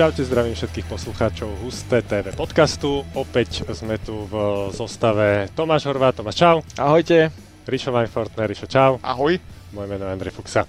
Čaute, 0.00 0.24
zdravím 0.24 0.56
všetkých 0.56 0.88
poslucháčov 0.88 1.60
Husté 1.60 2.00
TV 2.00 2.32
podcastu. 2.32 3.04
Opäť 3.12 3.68
sme 3.76 4.00
tu 4.00 4.24
v 4.32 4.32
zostave 4.72 5.52
Tomáš 5.52 5.84
Horvát. 5.92 6.16
Tomáš, 6.16 6.40
čau. 6.40 6.64
Ahojte. 6.80 7.28
Rišo 7.68 7.92
Weinfortner, 7.92 8.48
Rišo, 8.48 8.64
čau. 8.64 8.96
Ahoj. 9.04 9.36
Moje 9.76 9.86
meno 9.92 10.08
je 10.08 10.12
Andrej 10.16 10.32
Fuxa. 10.32 10.64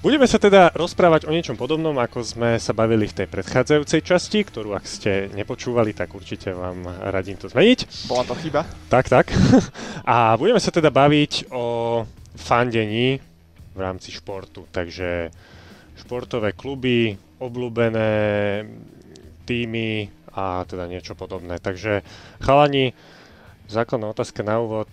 Budeme 0.00 0.24
sa 0.24 0.40
teda 0.40 0.72
rozprávať 0.72 1.28
o 1.28 1.36
niečom 1.36 1.52
podobnom, 1.52 1.92
ako 2.00 2.24
sme 2.24 2.56
sa 2.56 2.72
bavili 2.72 3.04
v 3.04 3.12
tej 3.20 3.28
predchádzajúcej 3.28 4.00
časti, 4.00 4.40
ktorú 4.48 4.72
ak 4.72 4.88
ste 4.88 5.28
nepočúvali, 5.36 5.92
tak 5.92 6.16
určite 6.16 6.56
vám 6.56 6.80
radím 7.12 7.36
to 7.36 7.52
zmeniť. 7.52 8.08
Bola 8.08 8.24
to 8.24 8.32
chyba. 8.40 8.64
Tak, 8.88 9.12
tak. 9.12 9.36
A 10.08 10.32
budeme 10.40 10.64
sa 10.64 10.72
teda 10.72 10.88
baviť 10.88 11.52
o 11.52 12.08
fandení 12.40 13.20
v 13.76 13.78
rámci 13.84 14.16
športu. 14.16 14.64
Takže 14.72 15.28
športové 16.00 16.56
kluby, 16.56 17.25
obľúbené 17.40 18.10
týmy 19.46 20.10
a 20.36 20.64
teda 20.68 20.84
niečo 20.90 21.16
podobné. 21.16 21.56
Takže 21.56 22.04
chalani, 22.44 22.92
základná 23.68 24.12
otázka 24.12 24.44
na 24.44 24.60
úvod. 24.60 24.88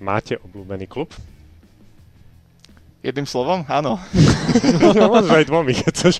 Máte 0.00 0.40
obľúbený 0.40 0.88
klub? 0.88 1.12
Jedným 3.04 3.28
slovom? 3.28 3.68
Áno. 3.68 4.00
no, 4.96 5.12
môžeš 5.12 5.32
aj 5.36 5.44
dvomi, 5.44 5.72
keď 5.76 5.92
chceš. 5.92 6.14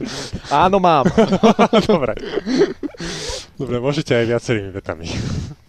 Áno, 0.52 0.76
mám. 0.76 1.08
Dobre. 1.88 2.12
Dobre, 3.56 3.76
môžete 3.80 4.12
aj 4.12 4.28
viacerými 4.28 4.68
vetami. 4.68 5.08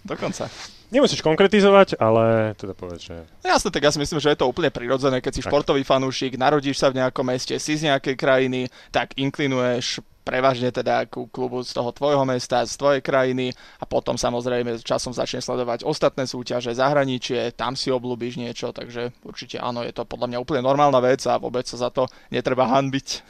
Dokonca. 0.06 0.46
Nemusíš 0.94 1.26
konkretizovať, 1.26 1.98
ale 1.98 2.54
teda 2.54 2.78
povedz, 2.78 3.10
že... 3.10 3.26
No 3.42 3.58
jasne, 3.58 3.74
tak 3.74 3.82
ja 3.82 3.90
si 3.90 3.98
myslím, 3.98 4.22
že 4.22 4.38
je 4.38 4.40
to 4.40 4.46
úplne 4.46 4.70
prirodzené, 4.70 5.18
keď 5.18 5.34
si 5.34 5.42
tak. 5.42 5.50
športový 5.50 5.82
fanúšik, 5.82 6.38
narodíš 6.38 6.78
sa 6.78 6.94
v 6.94 7.02
nejakom 7.02 7.26
meste, 7.26 7.58
si 7.58 7.74
z 7.74 7.90
nejakej 7.90 8.14
krajiny, 8.14 8.70
tak 8.94 9.18
inklinuješ 9.18 10.06
prevažne 10.26 10.74
teda 10.74 11.06
ku 11.06 11.26
klubu 11.30 11.62
z 11.62 11.74
toho 11.74 11.94
tvojho 11.94 12.26
mesta, 12.26 12.66
z 12.66 12.78
tvojej 12.78 13.02
krajiny 13.02 13.54
a 13.82 13.86
potom 13.86 14.18
samozrejme 14.18 14.82
časom 14.82 15.14
začne 15.14 15.42
sledovať 15.42 15.86
ostatné 15.86 16.26
súťaže, 16.26 16.74
zahraničie, 16.74 17.54
tam 17.54 17.78
si 17.78 17.94
oblúbiš 17.94 18.42
niečo, 18.42 18.74
takže 18.74 19.14
určite 19.22 19.62
áno, 19.62 19.86
je 19.86 19.94
to 19.94 20.06
podľa 20.06 20.34
mňa 20.34 20.42
úplne 20.42 20.62
normálna 20.66 20.98
vec 21.02 21.22
a 21.30 21.38
vôbec 21.38 21.66
sa 21.70 21.78
za 21.78 21.90
to 21.94 22.10
netreba 22.34 22.66
hanbiť. 22.66 23.22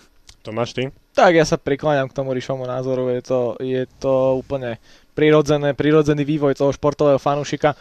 Tomáš, 0.46 0.78
ty? 0.78 0.94
Tak 1.18 1.34
ja 1.36 1.44
sa 1.44 1.58
prikláňam 1.58 2.06
k 2.06 2.16
tomu 2.16 2.30
Rišomu 2.32 2.70
názoru, 2.70 3.10
je 3.12 3.22
to, 3.26 3.40
je 3.60 3.84
to 3.98 4.40
úplne 4.40 4.78
prirodzené, 5.16 5.72
prirodzený 5.72 6.28
vývoj 6.28 6.60
toho 6.60 6.76
športového 6.76 7.18
fanúšika 7.18 7.74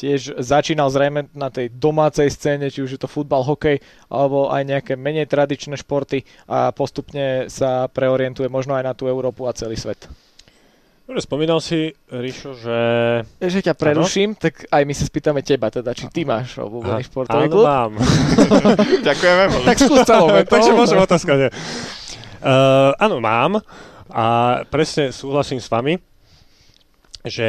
tiež 0.00 0.40
začínal 0.40 0.88
zrejme 0.88 1.28
na 1.36 1.52
tej 1.52 1.68
domácej 1.76 2.32
scéne, 2.32 2.72
či 2.72 2.80
už 2.80 2.96
je 2.96 3.00
to 3.00 3.04
futbal, 3.04 3.44
hokej, 3.44 3.84
alebo 4.08 4.48
aj 4.48 4.64
nejaké 4.64 4.92
menej 4.96 5.28
tradičné 5.28 5.76
športy 5.76 6.24
a 6.48 6.72
postupne 6.72 7.52
sa 7.52 7.84
preorientuje 7.92 8.48
možno 8.48 8.72
aj 8.80 8.84
na 8.88 8.92
tú 8.96 9.04
Európu 9.12 9.44
a 9.44 9.52
celý 9.52 9.76
svet. 9.76 10.08
Dobre, 11.04 11.20
spomínal 11.26 11.58
si, 11.58 11.90
Ríšo, 12.06 12.54
že... 12.54 12.78
Že 13.42 13.66
ťa 13.66 13.74
preruším, 13.74 14.38
ano? 14.38 14.40
tak 14.40 14.62
aj 14.70 14.82
my 14.86 14.94
sa 14.94 15.04
spýtame 15.04 15.40
teba, 15.42 15.66
teda, 15.66 15.90
či 15.90 16.06
ty 16.06 16.22
máš 16.22 16.62
obľúbený 16.62 17.02
športový 17.10 17.50
klub? 17.50 17.66
Áno, 17.66 17.98
mám. 17.98 17.98
Ďakujeme. 19.10 19.44
tak 19.66 19.76
skús 19.82 20.00
celou 20.06 20.30
Takže 20.46 20.70
môžem 20.70 21.02
otázka, 21.02 21.30
nie. 21.34 21.50
Uh, 22.40 22.94
áno, 22.96 23.18
mám 23.18 23.58
a 24.06 24.24
presne 24.70 25.10
súhlasím 25.10 25.58
s 25.58 25.66
vami 25.66 25.98
že 27.24 27.48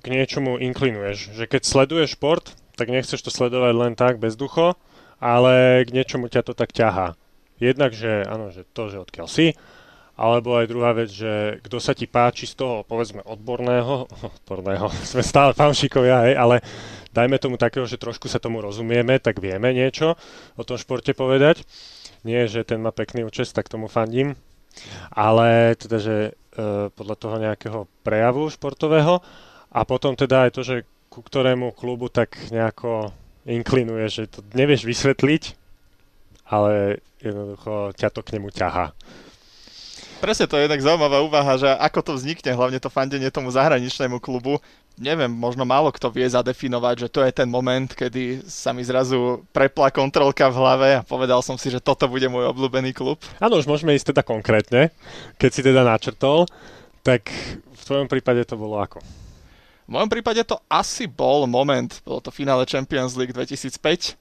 k 0.00 0.06
niečomu 0.06 0.60
inklinuješ. 0.60 1.36
Že 1.36 1.44
keď 1.48 1.62
sleduješ 1.64 2.16
šport, 2.16 2.52
tak 2.76 2.92
nechceš 2.92 3.20
to 3.20 3.30
sledovať 3.32 3.72
len 3.76 3.92
tak 3.96 4.20
bezducho, 4.20 4.76
ale 5.20 5.84
k 5.84 5.92
niečomu 5.92 6.32
ťa 6.32 6.42
to 6.44 6.52
tak 6.56 6.72
ťahá. 6.72 7.16
Jednak, 7.60 7.92
že 7.92 8.24
áno, 8.24 8.48
že 8.48 8.64
to, 8.72 8.88
že 8.88 9.04
odkiaľ 9.04 9.28
si, 9.28 9.52
alebo 10.16 10.56
aj 10.56 10.68
druhá 10.68 10.92
vec, 10.92 11.08
že 11.08 11.60
kto 11.64 11.76
sa 11.80 11.96
ti 11.96 12.04
páči 12.04 12.44
z 12.44 12.60
toho, 12.60 12.84
povedzme, 12.84 13.24
odborného, 13.24 14.08
odborného, 14.44 14.88
sme 15.12 15.24
stále 15.24 15.52
fanšikovia, 15.56 16.28
hej, 16.28 16.34
ale 16.36 16.56
dajme 17.12 17.36
tomu 17.40 17.56
takého, 17.60 17.84
že 17.84 18.00
trošku 18.00 18.28
sa 18.28 18.40
tomu 18.40 18.60
rozumieme, 18.60 19.16
tak 19.20 19.40
vieme 19.40 19.72
niečo 19.72 20.16
o 20.56 20.62
tom 20.64 20.76
športe 20.80 21.16
povedať. 21.16 21.64
Nie, 22.20 22.44
že 22.44 22.68
ten 22.68 22.84
má 22.84 22.92
pekný 22.92 23.24
účes, 23.24 23.48
tak 23.56 23.72
tomu 23.72 23.88
fandím. 23.88 24.36
Ale 25.14 25.74
teda, 25.76 25.98
že 25.98 26.16
E, 26.50 26.90
podľa 26.90 27.16
toho 27.16 27.36
nejakého 27.38 27.80
prejavu 28.02 28.50
športového 28.50 29.22
a 29.70 29.80
potom 29.86 30.18
teda 30.18 30.50
aj 30.50 30.50
to, 30.50 30.66
že 30.66 30.82
ku 31.06 31.22
ktorému 31.22 31.70
klubu 31.78 32.10
tak 32.10 32.34
nejako 32.50 33.14
inklinuje, 33.46 34.06
že 34.10 34.22
to 34.26 34.42
nevieš 34.58 34.82
vysvetliť, 34.82 35.42
ale 36.50 36.98
jednoducho 37.22 37.94
ťa 37.94 38.08
to 38.10 38.20
k 38.26 38.34
nemu 38.34 38.50
ťahá. 38.50 38.90
Presne 40.18 40.50
to 40.50 40.58
je 40.58 40.66
jednak 40.66 40.82
zaujímavá 40.82 41.22
úvaha, 41.22 41.54
že 41.54 41.70
ako 41.70 42.00
to 42.02 42.12
vznikne, 42.18 42.50
hlavne 42.50 42.82
to 42.82 42.90
fandenie 42.90 43.30
tomu 43.30 43.54
zahraničnému 43.54 44.18
klubu. 44.18 44.58
Neviem, 45.00 45.32
možno 45.32 45.64
málo 45.64 45.88
kto 45.88 46.12
vie 46.12 46.28
zadefinovať, 46.28 47.08
že 47.08 47.08
to 47.08 47.24
je 47.24 47.32
ten 47.32 47.48
moment, 47.48 47.88
kedy 47.88 48.44
sa 48.44 48.76
mi 48.76 48.84
zrazu 48.84 49.40
prepla 49.48 49.88
kontrolka 49.88 50.52
v 50.52 50.60
hlave 50.60 50.88
a 51.00 51.06
povedal 51.08 51.40
som 51.40 51.56
si, 51.56 51.72
že 51.72 51.80
toto 51.80 52.04
bude 52.04 52.28
môj 52.28 52.52
obľúbený 52.52 52.92
klub. 52.92 53.16
Áno, 53.40 53.56
už 53.56 53.64
môžeme 53.64 53.96
ísť 53.96 54.12
teda 54.12 54.20
konkrétne, 54.20 54.92
keď 55.40 55.50
si 55.56 55.64
teda 55.64 55.88
načrtol, 55.88 56.44
tak 57.00 57.32
v 57.72 57.82
tvojom 57.88 58.12
prípade 58.12 58.44
to 58.44 58.60
bolo 58.60 58.76
ako? 58.76 59.00
V 59.88 59.90
mojom 59.96 60.12
prípade 60.12 60.44
to 60.44 60.60
asi 60.68 61.08
bol 61.08 61.48
moment, 61.48 62.04
bolo 62.04 62.20
to 62.20 62.28
finále 62.28 62.68
Champions 62.68 63.16
League 63.16 63.32
2005 63.32 64.20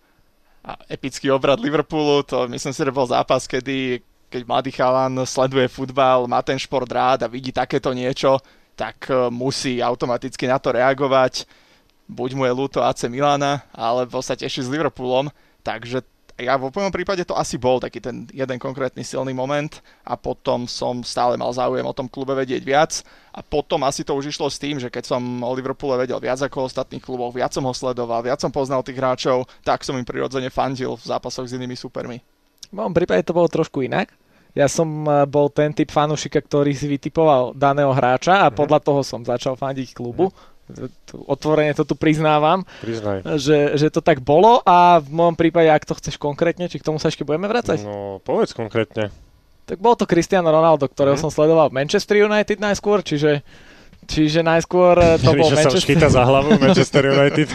a 0.64 0.80
epický 0.88 1.28
obrad 1.28 1.60
Liverpoolu, 1.60 2.24
to 2.24 2.48
myslím 2.48 2.72
si, 2.72 2.80
že 2.80 2.96
bol 2.96 3.04
zápas, 3.04 3.52
kedy 3.52 4.00
keď 4.30 4.42
mladý 4.46 4.72
chalan 4.72 5.26
sleduje 5.26 5.68
futbal, 5.68 6.30
má 6.30 6.40
ten 6.46 6.56
šport 6.56 6.88
rád 6.88 7.26
a 7.26 7.32
vidí 7.32 7.50
takéto 7.50 7.92
niečo, 7.92 8.38
tak 8.80 9.12
e, 9.12 9.28
musí 9.28 9.84
automaticky 9.84 10.48
na 10.48 10.56
to 10.56 10.72
reagovať. 10.72 11.44
Buď 12.08 12.30
mu 12.40 12.48
je 12.48 12.56
ľúto 12.56 12.80
AC 12.80 13.12
Milana, 13.12 13.68
alebo 13.76 14.24
sa 14.24 14.40
teší 14.40 14.64
s 14.64 14.72
Liverpoolom. 14.72 15.28
Takže 15.68 16.00
ja 16.40 16.56
vo 16.56 16.72
mojom 16.72 16.96
prípade 16.96 17.28
to 17.28 17.36
asi 17.36 17.60
bol 17.60 17.84
taký 17.84 18.00
ten 18.00 18.24
jeden 18.32 18.56
konkrétny 18.56 19.04
silný 19.04 19.36
moment 19.36 19.84
a 20.08 20.16
potom 20.16 20.72
som 20.72 21.04
stále 21.04 21.36
mal 21.36 21.52
záujem 21.52 21.84
o 21.84 21.92
tom 21.92 22.08
klube 22.08 22.32
vedieť 22.32 22.64
viac 22.64 23.04
a 23.36 23.44
potom 23.44 23.84
asi 23.84 24.08
to 24.08 24.16
už 24.16 24.32
išlo 24.32 24.48
s 24.48 24.56
tým, 24.56 24.80
že 24.80 24.88
keď 24.88 25.04
som 25.12 25.20
o 25.44 25.52
Liverpoole 25.52 26.00
vedel 26.00 26.16
viac 26.24 26.40
ako 26.40 26.64
o 26.64 26.68
ostatných 26.72 27.04
kluboch, 27.04 27.36
viac 27.36 27.52
som 27.52 27.68
ho 27.68 27.76
sledoval, 27.76 28.24
viac 28.24 28.40
som 28.40 28.56
poznal 28.56 28.80
tých 28.88 28.96
hráčov, 28.96 29.44
tak 29.68 29.84
som 29.84 30.00
im 30.00 30.08
prirodzene 30.08 30.48
fandil 30.48 30.96
v 30.96 31.04
zápasoch 31.12 31.44
s 31.44 31.60
inými 31.60 31.76
supermi. 31.76 32.24
V 32.72 32.74
mojom 32.74 32.96
prípade 32.96 33.28
to 33.28 33.36
bolo 33.36 33.52
trošku 33.52 33.84
inak. 33.84 34.16
Ja 34.60 34.68
som 34.68 35.08
e, 35.08 35.24
bol 35.24 35.48
ten 35.48 35.72
typ 35.72 35.88
fanúšika, 35.88 36.44
ktorý 36.44 36.76
si 36.76 36.92
vytipoval 36.92 37.56
daného 37.56 37.96
hráča 37.96 38.44
a 38.44 38.48
mhm. 38.52 38.56
podľa 38.60 38.80
toho 38.84 39.02
som 39.08 39.24
začal 39.24 39.56
fandiť 39.56 39.96
klubu. 39.96 40.28
Otvorene 41.26 41.74
to 41.74 41.82
tu 41.82 41.98
priznávam, 41.98 42.62
Priznaj. 42.86 43.26
že, 43.42 43.74
že 43.74 43.90
to 43.90 44.06
tak 44.06 44.22
bolo 44.22 44.62
a 44.62 45.02
v 45.02 45.10
môjom 45.10 45.34
prípade, 45.34 45.66
ak 45.66 45.82
to 45.82 45.98
chceš 45.98 46.22
konkrétne, 46.22 46.70
či 46.70 46.78
k 46.78 46.86
tomu 46.86 47.02
sa 47.02 47.10
ešte 47.10 47.26
budeme 47.26 47.50
vrácať? 47.50 47.82
No, 47.82 48.22
povedz 48.22 48.54
konkrétne. 48.54 49.10
Tak 49.66 49.82
bol 49.82 49.98
to 49.98 50.06
Cristiano 50.06 50.54
Ronaldo, 50.54 50.86
ktorého 50.86 51.18
mm. 51.18 51.24
som 51.26 51.34
sledoval 51.34 51.74
v 51.74 51.82
Manchester 51.82 52.22
United 52.22 52.62
najskôr, 52.62 53.02
čiže 53.02 53.42
Čiže 54.10 54.42
najskôr 54.42 54.98
eh, 54.98 55.22
to 55.22 55.38
bol 55.38 55.54
Manchester... 55.54 55.94
Sa 56.02 56.10
za 56.10 56.24
hlavu 56.26 56.58
Manchester 56.58 57.14
United. 57.14 57.46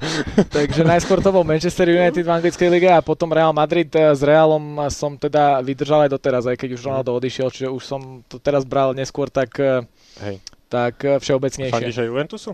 Takže 0.56 0.80
najskôr 0.80 1.20
to 1.20 1.28
bol 1.28 1.44
Manchester 1.44 1.84
United 1.84 2.24
v 2.24 2.32
anglickej 2.32 2.68
lige 2.72 2.88
a 2.88 3.04
potom 3.04 3.28
Real 3.28 3.52
Madrid. 3.52 3.92
Eh, 3.92 4.16
s 4.16 4.24
Realom 4.24 4.88
som 4.88 5.20
teda 5.20 5.60
vydržal 5.60 6.08
aj 6.08 6.10
doteraz, 6.16 6.48
aj 6.48 6.56
keď 6.56 6.80
už 6.80 6.88
Ronaldo 6.88 7.12
odišiel, 7.12 7.52
čiže 7.52 7.68
už 7.68 7.82
som 7.84 8.24
to 8.24 8.40
teraz 8.40 8.64
bral 8.64 8.96
neskôr 8.96 9.28
tak, 9.28 9.52
eh, 9.60 9.84
Hej. 10.24 10.40
tak 10.72 11.04
všeobecnejšie. 11.20 11.76
Fandíš 11.76 12.00
aj 12.00 12.08
Juventusu? 12.08 12.50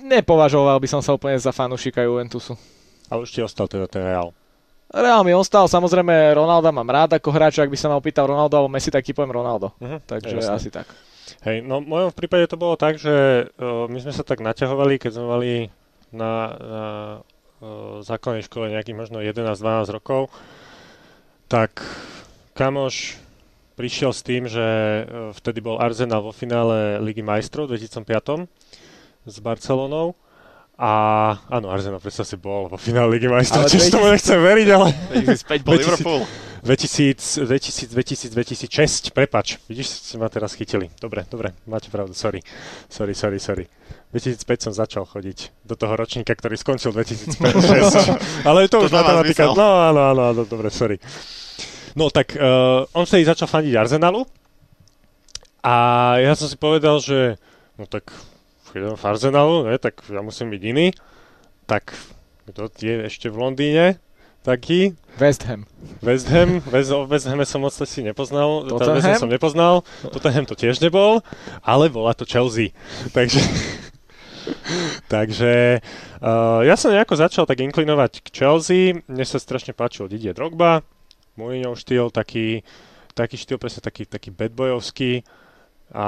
Nepovažoval 0.00 0.80
by 0.80 0.88
som 0.88 1.04
sa 1.04 1.12
úplne 1.12 1.36
za 1.36 1.52
fanúšika 1.52 2.00
Juventusu. 2.00 2.56
Ale 3.12 3.28
už 3.28 3.36
ti 3.36 3.44
ostal 3.44 3.68
teda 3.68 3.84
ten 3.84 4.00
Real. 4.00 4.32
Real 4.94 5.20
mi 5.28 5.36
ostal, 5.36 5.68
samozrejme 5.68 6.32
Ronalda 6.40 6.72
mám 6.72 6.88
rád 6.88 7.20
ako 7.20 7.28
hráč, 7.34 7.60
ak 7.60 7.68
by 7.68 7.76
sa 7.76 7.92
ma 7.92 8.00
opýtal 8.00 8.32
Ronaldo 8.32 8.56
alebo 8.56 8.72
Messi, 8.72 8.88
tak 8.88 9.04
ti 9.04 9.12
poviem 9.12 9.36
Ronaldo. 9.36 9.76
Uh-huh, 9.76 10.00
Takže 10.06 10.40
asi 10.40 10.72
tak. 10.72 10.88
Hej, 11.44 11.64
no 11.64 11.80
v 11.80 11.88
mojom 11.88 12.10
prípade 12.12 12.48
to 12.48 12.60
bolo 12.60 12.76
tak, 12.76 13.00
že 13.00 13.48
uh, 13.48 13.88
my 13.88 13.98
sme 14.00 14.12
sa 14.12 14.24
tak 14.24 14.44
naťahovali, 14.44 15.00
keď 15.00 15.10
sme 15.16 15.26
mali 15.26 15.52
na, 16.12 16.32
na 16.56 16.84
uh, 17.60 18.00
základnej 18.04 18.44
škole 18.44 18.72
nejakých 18.72 18.96
možno 18.96 19.20
11-12 19.20 19.96
rokov, 19.96 20.32
tak 21.48 21.84
kamoš 22.56 23.20
prišiel 23.74 24.12
s 24.14 24.22
tým, 24.22 24.46
že 24.46 24.64
uh, 24.64 25.32
vtedy 25.34 25.64
bol 25.64 25.80
Arsenal 25.80 26.24
vo 26.24 26.32
finále 26.32 27.00
Ligy 27.00 27.24
majstrov 27.24 27.66
v 27.68 27.80
2005 27.80 28.48
s 29.24 29.36
Barcelonou 29.40 30.16
a 30.74 30.92
áno, 31.48 31.70
Arsenal 31.70 32.02
predsa 32.02 32.26
si 32.26 32.34
bol 32.34 32.66
vo 32.66 32.78
finále 32.78 33.16
Ligy 33.16 33.30
majstrov, 33.30 33.70
tiež 33.70 33.94
tomu 33.94 34.10
nechcem 34.10 34.36
veriť, 34.36 34.68
ale... 34.74 34.88
2005 35.24 35.66
bol 35.66 35.74
Liverpool. 35.78 36.22
2000, 36.64 37.44
2000, 37.44 37.92
2000, 37.92 38.32
2006, 38.32 39.12
prepač, 39.12 39.60
vidíš, 39.68 40.00
ste 40.00 40.16
ma 40.16 40.32
teraz 40.32 40.56
chytili. 40.56 40.88
Dobre, 40.96 41.28
dobre, 41.28 41.52
máte 41.68 41.92
pravdu, 41.92 42.16
sorry. 42.16 42.40
Sorry, 42.88 43.12
sorry, 43.12 43.36
sorry. 43.36 43.68
2005 44.16 44.64
som 44.64 44.72
začal 44.72 45.04
chodiť 45.04 45.68
do 45.68 45.76
toho 45.76 45.92
ročníka, 45.92 46.32
ktorý 46.32 46.56
skončil 46.56 46.96
2005 46.96 47.36
Ale 48.48 48.64
to, 48.72 48.80
to 48.80 48.88
už 48.88 48.92
matematika, 48.96 49.52
no 49.52 49.60
áno, 49.60 50.00
áno, 50.08 50.22
áno, 50.32 50.42
dobre, 50.48 50.72
sorry. 50.72 50.96
No 51.92 52.08
tak 52.08 52.32
uh, 52.32 52.88
on 52.96 53.04
vtedy 53.04 53.28
začal 53.28 53.44
fandiť 53.44 53.74
Arsenalu 53.76 54.24
a 55.60 55.74
ja 56.16 56.32
som 56.32 56.48
si 56.48 56.56
povedal, 56.56 56.96
že 56.98 57.36
no 57.76 57.84
tak 57.84 58.08
v 58.74 59.04
Arsenalu, 59.04 59.68
ne, 59.68 59.76
tak 59.76 60.00
ja 60.08 60.24
musím 60.24 60.50
byť 60.50 60.62
iný. 60.64 60.90
Tak 61.68 61.94
kto 62.50 62.68
je 62.76 63.06
ešte 63.06 63.30
v 63.30 63.36
Londýne? 63.38 63.86
Taký? 64.44 64.92
West 65.16 65.48
Ham. 65.48 65.64
West 66.04 66.28
Ham, 66.28 66.60
West, 66.68 66.92
o 66.92 67.08
West 67.08 67.24
Hame 67.24 67.48
som 67.48 67.64
moc 67.64 67.72
si 67.72 68.04
nepoznal, 68.04 68.68
Tottenham? 68.68 69.00
West 69.00 69.08
Ham 69.08 69.16
som 69.24 69.32
nepoznal, 69.32 69.74
Tottenham 70.12 70.44
to 70.44 70.52
tiež 70.52 70.84
nebol, 70.84 71.24
ale 71.64 71.88
bola 71.88 72.12
to 72.12 72.28
Chelsea. 72.28 72.76
Takže, 73.16 73.40
takže 75.08 75.80
uh, 76.20 76.60
ja 76.60 76.76
som 76.76 76.92
nejako 76.92 77.16
začal 77.16 77.48
tak 77.48 77.64
inklinovať 77.64 78.20
k 78.20 78.28
Chelsea, 78.28 79.00
mne 79.08 79.24
sa 79.24 79.40
strašne 79.40 79.72
páčil 79.72 80.04
Didier 80.04 80.36
Drogba, 80.36 80.84
Mourinho 81.40 81.72
štýl, 81.72 82.12
taký, 82.12 82.60
taký 83.16 83.40
štýl, 83.40 83.56
presne 83.56 83.80
taký, 83.80 84.04
taký 84.04 84.28
badbojovský, 84.28 85.24
a 85.94 86.06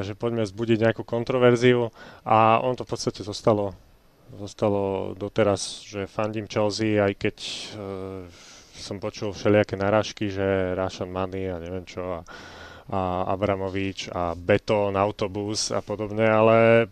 že 0.00 0.16
poďme 0.16 0.48
zbudiť 0.48 0.88
nejakú 0.88 1.02
kontroverziu 1.04 1.92
a 2.24 2.64
on 2.64 2.72
to 2.78 2.88
v 2.88 2.90
podstate 2.96 3.20
zostalo, 3.20 3.76
zostalo 4.34 5.14
doteraz, 5.14 5.86
že 5.86 6.10
fandím 6.10 6.50
Chelsea, 6.50 6.98
aj 6.98 7.12
keď 7.14 7.36
uh, 7.38 8.26
som 8.76 8.98
počul 8.98 9.32
všelijaké 9.32 9.78
narážky, 9.78 10.28
že 10.28 10.74
Russian 10.76 11.08
Money 11.08 11.48
a 11.48 11.62
neviem 11.62 11.86
čo 11.86 12.02
a, 12.02 12.20
a 12.90 13.00
Abramovič 13.32 14.12
a 14.12 14.34
Beton, 14.36 14.98
autobus 14.98 15.72
a 15.72 15.80
podobne, 15.80 16.26
ale 16.26 16.86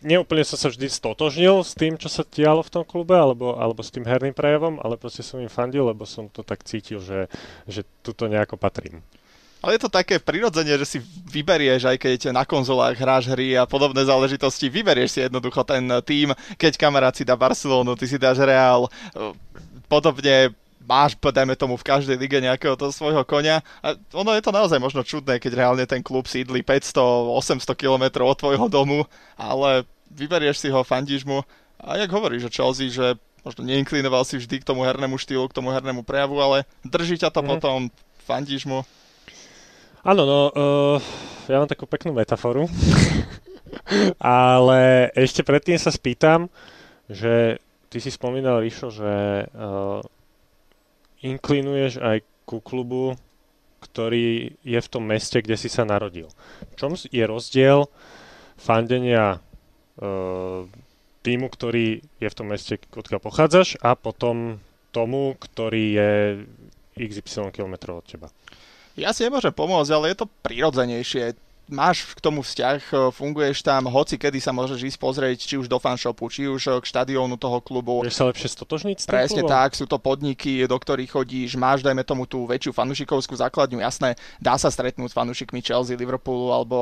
neúplne 0.00 0.46
som 0.46 0.56
sa 0.56 0.70
vždy 0.70 0.88
stotožnil 0.88 1.60
s 1.66 1.74
tým, 1.74 1.98
čo 1.98 2.06
sa 2.06 2.22
dialo 2.22 2.62
v 2.62 2.72
tom 2.72 2.84
klube, 2.86 3.14
alebo, 3.14 3.58
alebo 3.58 3.82
s 3.82 3.92
tým 3.92 4.06
herným 4.06 4.34
prejavom, 4.34 4.78
ale 4.78 4.96
proste 4.96 5.26
som 5.26 5.42
im 5.42 5.50
fandil, 5.50 5.84
lebo 5.86 6.06
som 6.06 6.30
to 6.30 6.46
tak 6.46 6.62
cítil, 6.64 7.02
že, 7.02 7.26
že 7.66 7.82
tuto 8.00 8.30
nejako 8.30 8.56
patrím. 8.56 9.02
Ale 9.58 9.74
je 9.74 9.82
to 9.82 9.90
také 9.90 10.22
prirodzenie, 10.22 10.78
že 10.78 10.86
si 10.86 10.98
vyberieš, 11.34 11.90
aj 11.90 11.98
keď 11.98 12.20
na 12.30 12.46
konzolách 12.46 12.94
hráš 12.94 13.26
hry 13.34 13.58
a 13.58 13.66
podobné 13.66 14.06
záležitosti, 14.06 14.70
vyberieš 14.70 15.18
si 15.18 15.20
jednoducho 15.26 15.66
ten 15.66 15.82
tým, 16.06 16.30
keď 16.54 16.78
kamarát 16.78 17.14
si 17.14 17.26
dá 17.26 17.34
Barcelonu, 17.34 17.98
ty 17.98 18.06
si 18.06 18.22
dáš 18.22 18.38
Real, 18.38 18.86
podobne 19.90 20.54
máš, 20.88 21.18
dajme 21.20 21.52
tomu, 21.52 21.76
v 21.76 21.84
každej 21.84 22.16
lige 22.16 22.40
nejakého 22.40 22.72
toho 22.78 22.88
svojho 22.88 23.20
konia. 23.28 23.60
A 23.84 23.92
ono 24.16 24.32
je 24.32 24.40
to 24.40 24.54
naozaj 24.54 24.80
možno 24.80 25.04
čudné, 25.04 25.36
keď 25.36 25.52
reálne 25.60 25.84
ten 25.84 26.00
klub 26.00 26.24
sídli 26.24 26.64
500-800 26.64 27.76
km 27.76 28.24
od 28.24 28.38
tvojho 28.40 28.66
domu, 28.72 29.04
ale 29.36 29.84
vyberieš 30.08 30.64
si 30.64 30.68
ho, 30.72 30.80
fandíš 30.80 31.28
mu. 31.28 31.44
A 31.76 32.00
jak 32.00 32.08
hovoríš 32.08 32.48
o 32.48 32.54
Chelsea, 32.54 32.88
že 32.88 33.20
možno 33.44 33.68
neinklinoval 33.68 34.24
si 34.24 34.40
vždy 34.40 34.64
k 34.64 34.66
tomu 34.66 34.82
hernému 34.82 35.20
štýlu, 35.20 35.46
k 35.52 35.56
tomu 35.60 35.70
hernému 35.70 36.02
prejavu, 36.02 36.40
ale 36.40 36.64
drží 36.82 37.20
ťa 37.20 37.30
to 37.30 37.44
mm. 37.44 37.48
potom, 37.48 37.78
fandíš 38.24 38.64
mu. 38.64 38.82
Áno, 40.08 40.24
no, 40.24 40.40
uh, 40.48 40.96
ja 41.52 41.60
mám 41.60 41.68
takú 41.68 41.84
peknú 41.84 42.16
metaforu, 42.16 42.64
ale 44.24 45.12
ešte 45.12 45.44
predtým 45.44 45.76
sa 45.76 45.92
spýtam, 45.92 46.48
že 47.12 47.60
ty 47.92 48.00
si 48.00 48.08
spomínal, 48.08 48.64
Ríšo, 48.64 48.88
že 48.88 49.44
uh, 49.52 50.00
inklinuješ 51.20 52.00
aj 52.00 52.24
ku 52.48 52.64
klubu, 52.64 53.20
ktorý 53.84 54.56
je 54.64 54.80
v 54.80 54.88
tom 54.88 55.04
meste, 55.04 55.44
kde 55.44 55.60
si 55.60 55.68
sa 55.68 55.84
narodil. 55.84 56.32
V 56.72 56.74
čom 56.80 56.96
je 56.96 57.24
rozdiel 57.28 57.84
fandenia 58.56 59.44
uh, 60.00 60.64
týmu, 61.20 61.52
ktorý 61.52 62.00
je 62.16 62.28
v 62.32 62.36
tom 62.40 62.48
meste, 62.48 62.80
odkiaľ 62.96 63.20
pochádzaš 63.20 63.76
a 63.84 63.92
potom 63.92 64.56
tomu, 64.88 65.36
ktorý 65.36 65.84
je 65.92 66.10
XY 66.96 67.52
km 67.52 68.00
od 68.00 68.08
teba? 68.08 68.32
Ja 68.98 69.14
si 69.14 69.22
nemôžem 69.22 69.54
pomôcť, 69.54 69.90
ale 69.94 70.10
je 70.10 70.26
to 70.26 70.26
prirodzenejšie 70.42 71.38
máš 71.68 72.16
k 72.16 72.20
tomu 72.24 72.40
vzťah, 72.40 72.80
e, 72.80 72.94
funguješ 73.12 73.60
tam, 73.60 73.86
hoci 73.86 74.16
kedy 74.16 74.40
sa 74.40 74.50
môžeš 74.50 74.80
ísť 74.80 74.98
pozrieť, 74.98 75.38
či 75.44 75.54
už 75.60 75.68
do 75.68 75.76
fanshopu, 75.76 76.26
či 76.32 76.48
už 76.48 76.62
e, 76.66 76.70
k 76.80 76.84
štadiónu 76.88 77.36
toho 77.36 77.60
klubu. 77.60 78.02
Vieš 78.02 78.18
sa 78.18 78.26
lepšie 78.26 78.48
stotožniť 78.56 79.04
Presne 79.04 79.44
klubom? 79.44 79.52
tak, 79.52 79.76
sú 79.76 79.84
to 79.84 80.00
podniky, 80.00 80.64
do 80.64 80.76
ktorých 80.80 81.12
chodíš, 81.12 81.60
máš, 81.60 81.84
dajme 81.84 82.02
tomu, 82.02 82.24
tú 82.24 82.48
väčšiu 82.48 82.72
fanušikovskú 82.72 83.36
základňu, 83.36 83.84
jasné, 83.84 84.16
dá 84.40 84.56
sa 84.56 84.72
stretnúť 84.72 85.12
s 85.12 85.16
fanušikmi 85.16 85.60
Chelsea, 85.60 85.94
Liverpoolu 85.94 86.50
alebo 86.50 86.76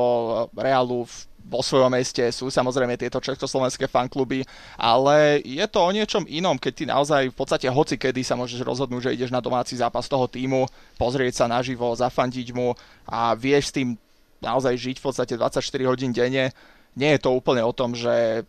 e, 0.55 0.63
Realu 0.63 1.05
v 1.05 1.13
vo 1.47 1.63
svojom 1.63 1.87
meste, 1.87 2.19
sú 2.35 2.51
samozrejme 2.51 2.99
tieto 2.99 3.23
československé 3.23 3.87
fankluby, 3.87 4.43
ale 4.75 5.39
je 5.47 5.63
to 5.71 5.79
o 5.79 5.95
niečom 5.95 6.27
inom, 6.27 6.59
keď 6.59 6.73
ty 6.75 6.83
naozaj 6.83 7.31
v 7.31 7.35
podstate 7.39 7.71
hoci 7.71 7.95
kedy 7.95 8.19
sa 8.19 8.35
môžeš 8.35 8.59
rozhodnúť, 8.67 9.07
že 9.07 9.15
ideš 9.15 9.31
na 9.31 9.39
domáci 9.39 9.79
zápas 9.79 10.11
toho 10.11 10.27
týmu, 10.27 10.67
pozrieť 10.99 11.39
sa 11.39 11.45
naživo, 11.47 11.95
zafandiť 11.95 12.47
mu 12.51 12.75
a 13.07 13.31
vieš 13.31 13.71
s 13.71 13.75
tým 13.79 13.95
naozaj 14.41 14.73
žiť 14.77 14.95
v 15.01 15.05
podstate 15.05 15.33
24 15.35 15.63
hodín 15.89 16.11
denne. 16.13 16.53
Nie 16.97 17.09
je 17.17 17.21
to 17.21 17.33
úplne 17.33 17.61
o 17.61 17.73
tom, 17.73 17.93
že 17.93 18.45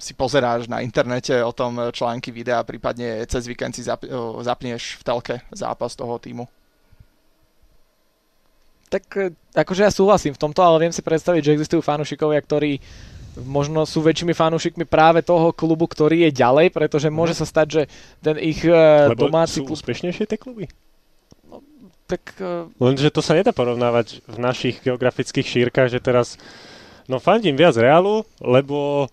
si 0.00 0.16
pozeráš 0.16 0.64
na 0.64 0.80
internete 0.80 1.36
o 1.44 1.52
tom 1.52 1.76
články, 1.92 2.32
videa, 2.32 2.64
prípadne 2.64 3.20
cez 3.28 3.44
víkend 3.44 3.76
si 3.76 3.84
zapneš 3.84 4.96
v 4.96 5.02
telke 5.04 5.36
zápas 5.52 5.92
toho 5.92 6.16
týmu. 6.16 6.48
Tak 8.90 9.04
e, 9.14 9.30
akože 9.54 9.86
ja 9.86 9.92
súhlasím 9.92 10.34
v 10.34 10.42
tomto, 10.42 10.60
ale 10.64 10.88
viem 10.88 10.94
si 10.96 11.04
predstaviť, 11.04 11.42
že 11.46 11.54
existujú 11.54 11.84
fanúšikovia, 11.84 12.40
ktorí 12.42 12.82
možno 13.46 13.86
sú 13.86 14.02
väčšími 14.02 14.34
fanúšikmi 14.34 14.82
práve 14.88 15.22
toho 15.22 15.54
klubu, 15.54 15.86
ktorý 15.86 16.26
je 16.26 16.30
ďalej, 16.34 16.74
pretože 16.74 17.06
mhm. 17.06 17.14
môže 17.14 17.38
sa 17.38 17.46
stať, 17.46 17.66
že 17.70 17.82
ten 18.18 18.36
ich 18.42 18.66
Lebo 18.66 19.30
domáci 19.30 19.62
sú 19.62 19.68
klub... 19.68 19.78
úspešnejšie 19.78 20.26
tie 20.26 20.40
kluby? 20.40 20.66
Tak... 22.10 22.22
Uh... 22.42 22.66
Lenže 22.82 23.14
to 23.14 23.22
sa 23.22 23.38
nedá 23.38 23.54
porovnávať 23.54 24.26
v 24.26 24.36
našich 24.42 24.82
geografických 24.82 25.46
šírkach, 25.46 25.86
že 25.86 26.02
teraz 26.02 26.34
no 27.06 27.22
fandím 27.22 27.54
viac 27.54 27.78
Realu, 27.78 28.26
lebo 28.42 29.06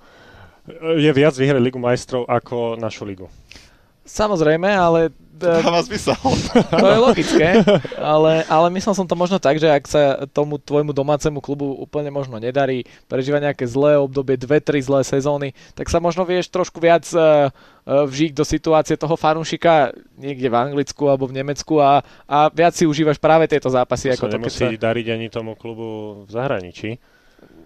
je 0.97 1.11
viac 1.13 1.37
vyhrať 1.37 1.61
Ligu 1.61 1.79
majstrov 1.79 2.25
ako 2.25 2.75
našu 2.75 3.07
ligu. 3.07 3.29
Samozrejme, 4.07 4.71
ale 4.71 5.11
to 5.37 5.61
dáva 5.61 5.81
zmysel. 5.85 6.17
To 6.81 6.87
je 6.89 6.99
logické, 6.99 7.61
ale, 8.01 8.41
ale 8.49 8.67
myslel 8.73 8.93
som 8.97 9.05
to 9.05 9.13
možno 9.13 9.37
tak, 9.37 9.61
že 9.61 9.69
ak 9.69 9.85
sa 9.85 10.25
tomu 10.33 10.57
tvojmu 10.57 10.91
domácemu 10.91 11.37
klubu 11.37 11.77
úplne 11.77 12.09
možno 12.09 12.41
nedarí, 12.41 12.89
prežíva 13.05 13.37
nejaké 13.37 13.69
zlé 13.69 14.01
obdobie, 14.01 14.35
dve, 14.35 14.57
tri 14.57 14.81
zlé 14.81 15.05
sezóny, 15.05 15.53
tak 15.77 15.93
sa 15.93 16.01
možno 16.01 16.25
vieš 16.25 16.49
trošku 16.49 16.81
viac 16.81 17.05
uh, 17.13 17.53
vžiť 17.85 18.33
do 18.33 18.43
situácie 18.43 18.97
toho 18.97 19.13
fanúšika 19.13 19.93
niekde 20.17 20.49
v 20.49 20.55
Anglicku 20.57 21.05
alebo 21.05 21.29
v 21.29 21.37
Nemecku 21.37 21.77
a, 21.77 22.01
a 22.25 22.49
viac 22.49 22.73
si 22.73 22.89
užívaš 22.89 23.21
práve 23.21 23.45
tieto 23.45 23.69
zápasy. 23.69 24.09
To 24.11 24.17
ako 24.17 24.25
sa 24.25 24.31
to, 24.33 24.35
nemusí 24.41 24.65
sa... 24.73 24.83
dariť 24.89 25.07
ani 25.13 25.27
tomu 25.29 25.53
klubu 25.53 26.23
v 26.25 26.29
zahraničí 26.33 26.97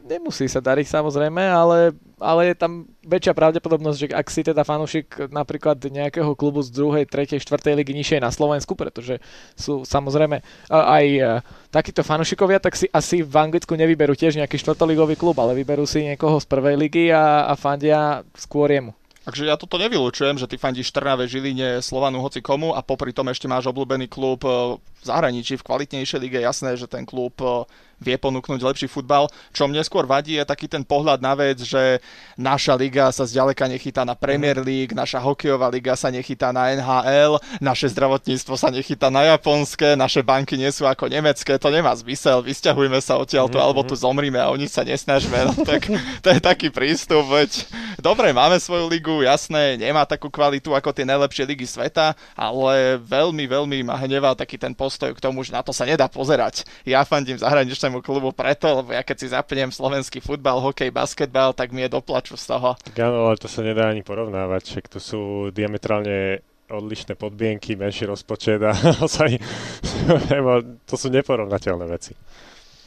nemusí 0.06 0.50
sa 0.50 0.60
dariť 0.60 0.88
samozrejme, 0.88 1.42
ale, 1.42 1.96
ale 2.18 2.42
je 2.52 2.56
tam 2.58 2.86
väčšia 3.06 3.34
pravdepodobnosť, 3.34 3.98
že 3.98 4.08
ak 4.12 4.28
si 4.28 4.42
teda 4.44 4.62
fanúšik 4.66 5.32
napríklad 5.32 5.80
nejakého 5.82 6.34
klubu 6.36 6.62
z 6.62 6.74
druhej, 6.74 7.06
tretej, 7.08 7.42
štvrtej 7.42 7.78
ligy 7.80 7.94
nižšie 7.96 8.20
na 8.20 8.34
Slovensku, 8.34 8.74
pretože 8.76 9.22
sú 9.56 9.88
samozrejme 9.88 10.42
aj 10.70 11.06
e, 11.06 11.22
takíto 11.70 12.02
fanúšikovia, 12.06 12.62
tak 12.62 12.78
si 12.78 12.90
asi 12.92 13.22
v 13.22 13.36
Anglicku 13.38 13.74
nevyberú 13.78 14.14
tiež 14.18 14.38
nejaký 14.38 14.60
štvrtoligový 14.60 15.16
klub, 15.16 15.38
ale 15.40 15.58
vyberú 15.58 15.88
si 15.88 16.04
niekoho 16.04 16.38
z 16.42 16.46
prvej 16.50 16.76
ligy 16.78 17.10
a, 17.10 17.50
a 17.50 17.54
fandia 17.58 18.26
skôr 18.36 18.70
jemu. 18.70 18.94
Takže 19.22 19.46
ja 19.46 19.54
toto 19.54 19.78
nevylučujem, 19.78 20.42
že 20.42 20.50
ty 20.50 20.58
fandíš 20.58 20.90
Trnave, 20.90 21.30
Žiline, 21.30 21.78
Slovanu, 21.86 22.26
hoci 22.26 22.42
komu 22.42 22.74
a 22.74 22.82
popri 22.82 23.14
tom 23.14 23.30
ešte 23.30 23.46
máš 23.46 23.70
obľúbený 23.70 24.10
klub 24.10 24.42
e, 24.42 24.82
v 25.02 25.06
zahraničí, 25.10 25.58
v 25.58 25.66
kvalitnejšej 25.66 26.20
lige. 26.22 26.40
Jasné, 26.40 26.78
že 26.78 26.86
ten 26.86 27.04
klub 27.04 27.34
e, 27.42 27.66
vie 28.02 28.18
ponúknuť 28.18 28.62
lepší 28.66 28.88
futbal. 28.90 29.30
Čo 29.54 29.70
mne 29.70 29.86
skôr 29.86 30.10
vadí 30.10 30.38
je 30.38 30.46
taký 30.46 30.66
ten 30.66 30.82
pohľad 30.82 31.22
na 31.22 31.38
vec, 31.38 31.62
že 31.62 32.02
naša 32.38 32.74
liga 32.74 33.14
sa 33.14 33.30
zďaleka 33.30 33.70
nechytá 33.70 34.02
na 34.02 34.18
Premier 34.18 34.58
mhm. 34.58 34.66
League, 34.66 34.94
naša 34.98 35.22
hokejová 35.22 35.70
liga 35.70 35.94
sa 35.94 36.10
nechytá 36.10 36.50
na 36.50 36.74
NHL, 36.74 37.38
naše 37.62 37.94
zdravotníctvo 37.94 38.58
sa 38.58 38.74
nechytá 38.74 39.14
na 39.14 39.38
japonské, 39.38 39.94
naše 39.94 40.26
banky 40.26 40.58
nie 40.58 40.74
sú 40.74 40.90
ako 40.90 41.10
nemecké, 41.10 41.62
to 41.62 41.70
nemá 41.70 41.94
zmysel, 41.94 42.42
vysťahujme 42.42 42.98
sa 42.98 43.22
odtiaľto, 43.22 43.62
mm-hmm. 43.62 43.66
alebo 43.70 43.86
tu 43.86 43.94
zomrime 43.94 44.42
a 44.42 44.50
o 44.50 44.58
nič 44.58 44.74
sa 44.74 44.82
nesnažme. 44.82 45.38
No 45.46 45.54
tak 45.62 45.86
to 46.26 46.28
je 46.34 46.40
taký 46.42 46.74
prístup, 46.74 47.30
veď 47.30 47.70
dobre, 48.02 48.34
máme 48.34 48.58
svoju 48.58 48.90
ligu, 48.90 49.22
jasné, 49.22 49.78
nemá 49.78 50.08
takú 50.10 50.34
kvalitu 50.34 50.74
ako 50.74 50.90
tie 50.90 51.06
najlepšie 51.06 51.44
ligy 51.46 51.70
sveta, 51.70 52.18
ale 52.34 52.98
veľmi, 52.98 53.46
veľmi 53.46 53.78
ma 53.86 54.00
hneval 54.00 54.34
taký 54.34 54.58
ten 54.58 54.74
postoj 54.92 55.16
k 55.16 55.24
tomu, 55.24 55.40
že 55.48 55.56
na 55.56 55.64
to 55.64 55.72
sa 55.72 55.88
nedá 55.88 56.12
pozerať. 56.12 56.68
Ja 56.84 57.08
fandím 57.08 57.40
zahraničnému 57.40 58.04
klubu 58.04 58.36
preto, 58.36 58.84
lebo 58.84 58.92
ja 58.92 59.00
keď 59.08 59.16
si 59.24 59.32
zapnem 59.32 59.72
slovenský 59.72 60.20
futbal, 60.20 60.60
hokej, 60.60 60.92
basketbal, 60.92 61.56
tak 61.56 61.72
mi 61.72 61.88
je 61.88 61.96
doplaču 61.96 62.36
z 62.36 62.52
toho. 62.52 62.76
Tak 62.76 63.00
áno, 63.00 63.32
ale 63.32 63.40
to 63.40 63.48
sa 63.48 63.64
nedá 63.64 63.88
ani 63.88 64.04
porovnávať, 64.04 64.68
však 64.68 64.92
to 64.92 65.00
sú 65.00 65.22
diametrálne 65.56 66.44
odlišné 66.68 67.16
podmienky, 67.16 67.80
menší 67.80 68.04
rozpočet 68.04 68.60
a 68.68 68.76
to 70.92 70.96
sú 71.00 71.08
neporovnateľné 71.08 71.88
veci. 71.88 72.12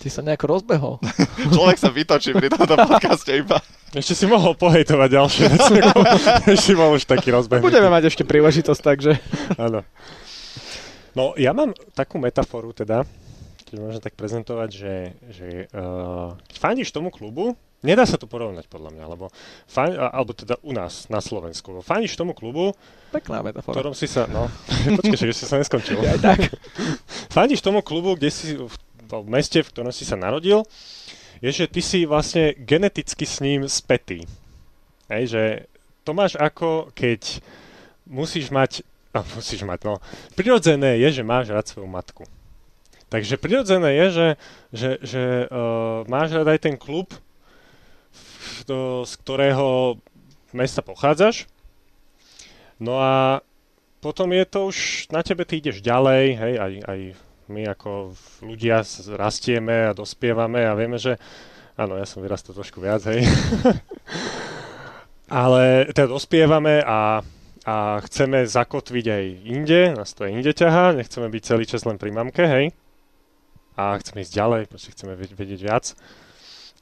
Ty 0.05 0.09
sa 0.13 0.21
nejako 0.21 0.61
rozbehol. 0.61 0.95
Človek 1.57 1.81
sa 1.81 1.89
vytočí 1.89 2.37
pri 2.37 2.53
tomto 2.53 2.77
podcaste 2.77 3.33
iba. 3.33 3.65
Ešte 3.97 4.13
si 4.13 4.27
mohol 4.29 4.53
pohejtovať 4.59 5.09
ďalšie 5.09 5.45
veci. 5.49 5.75
ešte 6.53 6.73
bol 6.81 6.93
už 7.01 7.09
taký 7.09 7.33
rozbehnutý. 7.33 7.65
Budeme 7.65 7.89
mať 7.89 8.13
ešte 8.13 8.29
príležitosť, 8.29 8.81
takže... 8.85 9.17
Áno. 9.57 9.81
No, 11.15 11.39
ja 11.39 11.55
mám 11.55 11.71
takú 11.95 12.19
metaforu 12.19 12.75
teda, 12.75 13.07
keď 13.71 13.77
môžem 13.79 14.03
tak 14.03 14.19
prezentovať, 14.19 14.71
že, 14.71 14.95
že 15.31 15.49
uh, 15.71 16.35
keď 16.51 16.57
fandíš 16.59 16.91
tomu 16.91 17.15
klubu, 17.15 17.55
nedá 17.87 18.03
sa 18.03 18.19
to 18.19 18.27
porovnať 18.27 18.67
podľa 18.67 18.91
mňa, 18.95 19.05
lebo 19.07 19.31
fan, 19.71 19.95
alebo 19.95 20.35
teda 20.35 20.59
u 20.67 20.75
nás 20.75 21.07
na 21.07 21.23
Slovensku, 21.23 21.85
fandíš 21.87 22.19
tomu 22.19 22.35
klubu, 22.35 22.75
Pekná 23.15 23.47
metafora. 23.47 23.79
ktorom 23.79 23.95
si 23.95 24.11
sa, 24.11 24.27
no, 24.27 24.51
počkaj, 24.99 25.31
že 25.31 25.37
si 25.39 25.47
sa 25.47 25.61
neskončil. 25.61 26.03
Aj 26.03 26.19
tak. 26.19 26.51
fandíš 27.37 27.63
tomu 27.63 27.85
klubu, 27.85 28.19
kde 28.19 28.31
si, 28.35 28.59
v, 28.59 28.75
v 29.07 29.29
meste, 29.31 29.63
v 29.63 29.71
ktorom 29.71 29.95
si 29.95 30.03
sa 30.03 30.19
narodil, 30.19 30.67
je, 31.39 31.51
že 31.53 31.71
ty 31.71 31.85
si 31.85 32.09
vlastne 32.09 32.57
geneticky 32.57 33.29
s 33.29 33.39
ním 33.45 33.69
spätý. 33.69 34.25
Hej, 35.13 35.25
že 35.31 35.43
to 36.03 36.17
máš 36.17 36.41
ako, 36.41 36.89
keď 36.97 37.45
musíš 38.09 38.49
mať, 38.49 38.81
a 39.15 39.23
musíš 39.39 39.63
mať, 39.63 39.81
no, 39.87 40.03
prirodzené 40.35 40.99
je, 40.99 41.23
že 41.23 41.23
máš 41.23 41.55
rád 41.55 41.71
svoju 41.71 41.87
matku. 41.87 42.27
Takže 43.09 43.39
prirodzené 43.39 43.95
je, 43.95 44.07
že, 44.11 44.29
že, 44.75 44.91
že 45.07 45.23
uh, 45.47 46.03
máš 46.11 46.35
rád 46.35 46.51
aj 46.51 46.67
ten 46.67 46.75
klub, 46.75 47.15
do, 48.67 49.07
z 49.07 49.13
ktorého 49.23 49.99
mesta 50.51 50.83
pochádzaš. 50.83 51.47
No 52.83 52.99
a 52.99 53.43
potom 54.03 54.35
je 54.35 54.45
to 54.45 54.61
už, 54.69 55.09
na 55.15 55.23
tebe 55.23 55.47
ty 55.47 55.63
ideš 55.63 55.81
ďalej, 55.81 56.25
hej, 56.37 56.55
aj, 56.59 56.73
aj 56.85 56.99
my 57.49 57.63
ako 57.71 58.13
ľudia 58.45 58.83
rastieme 59.17 59.89
a 59.89 59.97
dospievame 59.97 60.65
a 60.65 60.77
vieme, 60.77 60.99
že 60.99 61.17
áno, 61.79 61.97
ja 61.97 62.05
som 62.05 62.21
vyrastal 62.21 62.57
trošku 62.57 62.83
viac, 62.83 63.05
hej. 63.09 63.25
Ale 65.31 65.89
teda 65.97 66.13
dospievame 66.13 66.85
a, 66.85 67.25
a 67.65 67.97
chceme 68.05 68.45
zakotviť 68.45 69.07
aj 69.09 69.25
inde, 69.49 69.81
nás 69.97 70.13
to 70.13 70.29
aj 70.29 70.37
inde 70.37 70.53
ťahá, 70.53 70.93
nechceme 70.93 71.33
byť 71.33 71.43
celý 71.43 71.65
čas 71.65 71.89
len 71.89 71.97
pri 71.97 72.13
mamke, 72.13 72.45
hej. 72.45 72.77
A 73.75 73.97
chceme 73.97 74.21
ísť 74.21 74.37
ďalej, 74.37 74.63
proste 74.69 74.93
chceme 74.93 75.17
vedieť, 75.17 75.61
viac. 75.65 75.97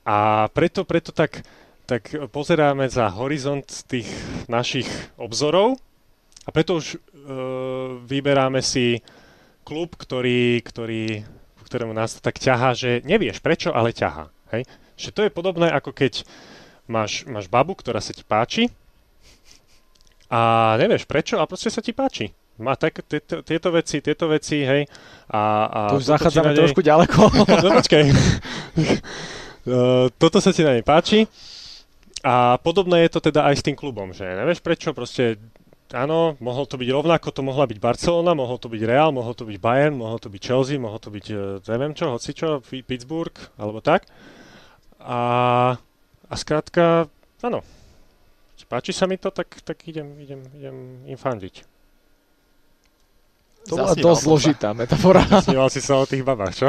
A 0.03 0.51
preto, 0.51 0.83
preto 0.83 1.15
tak, 1.15 1.47
tak 1.87 2.11
pozeráme 2.35 2.91
za 2.91 3.07
horizont 3.15 3.65
tých 3.87 4.11
našich 4.51 4.91
obzorov 5.15 5.79
a 6.43 6.51
preto 6.51 6.83
už 6.83 6.87
e, 6.93 6.97
vyberáme 8.03 8.59
si 8.59 8.99
klub, 9.63 9.95
ktorý, 9.95 10.59
ktorý, 10.67 11.23
ktorému 11.63 11.95
nás 11.95 12.19
to 12.19 12.21
tak 12.21 12.43
ťahá, 12.43 12.75
že 12.75 13.07
nevieš 13.07 13.39
prečo, 13.39 13.71
ale 13.71 13.95
ťahá. 13.95 14.35
Hej? 14.51 14.67
Že 14.99 15.11
to 15.15 15.21
je 15.23 15.31
podobné, 15.31 15.71
ako 15.71 15.95
keď 15.95 16.27
máš, 16.91 17.23
máš 17.31 17.47
babu, 17.47 17.79
ktorá 17.79 18.03
sa 18.03 18.11
ti 18.11 18.27
páči 18.27 18.75
a 20.33 20.41
nevieš 20.81 21.05
prečo, 21.05 21.37
a 21.37 21.45
proste 21.45 21.69
sa 21.69 21.85
ti 21.85 21.93
páči. 21.93 22.33
Má 22.57 22.73
tak, 22.81 23.05
tieto, 23.05 23.45
tieto 23.45 23.69
veci, 23.69 24.01
tieto 24.01 24.33
veci, 24.33 24.65
hej. 24.65 24.89
A, 25.29 25.41
a 25.69 25.81
To 25.93 26.01
už 26.01 26.09
zachádzame 26.09 26.57
nej- 26.57 26.59
trošku 26.65 26.81
ďaleko. 26.81 27.21
No 27.65 27.69
počkaj. 27.77 28.03
Uh, 29.69 30.09
toto 30.23 30.41
sa 30.41 30.57
ti 30.57 30.65
na 30.65 30.73
nej 30.73 30.85
páči. 30.85 31.29
A 32.25 32.57
podobné 32.65 33.05
je 33.05 33.19
to 33.19 33.21
teda 33.21 33.45
aj 33.51 33.61
s 33.61 33.67
tým 33.67 33.77
klubom, 33.77 34.15
že 34.15 34.25
nevieš 34.25 34.63
prečo, 34.63 34.95
proste 34.95 35.43
áno, 35.91 36.39
mohol 36.39 36.71
to 36.71 36.79
byť 36.79 36.89
rovnako, 36.95 37.35
to 37.35 37.43
mohla 37.43 37.67
byť 37.67 37.83
Barcelona, 37.83 38.33
mohol 38.33 38.63
to 38.63 38.71
byť 38.71 38.83
Real, 38.87 39.11
mohol 39.11 39.35
to 39.35 39.43
byť 39.43 39.59
Bayern, 39.59 39.99
mohol 39.99 40.23
to 40.23 40.31
byť 40.31 40.39
Chelsea, 40.41 40.79
mohol 40.79 41.03
to 41.03 41.11
byť 41.11 41.27
uh, 41.35 41.59
neviem 41.67 41.93
čo, 41.99 42.15
hocičo, 42.15 42.63
Pittsburgh, 42.63 43.35
alebo 43.59 43.83
tak. 43.83 44.07
A, 45.03 45.21
a 46.31 46.35
skrátka, 46.39 47.11
áno, 47.43 47.67
páči 48.73 48.97
sa 48.97 49.05
mi 49.05 49.21
to, 49.21 49.29
tak, 49.29 49.53
tak 49.61 49.77
idem, 49.85 50.17
idem, 50.17 50.41
idem 50.57 50.77
im 51.05 51.19
fandiť. 51.21 51.69
To 53.69 53.77
bola 53.77 53.93
dosť 53.93 54.23
zložitá 54.25 54.73
metafora. 54.73 55.23
Sníval 55.45 55.69
si 55.69 55.85
sa 55.85 56.01
o 56.01 56.09
tých 56.09 56.25
babách, 56.25 56.57
čo? 56.57 56.67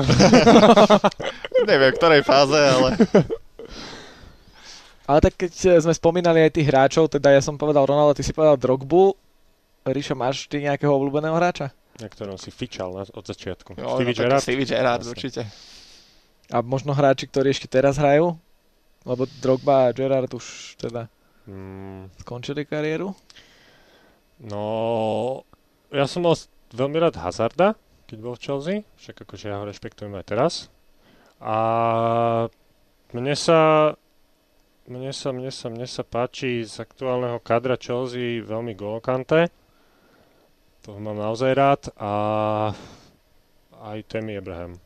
Neviem, 1.69 1.95
v 1.95 1.97
ktorej 1.97 2.21
fáze, 2.27 2.59
ale 2.59 2.99
Ale 5.03 5.19
tak 5.19 5.35
keď 5.35 5.51
eh, 5.67 5.79
sme 5.83 5.95
spomínali 5.95 6.43
aj 6.43 6.51
tých 6.55 6.67
hráčov, 6.67 7.11
teda 7.11 7.31
ja 7.31 7.39
som 7.43 7.55
povedal 7.55 7.87
Ronaldo, 7.87 8.19
ty 8.19 8.23
si 8.23 8.35
povedal 8.35 8.59
Drogbu. 8.59 9.15
Ríšo, 9.83 10.15
máš 10.15 10.47
ty 10.47 10.63
nejakého 10.63 10.91
obľúbeného 10.91 11.35
hráča? 11.35 11.71
na 12.01 12.09
ktorom 12.09 12.41
si 12.41 12.49
fičal 12.49 12.89
na, 12.89 13.03
od 13.05 13.21
začiatku. 13.25 13.77
no, 13.77 14.01
Stevie 14.01 14.13
no, 14.13 14.17
tak 14.17 14.25
Gerrard? 14.25 14.41
Stevie 14.41 14.65
Gerrard 14.65 15.05
určite. 15.05 15.41
A 16.49 16.57
možno 16.65 16.97
hráči, 16.97 17.29
ktorí 17.29 17.53
ešte 17.53 17.69
teraz 17.69 18.01
hrajú? 18.01 18.33
Lebo 19.05 19.29
Drogba 19.43 19.91
a 19.91 19.93
Gerrard 19.93 20.31
už 20.33 20.79
teda 20.79 21.11
Mm, 21.43 22.07
skončili 22.23 22.63
kariéru. 22.63 23.11
no, 24.47 24.63
ja 25.91 26.07
som 26.07 26.23
mal 26.23 26.39
veľmi 26.71 26.97
rád 27.03 27.19
Hazarda, 27.19 27.75
keď 28.07 28.17
bol 28.23 28.35
v 28.39 28.43
Chelsea, 28.43 28.77
však 28.95 29.27
akože 29.27 29.51
ja 29.51 29.59
ho 29.59 29.67
rešpektujem 29.67 30.15
aj 30.15 30.25
teraz. 30.27 30.53
A 31.43 31.55
mne 33.11 33.35
sa, 33.35 33.93
mne 34.87 35.11
sa, 35.11 35.29
mne 35.35 35.51
sa, 35.51 35.67
mne 35.67 35.87
sa 35.87 36.03
páči 36.07 36.63
z 36.63 36.75
aktuálneho 36.79 37.43
kadra 37.43 37.75
Chelsea 37.75 38.39
veľmi 38.43 38.75
Golo 38.75 39.03
Kante. 39.03 39.51
Toho 40.83 40.99
mám 40.99 41.15
naozaj 41.15 41.51
rád 41.55 41.81
a 41.95 42.11
aj 43.83 43.99
Temi 44.07 44.35
Abraham. 44.35 44.82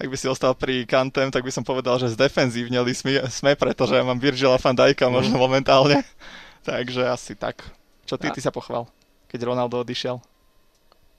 Ak 0.00 0.08
by 0.08 0.16
si 0.16 0.24
ostal 0.32 0.56
pri 0.56 0.88
Kantem, 0.88 1.28
tak 1.28 1.44
by 1.44 1.52
som 1.52 1.60
povedal, 1.60 2.00
že 2.00 2.16
zdefenzívneli 2.16 2.96
sme, 2.96 3.20
sme 3.28 3.52
pretože 3.52 3.92
ja 3.92 4.00
mám 4.00 4.16
Virgila 4.16 4.56
van 4.56 4.72
Dijka 4.72 5.12
možno 5.12 5.36
momentálne. 5.36 6.00
Takže 6.68 7.04
asi 7.04 7.36
tak. 7.36 7.60
Čo 8.08 8.16
ty, 8.16 8.32
ty 8.32 8.40
sa 8.40 8.48
pochval, 8.48 8.88
keď 9.28 9.52
Ronaldo 9.52 9.84
odišiel? 9.84 10.24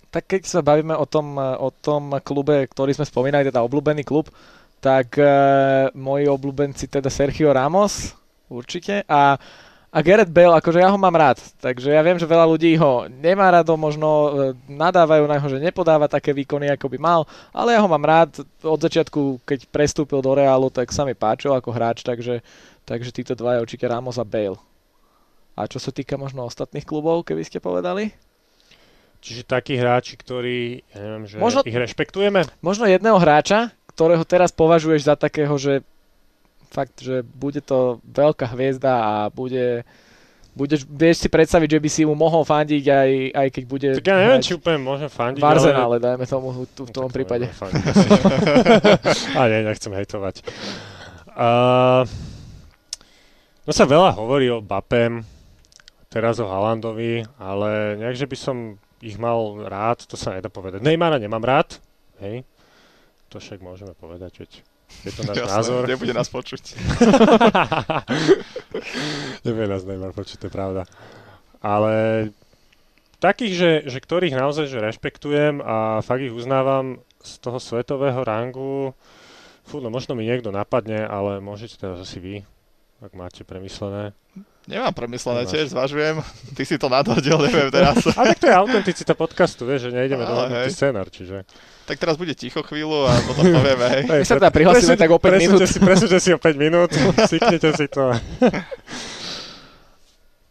Tak 0.10 0.28
keď 0.28 0.42
sa 0.50 0.60
bavíme 0.66 0.98
o 0.98 1.06
tom, 1.06 1.38
o 1.38 1.70
tom 1.70 2.18
klube, 2.26 2.68
ktorý 2.68 2.92
sme 2.98 3.06
spomínali, 3.06 3.48
teda 3.48 3.64
obľúbený 3.64 4.04
klub, 4.04 4.28
tak 4.82 5.16
e, 5.16 5.30
moji 5.94 6.26
obľúbenci 6.28 6.90
teda 6.90 7.08
Sergio 7.08 7.54
Ramos, 7.54 8.18
určite, 8.50 9.06
a, 9.08 9.38
a 9.92 10.00
Gareth 10.00 10.32
Bale, 10.32 10.56
akože 10.56 10.80
ja 10.80 10.88
ho 10.88 10.96
mám 10.96 11.12
rád, 11.12 11.44
takže 11.60 11.92
ja 11.92 12.00
viem, 12.00 12.16
že 12.16 12.24
veľa 12.24 12.48
ľudí 12.48 12.80
ho 12.80 13.12
nemá 13.12 13.52
rado, 13.52 13.76
možno 13.76 14.08
e, 14.08 14.30
nadávajú 14.72 15.28
na 15.28 15.36
neho, 15.36 15.48
že 15.52 15.60
nepodáva 15.60 16.08
také 16.08 16.32
výkony, 16.32 16.72
ako 16.72 16.88
by 16.96 16.98
mal, 16.98 17.22
ale 17.52 17.76
ja 17.76 17.84
ho 17.84 17.92
mám 17.92 18.08
rád, 18.08 18.40
od 18.64 18.80
začiatku, 18.80 19.44
keď 19.44 19.68
prestúpil 19.68 20.24
do 20.24 20.32
Realu, 20.32 20.72
tak 20.72 20.96
sa 20.96 21.04
mi 21.04 21.12
páčil 21.12 21.52
ako 21.52 21.76
hráč, 21.76 22.08
takže, 22.08 22.40
takže 22.88 23.12
títo 23.12 23.36
dvaja 23.36 23.60
určite 23.60 23.84
Ramos 23.84 24.16
a 24.16 24.24
Bale. 24.24 24.56
A 25.60 25.68
čo 25.68 25.84
sa 25.84 25.92
týka 25.92 26.16
možno 26.16 26.48
ostatných 26.48 26.88
klubov, 26.88 27.28
keby 27.28 27.44
ste 27.44 27.60
povedali? 27.60 28.16
Čiže 29.22 29.44
takí 29.44 29.76
hráči, 29.76 30.16
ktorí, 30.16 30.88
ja 30.96 31.00
neviem, 31.04 31.28
že 31.28 31.36
Možno- 31.36 31.68
ich 31.68 31.76
rešpektujeme, 31.76 32.48
možno 32.64 32.88
jedného 32.88 33.20
hráča, 33.20 33.76
ktorého 33.92 34.24
teraz 34.24 34.56
považuješ 34.56 35.04
za 35.04 35.16
takého, 35.20 35.52
že 35.60 35.84
fakt, 36.72 37.04
že 37.04 37.22
bude 37.22 37.60
to 37.60 38.00
veľká 38.08 38.48
hviezda 38.56 38.92
a 38.96 39.14
bude 39.28 39.84
budeš, 40.52 40.84
vieš 40.88 41.24
si 41.24 41.28
predstaviť, 41.32 41.80
že 41.80 41.80
by 41.80 41.90
si 41.90 42.02
mu 42.04 42.16
mohol 42.16 42.44
fandiť 42.44 42.84
aj, 42.88 43.12
aj 43.32 43.48
keď 43.52 43.64
bude 43.68 43.90
tak 44.00 44.08
ja 44.08 44.18
neviem, 44.20 44.44
či 44.44 44.56
úplne 44.56 44.80
môžem 44.84 45.08
fandiť, 45.08 45.40
v 45.40 45.48
Arsenále, 45.48 45.98
dajme 46.00 46.26
tomu 46.28 46.68
tu, 46.76 46.84
v 46.88 46.92
tom 46.92 47.08
Tak 47.08 47.16
prípade. 47.16 47.48
fandiť. 47.48 47.84
A 49.40 49.42
nie, 49.48 49.60
nechcem 49.64 49.92
hejtovať. 49.96 50.44
Uh, 51.32 52.04
no 53.64 53.72
sa 53.72 53.88
veľa 53.88 54.12
hovorí 54.20 54.52
o 54.52 54.60
Bapem, 54.60 55.24
teraz 56.12 56.44
o 56.44 56.48
Halandovi, 56.52 57.24
ale 57.40 57.96
nejak, 57.96 58.20
že 58.20 58.28
by 58.28 58.38
som 58.38 58.58
ich 59.00 59.16
mal 59.16 59.56
rád, 59.64 60.04
to 60.04 60.20
sa 60.20 60.36
nedá 60.36 60.52
povedať. 60.52 60.84
Neymara 60.84 61.16
nemám 61.16 61.42
rád, 61.42 61.80
hej, 62.20 62.44
to 63.32 63.40
však 63.40 63.64
môžeme 63.64 63.96
povedať, 63.96 64.44
veď 64.44 64.52
je 65.02 65.12
to 65.16 65.22
náš 65.26 65.38
Jasné, 65.42 65.54
názor. 65.54 65.82
Nebude 65.88 66.14
nás 66.14 66.30
počuť. 66.30 66.64
Nebude 69.46 69.68
nás 69.68 69.84
Neymar 69.88 70.14
počuť, 70.14 70.38
to 70.38 70.46
je 70.48 70.54
pravda. 70.54 70.84
Ale 71.62 71.94
takých, 73.22 73.54
že, 73.54 73.72
že 73.90 74.00
ktorých 74.02 74.38
naozaj 74.38 74.70
že 74.70 74.82
rešpektujem 74.82 75.62
a 75.62 76.02
fakt 76.06 76.26
ich 76.26 76.34
uznávam 76.34 77.02
z 77.22 77.32
toho 77.38 77.62
svetového 77.62 78.26
rangu, 78.26 78.98
fú, 79.66 79.78
no 79.78 79.94
možno 79.94 80.18
mi 80.18 80.26
niekto 80.26 80.50
napadne, 80.50 81.06
ale 81.06 81.38
môžete 81.38 81.78
teraz 81.78 82.02
asi 82.02 82.18
vy, 82.18 82.36
ak 83.02 83.14
máte 83.14 83.46
premyslené. 83.46 84.18
Nemám 84.70 84.94
premyslené, 84.94 85.42
Nemáš. 85.44 85.54
tiež 85.58 85.66
zvažujem. 85.74 86.22
Ty 86.58 86.64
si 86.64 86.78
to 86.78 86.86
nadhodil, 86.86 87.38
neviem 87.42 87.74
teraz. 87.74 87.98
Ale 88.20 88.38
tak 88.38 88.40
to 88.40 88.46
je 88.46 88.56
autenticita 88.56 89.14
podcastu, 89.18 89.66
vieš, 89.66 89.90
že 89.90 89.98
nejdeme 89.98 90.22
do 90.22 90.34
scénar, 90.70 91.10
čiže... 91.10 91.44
tak 91.90 91.98
teraz 91.98 92.14
bude 92.14 92.38
ticho 92.38 92.62
chvíľu 92.62 93.10
a 93.10 93.14
potom 93.26 93.50
povieme, 93.58 93.86
hej. 93.90 94.04
Hej, 94.06 94.22
My 94.22 94.26
sa 94.28 94.38
teda 94.38 94.52
presuňte- 94.54 95.02
tak 95.02 95.10
o 95.10 95.18
5 95.18 95.26
presuňte 95.26 95.42
minút. 95.42 95.60
Si, 95.66 95.80
presuňte 95.82 96.20
si 96.22 96.30
o 96.30 96.40
5 96.40 96.56
minút, 96.62 96.90
syknete 97.26 97.70
si 97.74 97.86
to. 97.90 98.14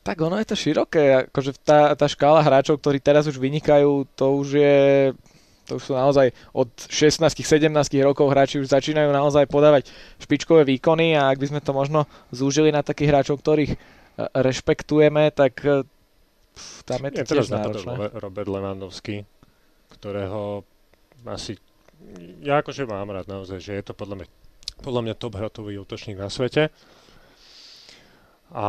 Tak 0.00 0.16
ono 0.16 0.40
je 0.42 0.46
to 0.48 0.56
široké, 0.58 1.30
akože 1.30 1.60
tá, 1.62 1.92
tá 1.94 2.10
škála 2.10 2.42
hráčov, 2.42 2.80
ktorí 2.80 2.98
teraz 2.98 3.30
už 3.30 3.38
vynikajú, 3.38 4.08
to 4.18 4.26
už 4.42 4.48
je 4.58 4.78
to 5.70 5.78
už 5.78 5.86
sú 5.86 5.94
naozaj 5.94 6.34
od 6.50 6.66
16-17 6.90 7.70
rokov 8.02 8.26
hráči 8.26 8.58
už 8.58 8.74
začínajú 8.74 9.14
naozaj 9.14 9.46
podávať 9.46 9.86
špičkové 10.18 10.66
výkony 10.66 11.14
a 11.14 11.30
ak 11.30 11.38
by 11.38 11.46
sme 11.46 11.60
to 11.62 11.70
možno 11.70 12.10
zúžili 12.34 12.74
na 12.74 12.82
takých 12.82 13.14
hráčov, 13.14 13.38
ktorých 13.38 13.78
rešpektujeme, 14.16 15.30
tak 15.30 15.60
e, 15.62 15.86
pf, 16.54 16.66
tam 16.88 17.00
je 17.06 17.10
to 17.10 17.20
tiež 17.36 17.50
náročné. 17.52 17.92
Robert 18.18 18.48
Lewandowski. 18.50 19.28
ktorého 19.90 20.62
asi 21.26 21.60
ja 22.40 22.64
akože 22.64 22.88
mám 22.88 23.12
rád 23.12 23.28
naozaj, 23.28 23.60
že 23.60 23.76
je 23.76 23.84
to 23.84 23.92
podľa 23.92 24.24
mňa, 24.24 24.26
podľa 24.80 25.02
mňa 25.04 25.14
top 25.20 25.36
hrotový 25.36 25.76
útočník 25.84 26.16
na 26.16 26.32
svete. 26.32 26.72
A 28.50 28.68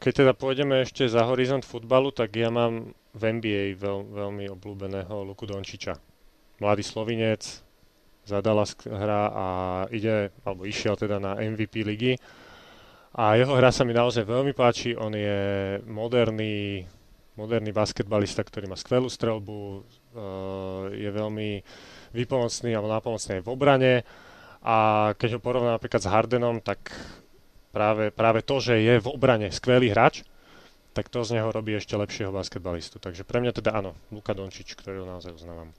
keď 0.00 0.12
teda 0.24 0.32
pôjdeme 0.32 0.82
ešte 0.82 1.06
za 1.06 1.28
horizont 1.28 1.62
futbalu, 1.62 2.10
tak 2.10 2.34
ja 2.34 2.48
mám 2.48 2.96
v 3.14 3.22
NBA 3.22 3.78
veľ, 3.78 3.98
veľmi 4.10 4.44
obľúbeného 4.58 5.22
Luku 5.22 5.46
Dončiča. 5.46 5.94
Mladý 6.58 6.82
slovinec, 6.82 7.62
za 8.24 8.40
Dallas 8.40 8.72
hra 8.88 9.22
a 9.30 9.46
ide, 9.92 10.32
alebo 10.42 10.64
išiel 10.64 10.96
teda 10.96 11.20
na 11.20 11.36
MVP 11.36 11.84
ligy. 11.84 12.16
A 13.14 13.38
jeho 13.38 13.54
hra 13.54 13.70
sa 13.70 13.86
mi 13.86 13.94
naozaj 13.94 14.26
veľmi 14.26 14.50
páči, 14.58 14.98
on 14.98 15.14
je 15.14 15.38
moderný, 15.86 16.82
moderný 17.38 17.70
basketbalista, 17.70 18.42
ktorý 18.42 18.66
má 18.66 18.74
skvelú 18.74 19.06
strelbu, 19.06 19.54
uh, 19.54 20.90
je 20.90 21.06
veľmi 21.14 21.62
výpomocný 22.10 22.74
alebo 22.74 22.90
nápomocný 22.90 23.38
aj 23.38 23.44
v 23.46 23.52
obrane 23.54 23.92
a 24.66 24.76
keď 25.14 25.38
ho 25.38 25.44
porovnám 25.44 25.78
napríklad 25.78 26.02
s 26.02 26.10
Hardenom, 26.10 26.58
tak 26.58 26.90
práve, 27.70 28.10
práve 28.10 28.42
to, 28.42 28.58
že 28.58 28.82
je 28.82 28.98
v 28.98 29.06
obrane 29.06 29.52
skvelý 29.54 29.94
hráč, 29.94 30.26
tak 30.90 31.06
to 31.06 31.22
z 31.22 31.38
neho 31.38 31.50
robí 31.54 31.74
ešte 31.74 31.98
lepšieho 31.98 32.34
basketbalistu. 32.34 32.98
Takže 32.98 33.22
pre 33.22 33.42
mňa 33.42 33.52
teda 33.54 33.78
áno, 33.78 33.98
Luka 34.10 34.34
Dončič, 34.34 34.74
ktorého 34.78 35.06
naozaj 35.06 35.34
uznávam. 35.34 35.70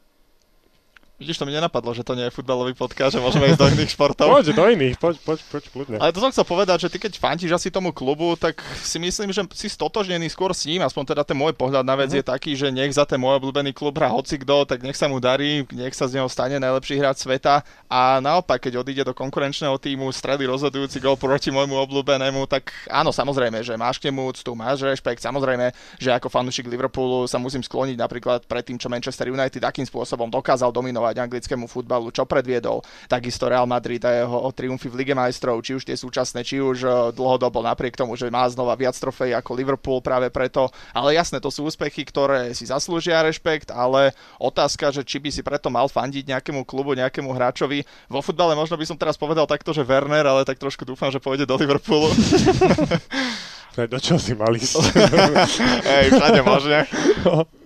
Vidíš, 1.16 1.40
to 1.40 1.48
mi 1.48 1.56
nenapadlo, 1.56 1.96
že 1.96 2.04
to 2.04 2.12
nie 2.12 2.28
je 2.28 2.36
futbalový 2.36 2.76
podcast, 2.76 3.16
že 3.16 3.24
môžeme 3.24 3.48
ísť 3.48 3.60
do 3.64 3.72
iných 3.72 3.88
športov. 3.96 4.36
Poď 4.36 4.52
do 4.52 4.68
iných, 4.68 5.00
poď, 5.00 5.16
poď, 5.24 5.40
poď 5.48 5.64
kľudne. 5.72 5.96
Ale 5.96 6.12
to 6.12 6.20
som 6.20 6.28
chcel 6.28 6.44
povedať, 6.44 6.84
že 6.84 6.92
ty 6.92 7.00
keď 7.00 7.16
fantíš 7.16 7.56
asi 7.56 7.72
tomu 7.72 7.96
klubu, 7.96 8.36
tak 8.36 8.60
si 8.84 9.00
myslím, 9.00 9.32
že 9.32 9.48
si 9.56 9.72
stotožnený 9.72 10.28
skôr 10.28 10.52
s 10.52 10.68
ním, 10.68 10.84
aspoň 10.84 11.16
teda 11.16 11.24
ten 11.24 11.40
môj 11.40 11.56
pohľad 11.56 11.88
na 11.88 11.96
vec 11.96 12.12
uh-huh. 12.12 12.20
je 12.20 12.28
taký, 12.28 12.52
že 12.60 12.68
nech 12.68 12.92
za 12.92 13.08
ten 13.08 13.16
môj 13.16 13.40
obľúbený 13.40 13.72
klub 13.72 13.96
hrá 13.96 14.12
hoci 14.12 14.36
kto, 14.44 14.68
tak 14.68 14.84
nech 14.84 15.00
sa 15.00 15.08
mu 15.08 15.24
darí, 15.24 15.64
nech 15.72 15.96
sa 15.96 16.04
z 16.04 16.20
neho 16.20 16.28
stane 16.28 16.60
najlepší 16.60 17.00
hráč 17.00 17.24
sveta 17.24 17.64
a 17.88 18.20
naopak, 18.20 18.68
keď 18.68 18.84
odíde 18.84 19.08
do 19.08 19.16
konkurenčného 19.16 19.80
týmu, 19.80 20.12
strelí 20.12 20.44
rozhodujúci 20.44 21.00
gol 21.00 21.16
proti 21.16 21.48
môjmu 21.48 21.80
obľúbenému, 21.80 22.44
tak 22.44 22.76
áno, 22.92 23.16
samozrejme, 23.16 23.64
že 23.64 23.80
máš 23.80 24.04
k 24.04 24.12
nemu 24.12 24.36
úctu, 24.36 24.52
máš 24.52 24.84
rešpekt, 24.84 25.24
samozrejme, 25.24 25.72
že 25.96 26.12
ako 26.12 26.28
fanúšik 26.28 26.68
Liverpoolu 26.68 27.24
sa 27.24 27.40
musím 27.40 27.64
skloniť 27.64 27.96
napríklad 27.96 28.44
pred 28.52 28.68
tým, 28.68 28.76
čo 28.76 28.92
Manchester 28.92 29.32
United 29.32 29.64
takým 29.64 29.88
spôsobom 29.88 30.28
dokázal 30.28 30.76
dominovať 30.76 31.05
anglickému 31.14 31.70
futbalu 31.70 31.86
futbalu, 31.86 32.10
čo 32.12 32.26
predviedol. 32.26 32.82
Takisto 33.08 33.48
Real 33.48 33.70
Madrid 33.70 34.02
a 34.04 34.12
jeho 34.12 34.50
triumfy 34.52 34.90
v 34.90 35.06
Lige 35.06 35.14
majstrov, 35.14 35.62
či 35.62 35.78
už 35.78 35.86
tie 35.86 35.94
súčasné, 35.94 36.42
či 36.42 36.58
už 36.60 36.78
e, 36.84 36.90
dlhodobo 37.14 37.62
napriek 37.62 37.96
tomu, 37.96 38.18
že 38.18 38.28
má 38.34 38.44
znova 38.50 38.76
viac 38.76 38.98
trofej 38.98 39.38
ako 39.38 39.52
Liverpool 39.56 40.02
práve 40.04 40.28
preto. 40.34 40.68
Ale 40.92 41.16
jasné, 41.16 41.40
to 41.40 41.54
sú 41.54 41.64
úspechy, 41.70 42.04
ktoré 42.04 42.52
si 42.52 42.68
zaslúžia 42.68 43.24
rešpekt, 43.24 43.72
ale 43.72 44.12
otázka, 44.42 44.92
že 44.92 45.06
či 45.08 45.22
by 45.22 45.30
si 45.32 45.42
preto 45.46 45.72
mal 45.72 45.88
fandiť 45.88 46.26
nejakému 46.36 46.68
klubu, 46.68 46.98
nejakému 46.98 47.32
hráčovi. 47.32 47.88
Vo 48.12 48.20
futbale 48.20 48.58
možno 48.58 48.76
by 48.76 48.86
som 48.86 49.00
teraz 49.00 49.16
povedal 49.16 49.48
takto, 49.48 49.72
že 49.72 49.88
Werner, 49.88 50.28
ale 50.28 50.44
tak 50.44 50.60
trošku 50.60 50.84
dúfam, 50.84 51.10
že 51.10 51.24
pôjde 51.24 51.48
do 51.48 51.56
Liverpoolu. 51.56 52.12
do 53.84 54.00
čo 54.00 54.16
si 54.16 54.32
mali 54.32 54.64
Hej, 55.92 56.16
všade 56.16 56.42
možne. 56.48 56.88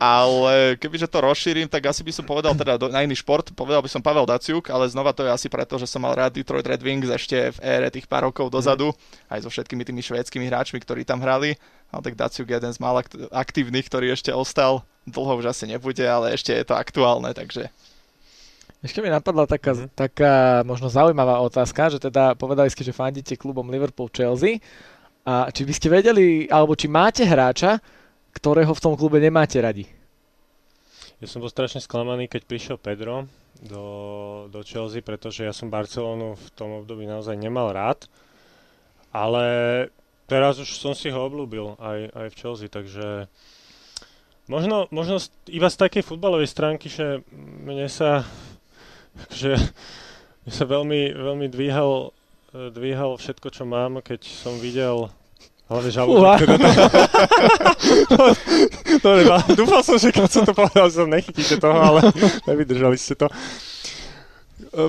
Ale 0.02 0.74
kebyže 0.82 1.06
to 1.06 1.22
rozšírim, 1.22 1.70
tak 1.70 1.86
asi 1.86 2.02
by 2.02 2.10
som 2.10 2.26
povedal 2.26 2.58
teda 2.58 2.82
do, 2.82 2.90
na 2.90 3.06
iný 3.06 3.14
šport, 3.14 3.54
povedal 3.54 3.86
by 3.86 3.90
som 3.94 4.02
Pavel 4.02 4.26
Daciuk, 4.26 4.74
ale 4.74 4.90
znova 4.90 5.14
to 5.14 5.22
je 5.22 5.30
asi 5.30 5.46
preto, 5.46 5.78
že 5.78 5.86
som 5.86 6.02
mal 6.02 6.18
rád 6.18 6.34
Detroit 6.34 6.66
Red 6.66 6.82
Wings 6.82 7.06
ešte 7.06 7.54
v 7.54 7.58
ére 7.62 7.94
tých 7.94 8.10
pár 8.10 8.26
rokov 8.26 8.50
dozadu, 8.50 8.90
mm. 8.90 9.30
aj 9.30 9.40
so 9.46 9.50
všetkými 9.54 9.86
tými 9.86 10.02
švédskymi 10.02 10.50
hráčmi, 10.50 10.82
ktorí 10.82 11.06
tam 11.06 11.22
hrali. 11.22 11.54
No 11.94 12.02
tak 12.02 12.18
Daciuk 12.18 12.50
je 12.50 12.58
jeden 12.58 12.74
z 12.74 12.82
mála 12.82 13.06
aktívnych, 13.30 13.86
ktorý 13.86 14.10
ešte 14.10 14.34
ostal. 14.34 14.82
Dlho 15.06 15.38
už 15.38 15.54
asi 15.54 15.70
nebude, 15.70 16.02
ale 16.02 16.34
ešte 16.34 16.58
je 16.58 16.66
to 16.66 16.74
aktuálne, 16.74 17.38
takže 17.38 17.70
ešte 18.80 19.04
mi 19.04 19.12
napadla 19.12 19.44
taká, 19.44 19.76
mm. 19.76 19.92
taká 19.92 20.64
možno 20.64 20.88
zaujímavá 20.88 21.44
otázka, 21.44 21.92
že 21.92 22.00
teda 22.00 22.40
povedali 22.40 22.72
ste, 22.72 22.88
že 22.88 22.96
fandíte 22.96 23.36
klubom 23.36 23.68
Liverpool-Chelsea 23.68 24.64
a 25.30 25.54
či 25.54 25.62
by 25.62 25.74
ste 25.78 25.94
vedeli, 25.94 26.50
alebo 26.50 26.74
či 26.74 26.90
máte 26.90 27.22
hráča, 27.22 27.78
ktorého 28.34 28.74
v 28.74 28.82
tom 28.82 28.98
klube 28.98 29.22
nemáte 29.22 29.62
radi? 29.62 29.86
Ja 31.22 31.30
som 31.30 31.46
bol 31.46 31.54
strašne 31.54 31.86
sklamaný, 31.86 32.26
keď 32.26 32.50
prišiel 32.50 32.78
Pedro 32.82 33.30
do, 33.62 33.86
do 34.50 34.66
Chelsea, 34.66 35.06
pretože 35.06 35.46
ja 35.46 35.54
som 35.54 35.70
Barcelonu 35.70 36.34
v 36.34 36.48
tom 36.58 36.82
období 36.82 37.06
naozaj 37.06 37.38
nemal 37.38 37.70
rád. 37.70 38.10
Ale 39.14 39.46
teraz 40.26 40.58
už 40.58 40.82
som 40.82 40.98
si 40.98 41.14
ho 41.14 41.20
obľúbil 41.22 41.78
aj, 41.78 42.00
aj 42.10 42.28
v 42.34 42.38
Chelsea, 42.40 42.68
takže 42.72 43.30
možno, 44.50 44.90
možno 44.90 45.22
iba 45.46 45.70
z 45.70 45.78
takej 45.78 46.10
futbalovej 46.10 46.50
stránky, 46.50 46.90
že 46.90 47.22
mne 47.38 47.86
sa, 47.86 48.26
že 49.30 49.62
mne 50.42 50.54
sa 50.58 50.66
veľmi, 50.66 51.14
veľmi 51.14 51.46
dvíhal 51.54 52.18
dvíhal 52.50 53.14
všetko, 53.18 53.48
čo 53.54 53.64
mám, 53.66 54.02
keď 54.02 54.26
som 54.26 54.58
videl 54.58 55.14
Hlavne 55.70 55.92
žalúdok. 55.94 56.42
Dobre, 59.06 59.22
dúfal 59.54 59.82
som, 59.86 60.02
že 60.02 60.10
keď 60.10 60.26
som 60.26 60.42
to 60.42 60.58
povedal, 60.58 60.90
že 60.90 61.06
som 61.06 61.06
nechytíte 61.06 61.62
toho, 61.62 61.78
ale 61.78 62.10
nevydržali 62.50 62.98
ste 62.98 63.14
to. 63.14 63.30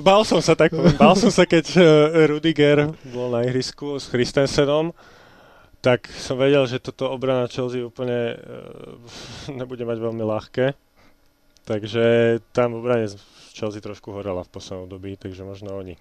Bál 0.00 0.24
som 0.24 0.40
sa 0.40 0.56
tak, 0.56 0.72
bál 0.72 1.12
som 1.20 1.28
sa, 1.28 1.44
keď 1.44 1.66
eh, 1.76 1.84
Rudiger 2.32 2.96
bol 3.12 3.28
na 3.28 3.44
ihrisku 3.44 4.00
s 4.00 4.08
Christensenom, 4.08 4.96
tak 5.84 6.08
som 6.16 6.36
vedel, 6.40 6.64
že 6.64 6.80
toto 6.80 7.08
obrana 7.12 7.48
Chelsea 7.48 7.84
úplne 7.84 8.36
eh, 8.36 9.52
nebude 9.52 9.84
mať 9.84 10.00
veľmi 10.00 10.24
ľahké. 10.24 10.72
Takže 11.68 12.04
tam 12.56 12.80
obrane 12.80 13.04
Chelsea 13.52 13.84
trošku 13.84 14.16
horela 14.16 14.48
v 14.48 14.52
poslednom 14.52 14.88
dobí, 14.88 15.20
takže 15.20 15.44
možno 15.44 15.76
oni 15.76 16.00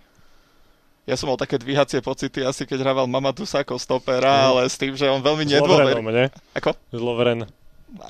ja 1.10 1.18
som 1.18 1.26
mal 1.26 1.42
také 1.42 1.58
dvíhacie 1.58 2.06
pocity 2.06 2.46
asi 2.46 2.70
keď 2.70 2.86
hraval 2.86 3.10
Mamadou 3.10 3.50
Sako 3.50 3.82
stopera, 3.82 4.30
mm. 4.30 4.48
ale 4.54 4.62
s 4.70 4.78
tým, 4.78 4.94
že 4.94 5.10
on 5.10 5.26
veľmi 5.26 5.50
nedôverí. 5.50 5.98
Ako? 6.54 6.78
Zloveren. 6.94 7.50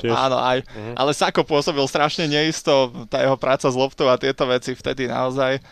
Tiež. 0.04 0.12
Áno, 0.12 0.36
aj. 0.36 0.68
Mm. 0.76 0.96
Ale 1.00 1.12
Sako 1.16 1.48
pôsobil 1.48 1.84
strašne 1.88 2.28
neisto, 2.28 2.92
tá 3.08 3.24
jeho 3.24 3.40
práca 3.40 3.72
s 3.72 3.76
loptou 3.80 4.12
a 4.12 4.20
tieto 4.20 4.44
veci 4.44 4.76
vtedy 4.76 5.08
naozaj. 5.08 5.64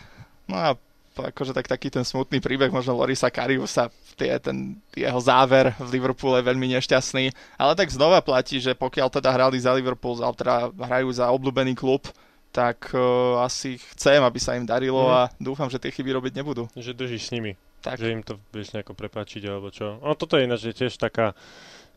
No 0.48 0.56
a 0.56 0.72
akože 1.12 1.52
tak 1.52 1.68
taký 1.68 1.92
ten 1.92 2.06
smutný 2.06 2.40
príbeh 2.40 2.72
možno 2.72 2.96
Lorisa 2.96 3.28
Kariusa, 3.28 3.92
tie, 4.16 4.38
ten 4.40 4.78
jeho 4.94 5.20
záver 5.20 5.74
v 5.76 5.98
Liverpoole 5.98 6.40
veľmi 6.40 6.72
nešťastný. 6.78 7.34
Ale 7.58 7.72
tak 7.74 7.92
znova 7.92 8.24
platí, 8.24 8.62
že 8.62 8.72
pokiaľ 8.72 9.12
teda 9.12 9.28
hrali 9.34 9.58
za 9.60 9.74
Liverpool, 9.74 10.16
teda 10.16 10.70
hrajú 10.72 11.08
za 11.12 11.28
obľúbený 11.28 11.76
klub, 11.76 12.06
tak 12.52 12.90
uh, 12.96 13.44
asi 13.44 13.76
chcem, 13.94 14.18
aby 14.24 14.40
sa 14.40 14.56
im 14.56 14.64
darilo 14.64 15.08
mm. 15.08 15.12
a 15.12 15.20
dúfam, 15.36 15.68
že 15.68 15.78
tie 15.78 15.92
chyby 15.92 16.16
robiť 16.16 16.32
nebudú. 16.40 16.66
Že 16.74 16.96
držíš 16.96 17.28
s 17.28 17.32
nimi. 17.34 17.52
Tak. 17.84 18.00
Že 18.00 18.10
im 18.10 18.22
to 18.26 18.40
vieš 18.50 18.74
nejako 18.74 18.98
prepačiť 18.98 19.42
alebo 19.46 19.70
čo. 19.70 20.02
No 20.02 20.18
toto 20.18 20.34
je 20.34 20.48
ináč 20.48 20.66
tiež 20.74 20.98
taká, 20.98 21.36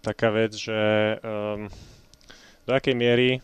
taká 0.05 0.29
vec, 0.29 0.53
že 0.53 0.77
um, 1.23 1.65
do 2.69 2.71
akej 2.77 2.93
miery, 2.93 3.41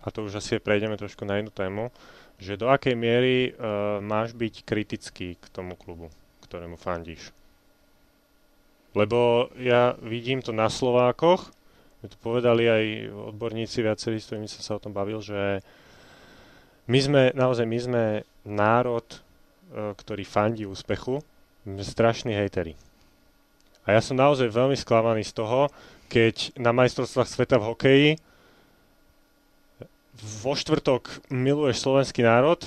a 0.00 0.08
to 0.08 0.24
už 0.24 0.40
asi 0.40 0.56
prejdeme 0.56 0.96
trošku 0.96 1.28
na 1.28 1.36
inú 1.36 1.52
tému, 1.52 1.92
že 2.40 2.56
do 2.56 2.72
akej 2.72 2.96
miery 2.96 3.52
uh, 3.52 4.00
máš 4.00 4.32
byť 4.32 4.64
kritický 4.64 5.36
k 5.36 5.44
tomu 5.52 5.76
klubu, 5.76 6.08
ktorému 6.48 6.80
fandíš. 6.80 7.36
Lebo 8.96 9.52
ja 9.60 9.94
vidím 10.00 10.40
to 10.40 10.50
na 10.50 10.72
Slovákoch, 10.72 11.52
my 12.00 12.06
to 12.08 12.16
povedali 12.24 12.64
aj 12.64 12.84
odborníci 13.36 13.84
viacerí, 13.84 14.16
s 14.16 14.32
ktorými 14.32 14.48
som 14.48 14.64
sa 14.64 14.72
o 14.80 14.82
tom 14.82 14.96
bavil, 14.96 15.20
že 15.20 15.60
my 16.90 16.98
sme, 16.98 17.22
naozaj, 17.38 17.66
my 17.70 17.78
sme 17.78 18.04
národ, 18.42 19.06
e, 19.06 19.18
ktorý 19.94 20.26
fandí 20.26 20.66
úspechu, 20.66 21.22
strašní 21.62 22.34
hejteri. 22.34 22.74
A 23.86 23.94
ja 23.94 24.00
som 24.02 24.18
naozaj 24.18 24.50
veľmi 24.50 24.74
sklamaný 24.74 25.22
z 25.22 25.38
toho, 25.38 25.70
keď 26.10 26.58
na 26.58 26.74
majstrovstvách 26.74 27.30
sveta 27.30 27.56
v 27.62 27.68
hokeji 27.70 28.08
vo 30.42 30.52
štvrtok 30.58 31.30
miluješ 31.30 31.86
slovenský 31.86 32.26
národ 32.26 32.58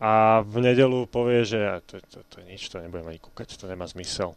a 0.00 0.40
v 0.40 0.72
nedelu 0.72 1.04
povie, 1.06 1.44
že 1.44 1.60
to, 1.84 2.00
to, 2.08 2.18
to 2.32 2.34
je 2.42 2.56
nič, 2.56 2.72
to 2.72 2.80
nebudem 2.80 3.12
ani 3.12 3.20
kúkať, 3.20 3.60
to 3.60 3.68
nemá 3.68 3.84
zmysel 3.84 4.32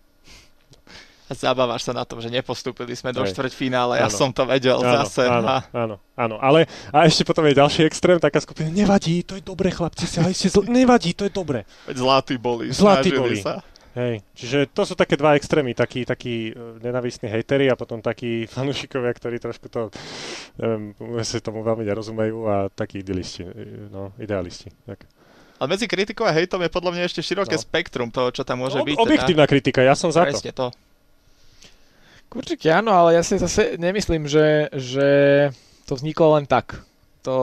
zabávaš 1.34 1.86
sa 1.86 1.94
na 1.94 2.06
tom, 2.06 2.18
že 2.18 2.30
nepostúpili 2.32 2.94
sme 2.98 3.13
do 3.13 3.22
štvrťfinále, 3.26 4.02
ja 4.02 4.10
som 4.10 4.34
to 4.34 4.46
vedel 4.46 4.82
áno, 4.82 5.06
zase. 5.06 5.24
Áno, 5.30 5.48
áno, 5.74 5.96
áno, 6.18 6.36
ale 6.42 6.65
a 6.89 7.06
ešte 7.06 7.26
potom 7.26 7.46
je 7.46 7.58
ďalší 7.58 7.86
extrém, 7.86 8.18
taká 8.18 8.42
skupina, 8.42 8.70
nevadí, 8.70 9.22
to 9.22 9.38
je 9.38 9.44
dobre 9.44 9.70
chlapci, 9.70 10.10
sa 10.10 10.26
ste 10.30 10.50
zl- 10.50 10.70
nevadí, 10.70 11.13
to 11.13 11.30
je 11.30 11.34
dobre. 11.34 11.65
Zlatý 11.89 12.42
boli, 12.42 12.74
Zlatý 12.74 13.13
boli. 13.13 13.42
sa. 13.42 13.62
Hej, 13.98 14.22
čiže 14.38 14.70
to 14.70 14.86
sú 14.86 14.94
také 14.94 15.18
dva 15.18 15.34
extrémy, 15.34 15.74
takí, 15.74 16.06
takí 16.06 16.54
e, 16.54 16.78
nenavistní 16.80 17.26
hejteri 17.26 17.74
a 17.74 17.76
potom 17.76 18.06
takí 18.06 18.46
fanúšikovia, 18.54 19.12
ktorí 19.12 19.42
trošku 19.42 19.65
to, 19.68 19.89
neviem, 20.62 20.94
sa 21.26 21.42
tomu 21.42 21.65
veľmi 21.65 21.84
nerozumejú 21.84 22.38
a 22.46 22.56
takí 22.70 23.02
idealisti, 23.02 23.50
e, 23.50 23.89
no, 23.89 24.13
idealisti. 24.22 24.70
Tak. 24.86 25.10
Ale 25.60 25.76
medzi 25.76 25.92
kritikou 25.92 26.24
a 26.24 26.32
hejtom 26.32 26.63
je 26.63 26.72
podľa 26.72 26.92
mňa 26.96 27.04
ešte 27.10 27.20
široké 27.20 27.60
no. 27.60 27.62
spektrum 27.62 28.08
toho, 28.08 28.32
čo 28.32 28.48
tam 28.48 28.63
môže 28.63 28.80
no, 28.80 28.88
byť. 28.88 28.96
Objektívna 28.96 29.44
teda. 29.44 29.52
kritika, 29.52 29.80
ja 29.84 29.98
som 29.98 30.08
za 30.13 30.24
Presne 30.24 30.56
to. 30.56 30.72
to. 30.72 30.88
Určite 32.30 32.70
áno, 32.70 32.94
ale 32.94 33.18
ja 33.18 33.24
si 33.26 33.42
zase 33.42 33.80
nemyslím, 33.82 34.30
že, 34.30 34.70
že 34.74 35.08
to 35.89 35.98
vzniklo 35.98 36.38
len 36.38 36.46
tak. 36.46 36.86
to, 37.22 37.38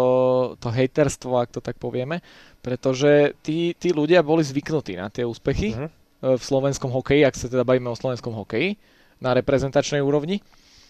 to 0.58 0.68
hejterstvo, 0.72 1.36
ak 1.36 1.52
to 1.52 1.60
tak 1.60 1.76
povieme, 1.76 2.24
pretože 2.64 3.36
tí, 3.44 3.76
tí 3.76 3.92
ľudia 3.92 4.24
boli 4.24 4.42
zvyknutí 4.42 4.96
na 4.96 5.12
tie 5.12 5.22
úspechy 5.22 5.76
uh-huh. 5.76 6.36
v 6.36 6.42
slovenskom 6.42 6.88
hokeji, 6.90 7.22
ak 7.22 7.36
sa 7.36 7.46
teda 7.46 7.62
bavíme 7.62 7.92
o 7.92 7.98
slovenskom 7.98 8.32
hokeji, 8.34 8.80
na 9.20 9.32
reprezentačnej 9.36 10.00
úrovni. 10.00 10.44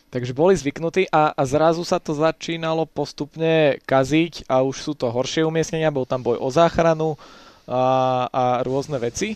Takže 0.06 0.38
boli 0.38 0.54
zvyknutí 0.54 1.10
a, 1.10 1.34
a 1.34 1.42
zrazu 1.42 1.82
sa 1.82 1.98
to 1.98 2.14
začínalo 2.14 2.86
postupne 2.86 3.82
kaziť 3.90 4.46
a 4.46 4.62
už 4.62 4.76
sú 4.78 4.92
to 4.94 5.10
horšie 5.10 5.42
umiestnenia, 5.42 5.90
bol 5.90 6.06
tam 6.06 6.22
boj 6.22 6.38
o 6.38 6.46
záchranu 6.46 7.18
a, 7.66 8.30
a 8.30 8.44
rôzne 8.62 9.02
veci. 9.02 9.34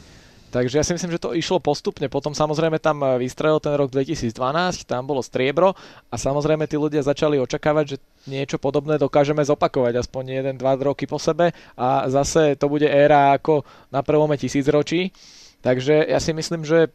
Takže 0.51 0.83
ja 0.83 0.85
si 0.85 0.91
myslím, 0.99 1.15
že 1.15 1.23
to 1.23 1.39
išlo 1.39 1.63
postupne. 1.63 2.11
Potom 2.11 2.35
samozrejme 2.35 2.83
tam 2.83 3.07
vystrelil 3.23 3.63
ten 3.63 3.71
rok 3.79 3.95
2012, 3.95 4.35
tam 4.83 5.07
bolo 5.07 5.23
striebro 5.23 5.79
a 6.11 6.15
samozrejme 6.19 6.67
tí 6.67 6.75
ľudia 6.75 7.07
začali 7.07 7.39
očakávať, 7.39 7.85
že 7.87 7.97
niečo 8.27 8.59
podobné 8.59 8.99
dokážeme 8.99 9.47
zopakovať 9.47 10.03
aspoň 10.03 10.55
1-2 10.59 10.59
roky 10.83 11.07
po 11.07 11.23
sebe 11.23 11.55
a 11.79 12.11
zase 12.11 12.59
to 12.59 12.67
bude 12.67 12.85
éra 12.91 13.39
ako 13.39 13.63
na 13.95 14.03
prvome 14.03 14.35
tisícročí. 14.35 15.15
Takže 15.63 16.11
ja 16.11 16.19
si 16.19 16.35
myslím, 16.35 16.67
že 16.67 16.91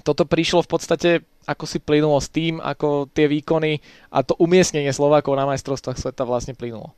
toto 0.00 0.24
prišlo 0.24 0.64
v 0.64 0.70
podstate 0.70 1.10
ako 1.44 1.64
si 1.66 1.82
plynulo 1.82 2.16
s 2.22 2.30
tým, 2.30 2.62
ako 2.62 3.10
tie 3.10 3.26
výkony 3.26 3.82
a 4.08 4.22
to 4.22 4.38
umiestnenie 4.38 4.94
Slovákov 4.94 5.34
na 5.34 5.50
majstrovstvách 5.50 5.98
sveta 5.98 6.22
vlastne 6.22 6.54
plynulo. 6.54 6.94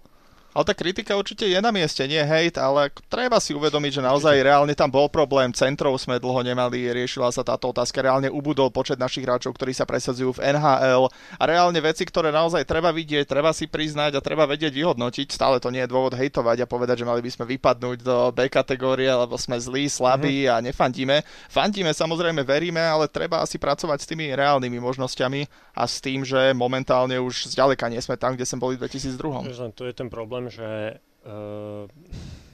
Ale 0.52 0.68
tá 0.68 0.76
kritika 0.76 1.16
určite 1.16 1.48
je 1.48 1.56
na 1.56 1.72
mieste, 1.72 2.04
nie 2.04 2.20
hejt, 2.20 2.60
ale 2.60 2.92
treba 3.08 3.40
si 3.40 3.56
uvedomiť, 3.56 3.98
že 3.98 4.02
naozaj 4.04 4.36
reálne 4.44 4.76
tam 4.76 4.92
bol 4.92 5.08
problém. 5.08 5.48
Centrov 5.56 5.96
sme 5.96 6.20
dlho 6.20 6.44
nemali, 6.44 6.92
riešila 6.92 7.32
sa 7.32 7.40
táto 7.40 7.72
otázka. 7.72 8.04
Reálne 8.04 8.28
ubudol 8.28 8.68
počet 8.68 9.00
našich 9.00 9.24
hráčov, 9.24 9.56
ktorí 9.56 9.72
sa 9.72 9.88
presadzujú 9.88 10.36
v 10.36 10.52
NHL. 10.52 11.08
A 11.40 11.42
reálne 11.48 11.80
veci, 11.80 12.04
ktoré 12.04 12.28
naozaj 12.28 12.68
treba 12.68 12.92
vidieť, 12.92 13.24
treba 13.24 13.56
si 13.56 13.64
priznať 13.64 14.20
a 14.20 14.20
treba 14.20 14.44
vedieť 14.44 14.76
vyhodnotiť. 14.76 15.32
Stále 15.32 15.56
to 15.56 15.72
nie 15.72 15.80
je 15.84 15.88
dôvod 15.88 16.12
hejtovať 16.12 16.64
a 16.64 16.70
povedať, 16.70 17.00
že 17.00 17.08
mali 17.08 17.24
by 17.24 17.30
sme 17.32 17.44
vypadnúť 17.48 17.98
do 18.04 18.28
B 18.36 18.52
kategórie, 18.52 19.08
lebo 19.08 19.40
sme 19.40 19.56
zlí, 19.56 19.88
slabí 19.88 20.44
mm-hmm. 20.44 20.52
a 20.52 20.64
nefandíme. 20.68 21.16
Fandíme, 21.48 21.96
samozrejme 21.96 22.44
veríme, 22.44 22.84
ale 22.84 23.08
treba 23.08 23.40
asi 23.40 23.56
pracovať 23.56 24.04
s 24.04 24.08
tými 24.08 24.28
reálnymi 24.36 24.76
možnosťami 24.84 25.40
a 25.80 25.88
s 25.88 26.04
tým, 26.04 26.28
že 26.28 26.52
momentálne 26.52 27.16
už 27.16 27.56
zďaleka 27.56 27.88
nie 27.88 28.04
sme 28.04 28.20
tam, 28.20 28.36
kde 28.36 28.44
sme 28.44 28.60
boli 28.60 28.74
v 28.76 28.84
2002. 28.84 29.48
To 29.72 29.88
je 29.88 29.94
ten 29.96 30.12
problém 30.12 30.41
problém, 30.42 30.50
že 30.50 30.98
uh, 31.26 31.86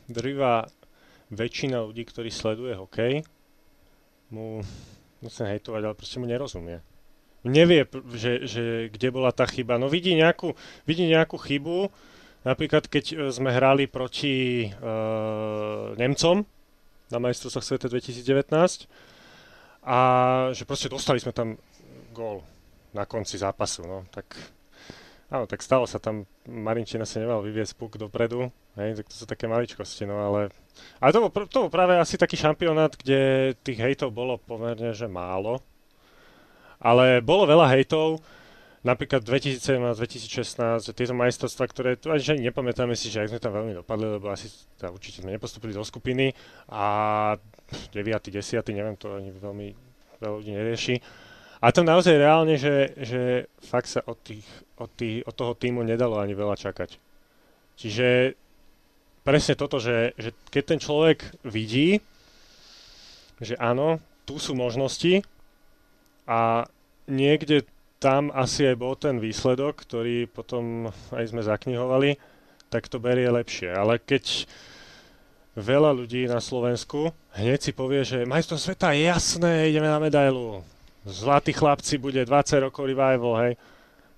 drvá 0.08 0.68
väčšina 1.32 1.84
ľudí, 1.84 2.04
ktorí 2.04 2.28
sleduje 2.28 2.76
hokej, 2.76 3.24
mu, 4.32 4.60
musím 5.24 5.48
hejtovať, 5.48 5.82
ale 5.84 5.96
proste 5.96 6.20
mu 6.20 6.26
nerozumie. 6.28 6.80
Nevie, 7.48 7.86
že, 8.12 8.44
že 8.44 8.64
kde 8.92 9.08
bola 9.08 9.32
tá 9.32 9.46
chyba. 9.48 9.80
No 9.80 9.88
vidí 9.88 10.12
nejakú, 10.12 10.52
vidí 10.84 11.06
nejakú 11.08 11.38
chybu, 11.38 11.88
napríklad 12.44 12.90
keď 12.90 13.04
e, 13.08 13.16
sme 13.30 13.54
hrali 13.54 13.86
proti 13.86 14.68
uh, 14.68 15.94
Nemcom 15.96 16.44
na 17.08 17.18
majstrovstvách 17.22 17.64
sveta 17.64 17.86
2019 17.88 18.90
a 19.86 19.98
že 20.52 20.68
proste 20.68 20.92
dostali 20.92 21.22
sme 21.22 21.32
tam 21.32 21.56
gól 22.12 22.44
na 22.92 23.08
konci 23.08 23.38
zápasu, 23.40 23.86
no 23.86 24.04
tak 24.12 24.57
Áno, 25.28 25.44
tak 25.44 25.60
stalo 25.60 25.84
sa 25.84 26.00
tam, 26.00 26.24
Marinčina 26.48 27.04
sa 27.04 27.20
nemal 27.20 27.44
vyviesť 27.44 27.76
puk 27.76 28.00
dopredu, 28.00 28.48
hej, 28.80 28.96
tak 28.96 29.12
to 29.12 29.14
sú 29.14 29.24
také 29.28 29.44
maličkosti, 29.44 30.08
no 30.08 30.16
ale... 30.24 30.48
Ale 31.04 31.10
to 31.12 31.20
bol, 31.20 31.30
to 31.44 31.58
bol 31.68 31.72
práve 31.72 32.00
asi 32.00 32.16
taký 32.16 32.40
šampionát, 32.40 32.96
kde 32.96 33.52
tých 33.60 33.76
hejtov 33.76 34.16
bolo 34.16 34.40
pomerne, 34.40 34.96
že 34.96 35.04
málo. 35.04 35.60
Ale 36.80 37.20
bolo 37.20 37.44
veľa 37.44 37.68
hejtov, 37.76 38.24
napríklad 38.80 39.20
2017-2016, 39.20 40.96
tieto 40.96 41.12
majstrovstvá, 41.12 41.64
ktoré 41.68 42.00
tu 42.00 42.08
ani 42.08 42.48
nepamätáme 42.48 42.96
si, 42.96 43.12
že 43.12 43.20
ak 43.20 43.36
sme 43.36 43.44
tam 43.44 43.52
veľmi 43.52 43.76
dopadli, 43.84 44.08
lebo 44.08 44.32
asi 44.32 44.48
teda 44.80 44.96
určite 44.96 45.20
sme 45.20 45.36
nepostupili 45.36 45.76
do 45.76 45.84
skupiny 45.84 46.32
a 46.72 47.36
9. 47.92 48.00
10. 48.00 48.64
neviem, 48.72 48.96
to 48.96 49.12
ani 49.12 49.28
veľmi 49.28 49.76
veľa 50.24 50.34
ľudí 50.40 50.56
nerieši 50.56 51.27
a 51.58 51.74
to 51.74 51.82
naozaj 51.82 52.14
reálne, 52.14 52.54
že, 52.54 52.94
že 52.98 53.50
fakt 53.58 53.90
sa 53.90 54.06
od, 54.06 54.18
tých, 54.22 54.46
od, 54.78 54.90
tých, 54.94 55.26
od 55.26 55.34
toho 55.34 55.58
týmu 55.58 55.82
nedalo 55.82 56.22
ani 56.22 56.38
veľa 56.38 56.54
čakať. 56.54 56.94
Čiže 57.78 58.38
presne 59.26 59.54
toto, 59.58 59.82
že, 59.82 60.14
že 60.14 60.30
keď 60.54 60.62
ten 60.64 60.80
človek 60.82 61.18
vidí, 61.42 61.98
že 63.42 63.58
áno, 63.58 63.98
tu 64.22 64.38
sú 64.38 64.54
možnosti 64.54 65.26
a 66.30 66.66
niekde 67.10 67.66
tam 67.98 68.30
asi 68.30 68.70
aj 68.70 68.76
bol 68.78 68.94
ten 68.94 69.18
výsledok, 69.18 69.82
ktorý 69.82 70.30
potom 70.30 70.94
aj 71.10 71.24
sme 71.34 71.42
zaknihovali, 71.42 72.14
tak 72.70 72.86
to 72.86 73.02
berie 73.02 73.26
lepšie. 73.26 73.74
Ale 73.74 73.98
keď 73.98 74.46
veľa 75.58 75.90
ľudí 75.90 76.30
na 76.30 76.38
Slovensku 76.38 77.10
hneď 77.34 77.58
si 77.58 77.72
povie, 77.74 78.06
že 78.06 78.22
majstrom 78.22 78.62
sveta 78.62 78.94
je 78.94 79.10
jasné, 79.10 79.74
ideme 79.74 79.90
na 79.90 79.98
medailu 79.98 80.62
Zlatí 81.06 81.52
chlapci 81.54 81.98
bude 81.98 82.24
20 82.24 82.64
rokov 82.68 82.82
revival, 82.86 83.34
hej. 83.46 83.52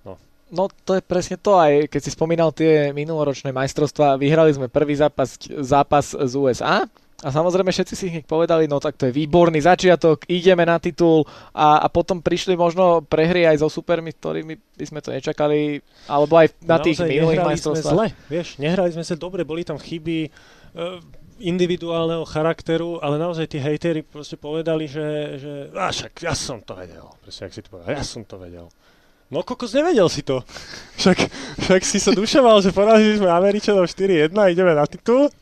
No. 0.04 0.16
no 0.48 0.62
to 0.84 0.96
je 0.96 1.02
presne 1.04 1.36
to 1.36 1.56
aj, 1.56 1.88
keď 1.92 2.00
si 2.00 2.10
spomínal 2.12 2.50
tie 2.54 2.94
minuloročné 2.96 3.52
majstrovstvá, 3.52 4.16
vyhrali 4.16 4.54
sme 4.54 4.72
prvý 4.72 4.96
zápas, 4.96 5.36
zápas 5.60 6.16
z 6.16 6.32
USA 6.36 6.88
a 7.20 7.28
samozrejme 7.28 7.68
všetci 7.68 7.94
si 7.94 8.06
hneď 8.08 8.24
povedali, 8.24 8.64
no 8.64 8.80
tak 8.80 8.96
to 8.96 9.04
je 9.04 9.12
výborný 9.12 9.60
začiatok, 9.60 10.24
ideme 10.24 10.64
na 10.64 10.80
titul 10.80 11.28
a, 11.52 11.84
a 11.84 11.86
potom 11.92 12.24
prišli 12.24 12.56
možno 12.56 13.04
prehry 13.04 13.44
aj 13.44 13.60
so 13.60 13.68
supermi, 13.68 14.16
ktorými 14.16 14.56
by 14.56 14.84
sme 14.88 15.00
to 15.04 15.12
nečakali, 15.12 15.84
alebo 16.08 16.40
aj 16.40 16.56
na 16.64 16.80
Naozaj, 16.80 16.84
tých 16.88 16.98
minulých 17.04 17.44
majstrovstvách. 17.44 17.92
Zle, 17.92 18.08
vieš, 18.32 18.56
nehrali 18.56 18.88
sme 18.96 19.04
sa 19.04 19.20
dobre, 19.20 19.44
boli 19.44 19.68
tam 19.68 19.76
chyby, 19.76 20.32
uh, 20.72 20.96
individuálneho 21.40 22.22
charakteru, 22.28 23.00
ale 23.00 23.16
naozaj 23.16 23.50
tí 23.50 23.58
hejteri 23.58 24.04
proste 24.04 24.36
povedali, 24.36 24.84
že, 24.86 25.08
že 25.40 25.52
a 25.72 25.90
však 25.90 26.22
ja 26.22 26.36
som 26.36 26.60
to 26.60 26.76
vedel. 26.76 27.08
Presne, 27.24 27.48
ak 27.48 27.52
si 27.56 27.60
to 27.64 27.68
povedal, 27.72 27.90
ja 27.96 28.04
som 28.04 28.22
to 28.22 28.36
vedel. 28.36 28.68
No 29.30 29.46
kokos, 29.46 29.72
nevedel 29.72 30.10
si 30.10 30.26
to. 30.26 30.42
Však, 31.00 31.18
však 31.64 31.82
si 31.86 31.96
sa 31.96 32.12
dušoval, 32.12 32.60
že 32.60 32.76
porazili 32.76 33.16
sme 33.16 33.32
Američanov 33.32 33.88
4-1 33.88 34.36
a 34.36 34.52
ideme 34.52 34.76
na 34.76 34.84
titul. 34.84 35.32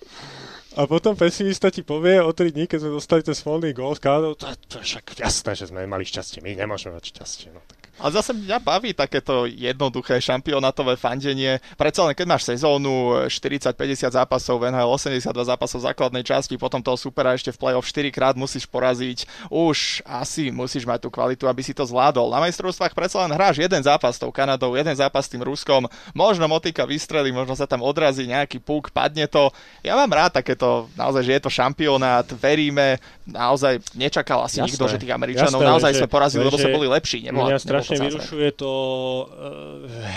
A 0.79 0.87
potom 0.87 1.19
pesimista 1.19 1.75
ti 1.75 1.83
povie 1.83 2.23
o 2.23 2.31
3 2.31 2.55
dní, 2.55 2.71
keď 2.71 2.87
sme 2.87 2.95
dostali 2.95 3.27
ten 3.27 3.35
smolný 3.35 3.75
gól 3.75 3.99
s 3.99 3.99
Kanadou, 3.99 4.39
to, 4.39 4.47
to 4.71 4.79
však 4.79 5.19
jasné, 5.19 5.59
že 5.59 5.75
sme 5.75 5.83
mali 5.91 6.07
šťastie, 6.07 6.39
my 6.39 6.55
nemôžeme 6.55 6.95
mať 6.95 7.11
šťastie. 7.11 7.51
No. 7.51 7.59
A 7.99 8.15
zase 8.15 8.31
mňa 8.31 8.63
baví 8.63 8.95
takéto 8.95 9.51
jednoduché 9.51 10.23
šampionátové 10.23 10.95
fandenie. 10.95 11.59
Predsa 11.75 12.07
len 12.07 12.15
keď 12.15 12.27
máš 12.31 12.47
sezónu 12.47 13.27
40-50 13.27 13.75
zápasov 14.15 14.63
v 14.63 14.71
NHL, 14.71 14.87
82 14.87 15.27
zápasov 15.27 15.83
základnej 15.83 16.23
časti, 16.23 16.55
potom 16.55 16.79
toho 16.79 16.95
supera 16.95 17.35
ešte 17.35 17.51
v 17.51 17.59
play-off 17.59 17.91
4 17.91 18.15
krát 18.15 18.35
musíš 18.39 18.71
poraziť, 18.71 19.27
už 19.51 20.07
asi 20.07 20.55
musíš 20.55 20.87
mať 20.87 21.07
tú 21.07 21.09
kvalitu, 21.11 21.51
aby 21.51 21.59
si 21.67 21.75
to 21.75 21.83
zvládol. 21.83 22.31
Na 22.31 22.39
majstrovstvách 22.39 22.95
predsa 22.95 23.27
len 23.27 23.35
hráš 23.35 23.59
jeden 23.59 23.83
zápas 23.83 24.15
s 24.15 24.23
tou 24.23 24.31
Kanadou, 24.31 24.79
jeden 24.79 24.95
zápas 24.95 25.27
s 25.27 25.33
tým 25.35 25.43
Ruskom, 25.43 25.91
možno 26.15 26.47
motika 26.47 26.87
vystrelí, 26.87 27.35
možno 27.35 27.59
sa 27.59 27.67
tam 27.67 27.83
odrazí 27.83 28.31
nejaký 28.31 28.63
puk, 28.63 28.95
padne 28.95 29.27
to. 29.27 29.51
Ja 29.83 29.99
mám 29.99 30.15
rád 30.15 30.39
takéto, 30.39 30.87
naozaj, 30.95 31.27
že 31.27 31.33
je 31.35 31.43
to 31.43 31.51
šampionát, 31.51 32.31
veríme, 32.39 33.03
naozaj 33.27 33.83
nečakal 33.99 34.47
asi 34.47 34.63
jasné, 34.63 34.71
nikto, 34.71 34.85
že 34.87 35.03
tých 35.03 35.13
Američanov 35.13 35.61
jasné, 35.61 35.73
naozaj 35.75 35.93
že, 35.93 35.99
sme 35.99 36.09
porazili, 36.09 36.43
lebo 36.47 36.57
sme 36.57 36.71
boli 36.71 36.87
lepší. 36.87 37.27
Nebola, 37.27 37.59
strašne 37.96 38.12
vyrušuje 38.12 38.48
to 38.61 38.72
uh, 38.72 39.27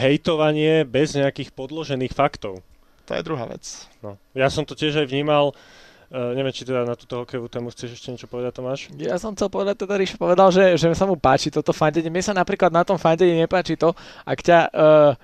hejtovanie 0.04 0.84
bez 0.84 1.16
nejakých 1.16 1.56
podložených 1.56 2.12
faktov. 2.12 2.60
To 3.08 3.12
je 3.16 3.24
druhá 3.24 3.48
vec. 3.48 3.64
No. 4.04 4.20
Ja 4.36 4.52
som 4.52 4.68
to 4.68 4.76
tiež 4.76 5.00
aj 5.00 5.08
vnímal, 5.08 5.56
Uh, 6.12 6.36
neviem, 6.36 6.52
či 6.52 6.68
teda 6.68 6.84
na 6.84 7.00
túto 7.00 7.24
hokejovú 7.24 7.48
tému 7.48 7.72
chceš 7.72 7.96
ešte 7.96 8.12
niečo 8.12 8.28
povedať, 8.28 8.60
Tomáš? 8.60 8.92
Ja 9.00 9.16
som 9.16 9.32
chcel 9.32 9.48
povedať, 9.48 9.80
teda 9.80 9.96
Ríš 9.96 10.20
povedal, 10.20 10.52
že, 10.52 10.76
že 10.76 10.92
sa 10.92 11.08
mu 11.08 11.16
páči 11.16 11.48
toto 11.48 11.72
fandenie. 11.72 12.12
Mne 12.12 12.20
sa 12.20 12.36
napríklad 12.36 12.68
na 12.68 12.84
tom 12.84 13.00
fandení 13.00 13.40
nepáči 13.40 13.80
to, 13.80 13.96
ak 14.28 14.40
ťa... 14.44 14.60
Uh, 14.76 15.16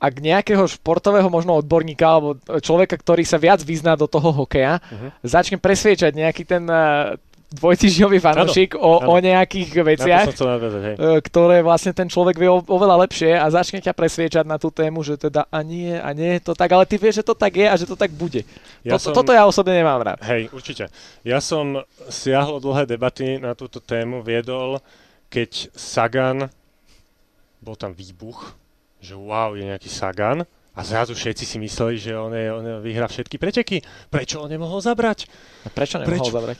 ak 0.00 0.16
nejakého 0.16 0.64
športového 0.64 1.28
možno 1.28 1.60
odborníka 1.60 2.08
alebo 2.08 2.40
človeka, 2.64 2.96
ktorý 2.96 3.20
sa 3.20 3.36
viac 3.36 3.60
vyzná 3.60 4.00
do 4.00 4.08
toho 4.08 4.32
hokeja, 4.32 4.80
uh-huh. 4.80 5.12
začne 5.20 5.60
presviečať 5.60 6.16
nejaký 6.16 6.48
ten 6.48 6.64
uh, 6.64 7.20
dvojtyžňový 7.50 8.22
fanúšik 8.22 8.78
o, 8.78 9.10
o 9.10 9.14
nejakých 9.18 9.70
veciach, 9.82 10.26
nadväzať, 10.30 10.82
hej. 10.86 10.96
E, 10.96 11.18
ktoré 11.18 11.66
vlastne 11.66 11.90
ten 11.90 12.06
človek 12.06 12.38
vie 12.38 12.46
o, 12.46 12.62
oveľa 12.62 13.02
lepšie 13.06 13.34
a 13.34 13.50
začne 13.50 13.82
ťa 13.82 13.90
presviečať 13.90 14.46
na 14.46 14.54
tú 14.54 14.70
tému, 14.70 15.02
že 15.02 15.18
teda 15.18 15.50
a 15.50 15.58
nie, 15.66 15.90
a 15.90 16.14
nie 16.14 16.38
je 16.38 16.46
to 16.46 16.54
tak, 16.54 16.70
ale 16.70 16.86
ty 16.86 16.94
vieš, 16.94 17.22
že 17.22 17.26
to 17.26 17.34
tak 17.34 17.58
je 17.58 17.66
a 17.66 17.74
že 17.74 17.90
to 17.90 17.98
tak 17.98 18.14
bude. 18.14 18.46
Ja 18.86 18.94
toto, 18.94 19.10
som, 19.10 19.12
toto 19.18 19.34
ja 19.34 19.42
osobne 19.50 19.74
nemám 19.74 19.98
rád. 19.98 20.22
Hej, 20.22 20.54
určite. 20.54 20.94
Ja 21.26 21.42
som 21.42 21.82
siahlo 22.06 22.62
dlhé 22.62 22.86
debaty 22.86 23.42
na 23.42 23.58
túto 23.58 23.82
tému 23.82 24.22
viedol, 24.22 24.78
keď 25.26 25.74
Sagan, 25.74 26.46
bol 27.58 27.74
tam 27.74 27.90
výbuch, 27.90 28.54
že 29.02 29.18
wow, 29.18 29.58
je 29.58 29.66
nejaký 29.66 29.90
Sagan, 29.90 30.46
A 30.70 30.86
zrazu 30.86 31.18
všetci 31.18 31.44
si 31.44 31.56
mysleli, 31.58 31.98
že 31.98 32.14
on, 32.14 32.30
je, 32.30 32.46
on 32.46 32.64
vyhrá 32.78 33.10
všetky 33.10 33.42
preteky. 33.42 33.82
Prečo 34.06 34.38
on 34.38 34.46
nemohol 34.46 34.78
zabrať? 34.78 35.26
A 35.66 35.68
prečo 35.68 35.98
nemohol 35.98 36.22
Prečo? 36.22 36.30
zabrať? 36.30 36.58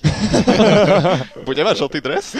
Bude 1.48 1.62
mať 1.62 1.76
žltý 1.78 1.98
dres? 2.02 2.34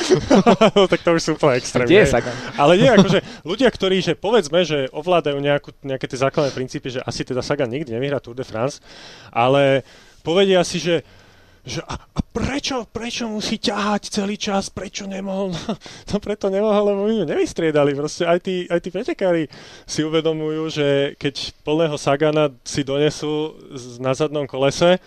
no, 0.74 0.84
tak 0.92 1.06
to 1.06 1.14
už 1.14 1.22
sú 1.22 1.30
úplne 1.38 1.62
extrémne. 1.62 1.86
Kde 1.86 2.02
je 2.02 2.10
Sagan? 2.10 2.34
Ale 2.58 2.74
nie, 2.74 2.90
akože 2.90 3.22
ľudia, 3.46 3.70
ktorí, 3.70 4.02
že 4.02 4.18
povedzme, 4.18 4.66
že 4.66 4.90
ovládajú 4.90 5.38
nejakú, 5.38 5.70
nejaké 5.86 6.10
tie 6.10 6.18
základné 6.18 6.50
princípy, 6.50 6.90
že 6.90 7.00
asi 7.06 7.22
teda 7.22 7.38
Sagan 7.38 7.70
nikdy 7.70 7.94
nevyhrá 7.94 8.18
Tour 8.18 8.34
de 8.34 8.42
France, 8.42 8.82
ale 9.30 9.86
povedia 10.26 10.66
si, 10.66 10.82
že 10.82 11.06
že 11.60 11.84
a, 11.84 11.92
a 11.92 12.19
prečo, 12.30 12.86
prečo 12.86 13.26
musí 13.26 13.58
ťahať 13.58 14.02
celý 14.10 14.38
čas, 14.38 14.70
prečo 14.70 15.06
nemohol, 15.06 15.50
no, 16.10 16.16
preto 16.22 16.46
nemohol, 16.46 16.94
lebo 16.94 17.00
my 17.06 17.14
ju 17.22 17.24
nevystriedali, 17.26 17.94
proste 17.98 18.24
aj 18.26 18.38
tí, 18.42 18.66
aj 18.70 18.80
tí 18.80 18.88
pretekári 18.94 19.42
si 19.86 20.06
uvedomujú, 20.06 20.62
že 20.70 20.86
keď 21.18 21.54
plného 21.66 21.96
Sagana 21.98 22.54
si 22.62 22.86
donesú 22.86 23.58
na 23.98 24.14
zadnom 24.14 24.46
kolese 24.46 25.02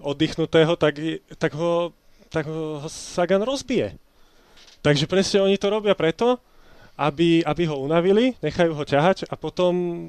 oddychnutého, 0.00 0.76
tak, 0.76 0.96
tak, 1.36 1.52
ho, 1.56 1.92
tak 2.28 2.44
ho 2.48 2.84
Sagan 2.88 3.44
rozbije. 3.44 3.96
Takže 4.80 5.04
presne 5.04 5.44
oni 5.44 5.60
to 5.60 5.68
robia 5.68 5.92
preto, 5.92 6.40
aby, 6.96 7.44
aby 7.44 7.62
ho 7.68 7.80
unavili, 7.80 8.36
nechajú 8.44 8.76
ho 8.76 8.84
ťahať 8.84 9.28
a 9.28 9.34
potom 9.36 10.08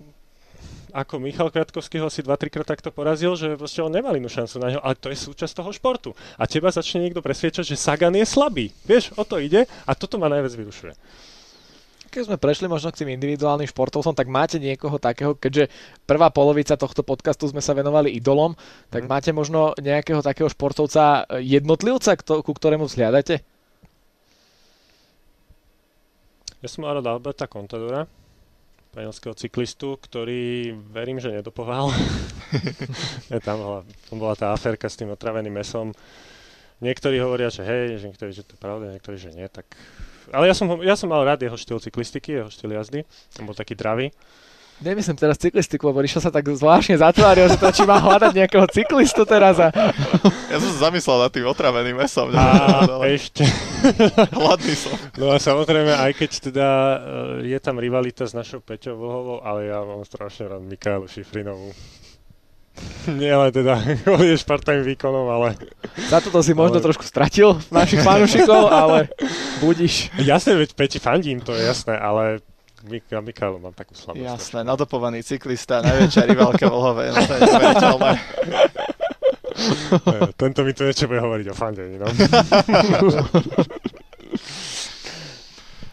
ako 0.92 1.20
Michal 1.20 1.50
Kviatkovský 1.50 2.00
ho 2.00 2.08
asi 2.08 2.22
2-3 2.22 2.52
krát 2.52 2.68
takto 2.68 2.92
porazil, 2.92 3.34
že 3.34 3.56
proste 3.56 3.80
on 3.80 3.92
nemal 3.92 4.14
inú 4.14 4.28
šancu 4.28 4.56
na 4.60 4.68
ňo, 4.76 4.80
ale 4.84 4.96
to 5.00 5.08
je 5.10 5.18
súčasť 5.18 5.64
toho 5.64 5.72
športu. 5.72 6.12
A 6.36 6.46
teba 6.46 6.70
začne 6.70 7.04
niekto 7.04 7.24
presviečať, 7.24 7.64
že 7.64 7.80
Sagan 7.80 8.14
je 8.16 8.28
slabý. 8.28 8.70
Vieš, 8.84 9.16
o 9.16 9.24
to 9.24 9.40
ide 9.40 9.66
a 9.66 9.92
toto 9.96 10.20
ma 10.20 10.28
najviac 10.28 10.54
vyrušuje. 10.54 10.94
Keď 12.12 12.28
sme 12.28 12.36
prešli 12.36 12.68
možno 12.68 12.92
k 12.92 13.08
tým 13.08 13.16
individuálnym 13.16 13.72
športovcom, 13.72 14.12
tak 14.12 14.28
máte 14.28 14.60
niekoho 14.60 15.00
takého, 15.00 15.32
keďže 15.32 15.72
prvá 16.04 16.28
polovica 16.28 16.76
tohto 16.76 17.08
podcastu 17.08 17.48
sme 17.48 17.64
sa 17.64 17.72
venovali 17.72 18.12
idolom, 18.12 18.52
tak 18.92 19.08
Mhm. 19.08 19.10
máte 19.10 19.32
možno 19.32 19.72
nejakého 19.80 20.20
takého 20.20 20.52
športovca 20.52 21.24
jednotlivca, 21.40 22.20
kto, 22.20 22.44
ku 22.44 22.52
ktorému 22.52 22.84
vzhľadate? 22.92 23.40
Ja 26.62 26.68
som 26.70 26.86
mal 26.86 27.00
rád 27.00 27.08
Alberta 27.10 27.48
Contadora, 27.50 28.06
španielského 28.92 29.32
cyklistu, 29.40 29.96
ktorý 29.96 30.76
verím, 30.92 31.24
že 31.24 31.32
nedopoval. 31.32 31.96
tam 33.48 33.58
bola, 33.64 33.80
tam 34.12 34.18
bola 34.20 34.36
tá 34.36 34.52
aférka 34.52 34.92
s 34.92 35.00
tým 35.00 35.16
otraveným 35.16 35.56
mesom. 35.56 35.96
Niektorí 36.84 37.16
hovoria, 37.24 37.48
že 37.48 37.64
hej, 37.64 38.04
že 38.04 38.12
niektorí, 38.12 38.36
že 38.36 38.44
to 38.44 38.60
je 38.60 38.60
pravda, 38.60 38.92
niektorí, 38.92 39.16
že 39.16 39.32
nie, 39.32 39.48
tak... 39.48 39.64
Ale 40.36 40.52
ja 40.52 40.56
som, 40.58 40.68
ja 40.84 41.00
som 41.00 41.08
mal 41.08 41.24
rád 41.24 41.40
jeho 41.40 41.56
štýl 41.56 41.80
cyklistiky, 41.80 42.44
jeho 42.44 42.52
štýl 42.52 42.76
jazdy. 42.76 43.08
On 43.40 43.48
bol 43.48 43.56
taký 43.56 43.80
dravý. 43.80 44.12
Nemyslím 44.82 45.14
teraz 45.14 45.38
cyklistiku, 45.38 45.94
lebo 45.94 46.02
Ríšo 46.02 46.18
sa 46.18 46.34
tak 46.34 46.50
zvláštne 46.50 46.98
zatváril, 46.98 47.46
že 47.46 47.62
to 47.62 47.70
či 47.70 47.86
má 47.86 48.02
hľadať 48.02 48.34
nejakého 48.34 48.66
cyklistu 48.66 49.30
teraz 49.30 49.62
a 49.62 49.70
Ja 50.50 50.58
som 50.58 50.70
sa 50.74 50.90
zamyslel 50.90 51.22
nad 51.22 51.30
tým 51.30 51.46
otraveným 51.46 52.02
mesom. 52.02 52.34
A 52.34 52.90
ale 52.90 53.14
ešte... 53.22 53.46
hladný 54.34 54.74
som. 54.74 54.98
No 55.22 55.30
a 55.30 55.38
samozrejme, 55.38 55.94
aj 55.94 56.12
keď 56.18 56.32
teda 56.50 56.68
eh, 56.74 57.54
je 57.54 57.60
tam 57.62 57.78
rivalita 57.78 58.26
s 58.26 58.34
našou 58.34 58.58
Peťou 58.58 58.98
Vlhovou, 58.98 59.38
ale 59.46 59.70
ja 59.70 59.86
mám 59.86 60.02
strašne 60.02 60.50
rád 60.50 60.66
Mikaelu 60.66 61.06
Šifrinovú. 61.06 61.78
Nie 63.06 63.38
len 63.38 63.52
teda 63.54 63.78
kvôli 64.02 64.34
špartným 64.34 64.82
výkonom, 64.96 65.30
ale 65.30 65.62
za 66.10 66.26
toto 66.26 66.42
si 66.42 66.58
možno 66.58 66.82
Ale- 66.82 66.86
trošku 66.90 67.06
stratil 67.06 67.54
našich 67.70 68.02
fanúšikov, 68.02 68.66
ale 68.66 69.14
budiš. 69.62 70.10
jasne, 70.26 70.58
veď 70.58 70.74
Peti 70.74 70.98
fandím, 70.98 71.38
to 71.38 71.54
je 71.54 71.70
jasné, 71.70 71.94
ale 71.94 72.42
Mik- 72.84 73.12
Mikaelu 73.12 73.58
mám 73.58 73.72
takú 73.72 73.94
slabosť. 73.94 74.22
Jasné, 74.22 74.60
nadopovaný 74.62 75.22
cyklista, 75.22 75.82
najväčšia 75.82 76.24
rivalka 76.26 76.66
Vlhovej, 76.66 77.10
no 77.10 77.20
to 77.20 77.32
je 77.32 77.40
neuveriteľné. 77.42 78.12
Eh, 79.52 80.30
Tento 80.34 80.60
mi 80.64 80.72
tu 80.72 80.82
niečo 80.82 81.06
bude 81.06 81.20
hovoriť 81.20 81.48
o 81.48 81.56
fandení, 81.56 81.96
no. 81.96 82.08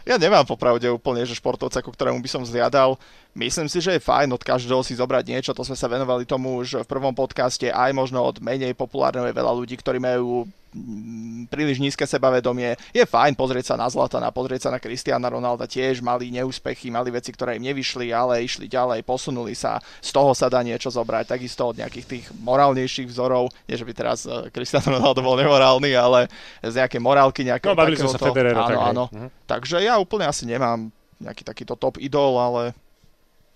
Ja 0.09 0.17
nemám 0.17 0.49
popravde 0.49 0.89
úplne, 0.89 1.21
že 1.21 1.37
športovca, 1.37 1.85
ku 1.85 1.93
ktorému 1.93 2.25
by 2.25 2.31
som 2.31 2.41
zliadal. 2.41 2.97
Myslím 3.39 3.69
si, 3.71 3.79
že 3.79 3.95
je 3.95 4.03
fajn 4.03 4.35
od 4.35 4.43
každého 4.43 4.83
si 4.83 4.99
zobrať 4.99 5.25
niečo, 5.31 5.55
to 5.55 5.63
sme 5.63 5.79
sa 5.79 5.87
venovali 5.87 6.27
tomu 6.27 6.59
už 6.59 6.83
v 6.83 6.91
prvom 6.91 7.15
podcaste, 7.15 7.71
aj 7.71 7.95
možno 7.95 8.25
od 8.25 8.43
menej 8.43 8.75
populárneho 8.75 9.29
je 9.29 9.37
veľa 9.37 9.53
ľudí, 9.55 9.79
ktorí 9.79 10.03
majú 10.03 10.49
mm, 10.75 11.47
príliš 11.47 11.79
nízke 11.79 12.03
sebavedomie. 12.03 12.75
Je 12.91 13.07
fajn 13.07 13.39
pozrieť 13.39 13.71
sa 13.71 13.75
na 13.79 13.87
Zlatana, 13.87 14.35
pozrieť 14.35 14.67
sa 14.67 14.71
na 14.75 14.83
Cristiana 14.83 15.31
Ronalda, 15.31 15.71
tiež 15.71 16.03
mali 16.03 16.35
neúspechy, 16.35 16.91
mali 16.91 17.15
veci, 17.15 17.31
ktoré 17.31 17.61
im 17.61 17.69
nevyšli, 17.71 18.11
ale 18.11 18.43
išli 18.43 18.67
ďalej, 18.67 19.07
posunuli 19.07 19.55
sa, 19.55 19.79
z 20.03 20.11
toho 20.11 20.35
sa 20.35 20.51
dá 20.51 20.59
niečo 20.67 20.91
zobrať, 20.91 21.39
takisto 21.39 21.71
od 21.71 21.79
nejakých 21.79 22.07
tých 22.11 22.25
morálnejších 22.43 23.07
vzorov, 23.07 23.55
nie 23.71 23.79
že 23.79 23.87
by 23.87 23.93
teraz 23.95 24.27
eh, 24.27 24.51
Cristiano 24.51 24.99
Ronaldo 24.99 25.23
bol 25.23 25.39
nemorálny, 25.39 25.95
ale 25.95 26.27
z 26.65 26.75
nejakej 26.75 26.99
morálky 26.99 27.47
nejakého 27.47 27.71
No, 27.71 27.79
bavili 27.79 28.03
sme 28.03 28.11
sa 28.11 28.19
Federera, 28.19 28.67
áno, 28.67 28.71
tak 28.73 28.79
áno. 28.83 29.05
Mhm. 29.15 29.29
Takže 29.47 29.77
ja 29.79 29.95
úplne 30.01 30.27
asi 30.27 30.43
nemám 30.43 30.91
nejaký 31.23 31.47
takýto 31.47 31.79
top 31.79 32.03
idol, 32.03 32.35
ale 32.35 32.75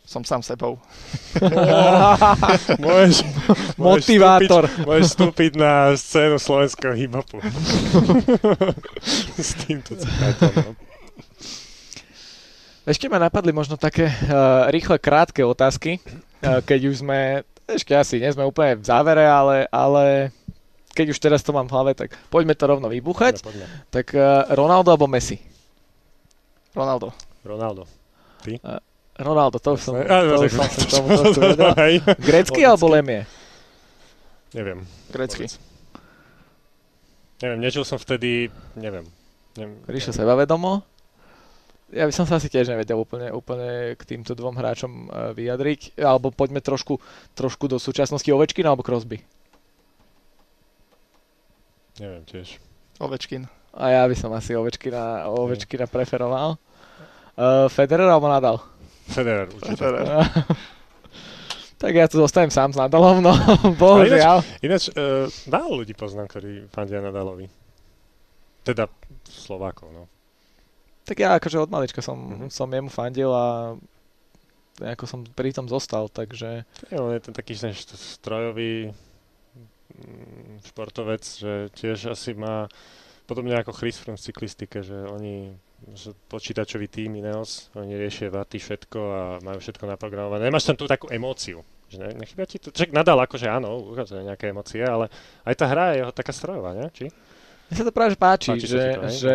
som 0.03 0.27
sám 0.27 0.43
sebou. 0.43 0.77
Môžeš, 2.83 3.25
môžeš 3.81 4.05
Motivátor. 4.07 4.67
Vstúpiť, 4.67 4.87
môžeš 4.87 5.07
vstúpiť 5.15 5.53
na 5.57 5.73
scénu 5.95 6.37
slovenského 6.37 6.95
hip-hopu. 6.99 7.39
S 9.39 9.57
týmto 9.63 9.97
citátom. 9.97 10.53
No. 10.53 10.73
Ešte 12.83 13.07
ma 13.07 13.23
napadli 13.23 13.55
možno 13.55 13.79
také 13.79 14.11
uh, 14.11 14.67
rýchle, 14.67 14.99
krátke 14.99 15.47
otázky, 15.47 16.03
uh, 16.43 16.59
keď 16.67 16.91
už 16.91 17.07
sme, 17.07 17.47
ešte 17.71 17.95
asi 17.95 18.19
nie 18.19 18.27
sme 18.35 18.43
úplne 18.43 18.75
v 18.75 18.85
závere, 18.85 19.23
ale, 19.23 19.71
ale 19.71 20.35
keď 20.91 21.15
už 21.15 21.19
teraz 21.23 21.47
to 21.47 21.55
mám 21.55 21.71
v 21.71 21.75
hlave, 21.79 21.93
tak 21.95 22.19
poďme 22.27 22.59
to 22.59 22.67
rovno 22.67 22.91
vybuchať. 22.91 23.39
Poďme, 23.39 23.71
poďme. 23.71 23.87
Tak 23.95 24.07
uh, 24.19 24.51
Ronaldo 24.51 24.91
alebo 24.91 25.07
Messi? 25.07 25.39
Ronaldo. 26.75 27.15
Ronaldo. 27.47 27.87
Ronaldo, 29.19 29.61
to 29.61 29.77
už 29.77 29.81
som, 29.81 29.95
to 29.97 30.35
už 30.41 30.53
som 30.57 30.89
tomu 30.89 31.09
vedel. 31.53 31.75
Logicky. 32.17 32.61
alebo 32.65 32.87
Lemie? 32.89 33.29
Neviem. 34.57 34.85
Grecký. 35.13 35.49
Povedz. 35.49 35.73
Neviem, 37.43 37.59
nežil 37.59 37.83
som 37.83 37.99
vtedy, 37.99 38.55
neviem. 38.79 39.03
neviem. 39.59 39.83
Ríšo 39.91 40.15
sebavedomo? 40.15 40.87
Ja 41.93 42.09
by 42.09 42.15
som 42.15 42.25
sa 42.25 42.41
asi 42.41 42.49
tiež 42.49 42.73
nevedel 42.73 42.97
úplne, 42.97 43.29
úplne 43.35 43.99
k 43.99 44.03
týmto 44.07 44.33
dvom 44.33 44.57
hráčom 44.57 44.93
eh, 45.11 45.37
vyjadriť. 45.37 45.99
Alebo 46.01 46.31
poďme 46.31 46.63
trošku, 46.63 47.03
trošku 47.35 47.67
do 47.67 47.77
súčasnosti 47.83 48.31
Ovečkin 48.31 48.65
alebo 48.65 48.87
Crosby. 48.87 49.21
Neviem 52.01 52.25
tiež. 52.25 52.57
Ovečkin. 53.03 53.51
A 53.75 53.91
ja 53.91 54.03
by 54.07 54.15
som 54.17 54.31
asi 54.33 54.55
Ovečkina, 54.57 55.29
Ovečkina 55.29 55.91
preferoval. 55.91 56.57
Uh, 57.33 57.67
Federer 57.73 58.07
alebo 58.07 58.29
Nadal? 58.29 58.61
Federer 59.13 59.47
určite. 59.49 59.77
Federer. 59.77 60.09
tak 61.83 61.93
ja 61.93 62.07
tu 62.07 62.17
zostanem 62.17 62.51
sám 62.51 62.73
s 62.73 62.79
Nadalom, 62.79 63.21
no 63.21 63.33
bohužiaľ. 63.81 64.41
Ináč, 64.63 64.89
uh, 64.91 65.27
málo 65.47 65.83
ľudí 65.83 65.93
poznám, 65.93 66.31
ktorí 66.31 66.71
fandia 66.71 67.03
Nadalovi. 67.03 67.47
Teda 68.63 68.87
Slovákov, 69.27 69.91
no. 69.91 70.05
Tak 71.03 71.19
ja 71.19 71.35
akože 71.35 71.59
od 71.59 71.71
malička 71.71 71.99
som, 71.99 72.15
Mhm. 72.15 72.47
som 72.49 72.71
jemu 72.71 72.87
fandil 72.87 73.27
a 73.29 73.75
nejako 74.79 75.05
som 75.05 75.21
pri 75.27 75.51
tom 75.53 75.67
zostal, 75.67 76.07
takže 76.07 76.63
Je, 76.89 76.97
on 76.97 77.11
je 77.13 77.21
ten 77.21 77.35
taký 77.35 77.59
ten 77.59 77.75
strojový 77.75 78.95
mm, 79.93 80.65
športovec, 80.71 81.23
že 81.23 81.69
tiež 81.75 82.15
asi 82.15 82.33
má 82.33 82.71
podobne 83.27 83.59
ako 83.59 83.75
Chris 83.75 83.99
Froome 83.99 84.17
v 84.17 84.27
cyklistike, 84.31 84.81
že 84.81 84.95
oni 85.11 85.53
počítačový 86.29 86.87
tým 86.87 87.19
Ineos, 87.19 87.71
oni 87.75 87.95
riešia 87.95 88.31
vaty 88.31 88.57
všetko 88.57 88.99
a 89.01 89.23
majú 89.41 89.59
všetko 89.59 89.85
naprogramované. 89.85 90.49
Nemáš 90.49 90.67
tam 90.67 90.77
tú 90.77 90.87
takú 90.87 91.11
emóciu. 91.11 91.61
Že 91.89 91.97
ne, 92.01 92.09
nechybia 92.25 92.47
ti 92.47 92.57
to? 92.57 92.73
Čak 92.73 92.95
nadal 92.95 93.21
akože 93.21 93.47
áno, 93.47 93.93
ukazuje 93.93 94.25
nejaké 94.25 94.49
emócie, 94.49 94.81
ale 94.81 95.13
aj 95.45 95.55
tá 95.59 95.67
hra 95.69 95.93
je 95.93 95.97
jeho 96.01 96.13
taká 96.15 96.33
strojová, 96.33 96.73
nie? 96.73 96.89
Či? 96.89 97.07
mne 97.69 97.77
sa 97.77 97.85
to 97.85 97.93
práve 97.93 98.15
páči, 98.17 98.53
Páči 98.53 98.69
že, 98.69 98.83
to, 98.97 99.01
že 99.09 99.33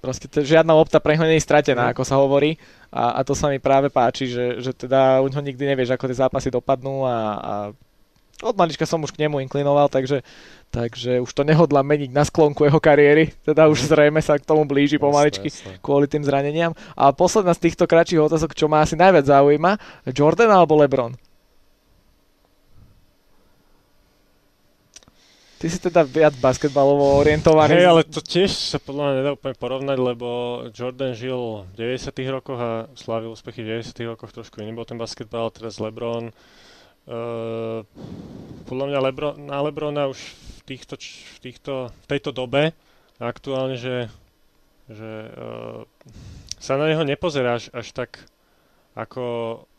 proste 0.00 0.26
to, 0.28 0.40
žiadna 0.40 0.72
lopta 0.72 1.00
pre 1.00 1.16
ňo 1.16 1.24
nie 1.24 1.36
je 1.36 1.44
stratená, 1.44 1.88
Mhm. 1.88 1.92
ako 1.96 2.02
sa 2.04 2.16
hovorí 2.20 2.56
a, 2.92 3.16
a 3.16 3.24
to 3.24 3.32
sa 3.32 3.48
mi 3.48 3.56
práve 3.56 3.88
páči, 3.88 4.28
že, 4.28 4.60
že 4.60 4.72
teda 4.72 5.20
u 5.20 5.28
ňoho 5.28 5.40
nikdy 5.40 5.64
nevieš, 5.64 5.96
ako 5.96 6.08
tie 6.08 6.20
zápasy 6.20 6.48
dopadnú 6.48 7.04
a, 7.04 7.16
a 7.36 7.54
od 8.42 8.54
malička 8.58 8.88
som 8.88 9.02
už 9.04 9.14
k 9.14 9.26
nemu 9.26 9.38
inklinoval, 9.46 9.86
takže, 9.86 10.24
takže 10.74 11.22
už 11.22 11.30
to 11.30 11.46
nehodlám 11.46 11.86
meniť 11.86 12.10
na 12.10 12.26
sklonku 12.26 12.66
jeho 12.66 12.80
kariéry, 12.82 13.30
teda 13.46 13.70
už 13.70 13.86
zrejme 13.86 14.18
sa 14.18 14.40
k 14.40 14.48
tomu 14.48 14.66
blíži 14.66 14.98
pomaličky 14.98 15.52
kvôli 15.78 16.10
tým 16.10 16.26
zraneniam. 16.26 16.74
A 16.98 17.14
posledná 17.14 17.54
z 17.54 17.70
týchto 17.70 17.86
kratších 17.86 18.24
otázok, 18.24 18.56
čo 18.58 18.66
ma 18.66 18.82
asi 18.82 18.98
najviac 18.98 19.28
zaujíma, 19.28 19.78
Jordan 20.10 20.50
alebo 20.50 20.74
LeBron? 20.80 21.14
Ty 21.14 21.24
Ty 25.64 25.72
si 25.72 25.80
teda 25.80 26.04
viac 26.04 26.36
basketbalovo 26.44 27.24
orientovaný. 27.24 27.80
Hej, 27.80 27.88
ale 27.88 28.04
to 28.04 28.20
tiež 28.20 28.52
sa 28.52 28.76
podľa 28.76 29.02
mňa 29.08 29.14
nedá 29.16 29.30
úplne 29.32 29.56
porovnať, 29.56 29.96
lebo 29.96 30.28
Jordan 30.68 31.16
žil 31.16 31.64
v 31.72 31.96
90 31.96 32.12
rokoch 32.28 32.60
a 32.60 32.84
slávil 32.92 33.32
úspechy 33.32 33.64
v 33.64 33.80
90 33.80 34.12
rokoch, 34.12 34.28
trošku 34.28 34.60
iný 34.60 34.76
bol 34.76 34.84
ten 34.84 35.00
basketbal, 35.00 35.48
teraz 35.48 35.80
LeBron. 35.80 36.36
Uh, 37.04 37.84
podľa 38.64 38.86
mňa 38.88 38.98
Lebron, 39.04 39.34
na 39.44 39.60
Lebrona 39.60 40.08
už 40.08 40.18
v, 40.18 40.60
týchto, 40.64 40.96
v, 40.96 41.38
týchto, 41.44 41.72
v 41.92 42.06
tejto 42.08 42.32
dobe 42.32 42.72
aktuálne, 43.20 43.76
že, 43.76 44.08
že 44.88 45.28
uh, 45.36 45.84
sa 46.56 46.80
na 46.80 46.88
neho 46.88 47.04
nepozeráš 47.04 47.68
až 47.76 47.92
tak 47.92 48.24
ako 48.94 49.24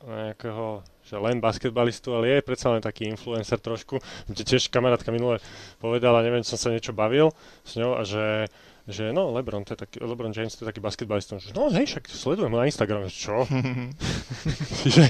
nejakého 0.06 0.84
že 1.06 1.22
len 1.22 1.38
basketbalistu, 1.38 2.18
ale 2.18 2.42
je 2.42 2.46
predsa 2.46 2.74
len 2.74 2.82
taký 2.82 3.06
influencer 3.06 3.62
trošku. 3.62 4.02
Tiež 4.26 4.74
kamarátka 4.74 5.14
minule 5.14 5.38
povedala, 5.78 6.26
neviem, 6.26 6.42
som 6.42 6.58
sa 6.58 6.74
niečo 6.74 6.98
bavil 6.98 7.30
s 7.62 7.78
ňou 7.78 7.94
a 7.96 8.02
že 8.02 8.50
že 8.86 9.10
no, 9.10 9.34
LeBron, 9.34 9.66
to 9.66 9.74
je 9.74 9.82
taký, 9.82 9.98
LeBron 9.98 10.30
James 10.30 10.54
to 10.54 10.62
je 10.62 10.70
taký 10.70 10.78
basketbalista. 10.78 11.42
Že, 11.42 11.58
no 11.58 11.74
hej, 11.74 11.90
však 11.90 12.06
sledujem 12.06 12.54
na 12.54 12.70
Instagram. 12.70 13.10
Čo? 13.10 13.50
čiže, 14.86 15.10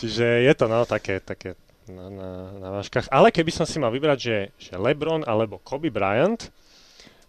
čiže 0.00 0.24
je 0.48 0.52
to 0.56 0.64
no 0.66 0.88
také, 0.88 1.20
také 1.20 1.54
na, 1.84 2.08
na, 2.08 2.30
na 2.56 2.68
váškach. 2.80 3.12
Ale 3.12 3.28
keby 3.28 3.52
som 3.52 3.68
si 3.68 3.76
mal 3.76 3.92
vybrať, 3.92 4.18
že, 4.18 4.36
že 4.56 4.72
LeBron 4.80 5.28
alebo 5.28 5.60
Kobe 5.60 5.92
Bryant, 5.92 6.48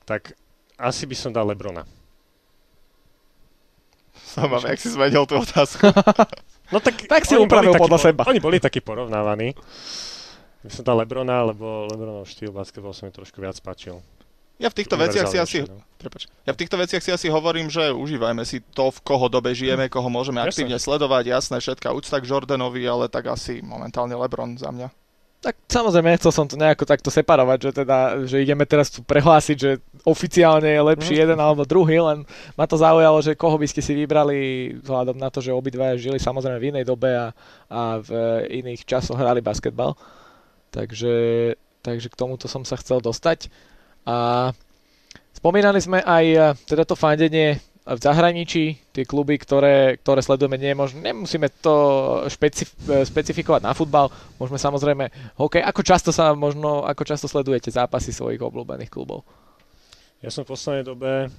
tak 0.07 0.33
asi 0.79 1.03
by 1.03 1.15
som 1.19 1.35
dal 1.35 1.45
LeBrona. 1.51 1.83
Som 4.31 4.47
jak 4.47 4.79
si 4.79 4.87
zmenil 4.87 5.27
tú 5.27 5.43
otázku. 5.43 5.91
No 6.71 6.79
tak, 6.79 7.03
tak 7.03 7.27
si 7.27 7.35
upravil 7.35 7.75
podľa 7.75 7.99
po, 7.99 8.05
seba. 8.07 8.21
Oni 8.31 8.39
boli 8.39 8.55
takí 8.55 8.79
porovnávaní. 8.79 9.51
My 10.63 10.69
som 10.71 10.87
dal 10.87 11.03
Lebrona, 11.03 11.43
lebo 11.51 11.83
Lebronov 11.91 12.23
štýl 12.31 12.55
basketbal 12.55 12.95
sa 12.95 13.03
mi 13.03 13.11
trošku 13.11 13.43
viac 13.43 13.59
páčil. 13.59 13.99
Ja 14.61 14.69
v 14.69 14.77
týchto 14.77 14.93
veciach 14.93 15.25
si 15.25 15.37
asi... 15.41 15.57
No. 15.65 15.81
Prepač, 15.97 16.29
ja 16.45 16.53
v 16.53 16.59
týchto 16.61 16.77
veciach 16.77 17.01
si 17.01 17.09
asi 17.09 17.27
hovorím, 17.33 17.69
že 17.69 17.89
užívajme 17.89 18.45
si 18.45 18.61
to, 18.61 18.93
v 18.93 18.99
koho 19.01 19.25
dobe 19.25 19.53
žijeme, 19.57 19.89
koho 19.89 20.09
môžeme 20.09 20.41
aktívne 20.41 20.77
sledovať, 20.77 21.29
jasné, 21.29 21.57
všetká 21.57 21.89
úcta 21.93 22.21
k 22.21 22.29
Jordanovi, 22.29 22.81
ale 22.85 23.09
tak 23.09 23.29
asi 23.29 23.61
momentálne 23.65 24.13
Lebron 24.13 24.57
za 24.57 24.69
mňa. 24.69 24.89
Tak 25.41 25.57
samozrejme, 25.65 26.13
nechcel 26.13 26.29
som 26.29 26.45
to 26.45 26.53
nejako 26.53 26.85
takto 26.85 27.09
separovať, 27.09 27.57
že 27.65 27.71
teda, 27.81 27.97
že 28.29 28.45
ideme 28.45 28.61
teraz 28.69 28.93
tu 28.93 29.01
prehlásiť, 29.01 29.57
že 29.57 29.81
oficiálne 30.05 30.69
je 30.69 30.81
lepší 30.85 31.17
mm. 31.17 31.21
jeden 31.25 31.39
alebo 31.41 31.65
druhý, 31.65 31.97
len 31.97 32.29
ma 32.53 32.69
to 32.69 32.77
zaujalo, 32.77 33.17
že 33.25 33.33
koho 33.33 33.57
by 33.57 33.65
ste 33.65 33.81
si 33.81 33.97
vybrali 33.97 34.69
vzhľadom 34.85 35.17
na 35.17 35.33
to, 35.33 35.41
že 35.41 35.49
obidvaja 35.49 35.97
žili 35.97 36.21
samozrejme 36.21 36.61
v 36.61 36.69
inej 36.77 36.85
dobe 36.85 37.09
a, 37.17 37.33
a 37.73 37.97
v 37.97 38.09
iných 38.53 38.85
časoch 38.85 39.17
hrali 39.17 39.41
basketbal. 39.41 39.97
Takže, 40.69 41.13
takže 41.81 42.07
k 42.13 42.19
tomuto 42.21 42.45
som 42.45 42.61
sa 42.61 42.77
chcel 42.77 43.01
dostať. 43.01 43.49
A 44.07 44.49
spomínali 45.35 45.77
sme 45.81 46.01
aj 46.01 46.57
teda 46.65 46.83
to 46.85 46.97
fandenie 46.97 47.61
v 47.81 47.97
zahraničí, 47.97 48.77
tie 48.93 49.03
kluby, 49.09 49.41
ktoré, 49.41 49.97
ktoré 49.97 50.21
sledujeme, 50.21 50.53
nie 50.61 50.77
možno, 50.77 51.01
nemusíme 51.01 51.49
to 51.65 51.73
špecif- 52.29 52.77
specifikovať 52.85 53.65
na 53.65 53.73
futbal, 53.73 54.13
môžeme 54.37 54.61
samozrejme 54.61 55.09
hokej. 55.41 55.65
Ako 55.65 55.81
často 55.81 56.13
sa 56.13 56.37
možno, 56.37 56.85
ako 56.85 57.01
často 57.01 57.25
sledujete 57.25 57.73
zápasy 57.73 58.13
svojich 58.13 58.37
obľúbených 58.37 58.93
klubov? 58.93 59.25
Ja 60.21 60.29
som 60.29 60.45
v 60.45 60.53
poslednej 60.53 60.85
dobe 60.85 61.33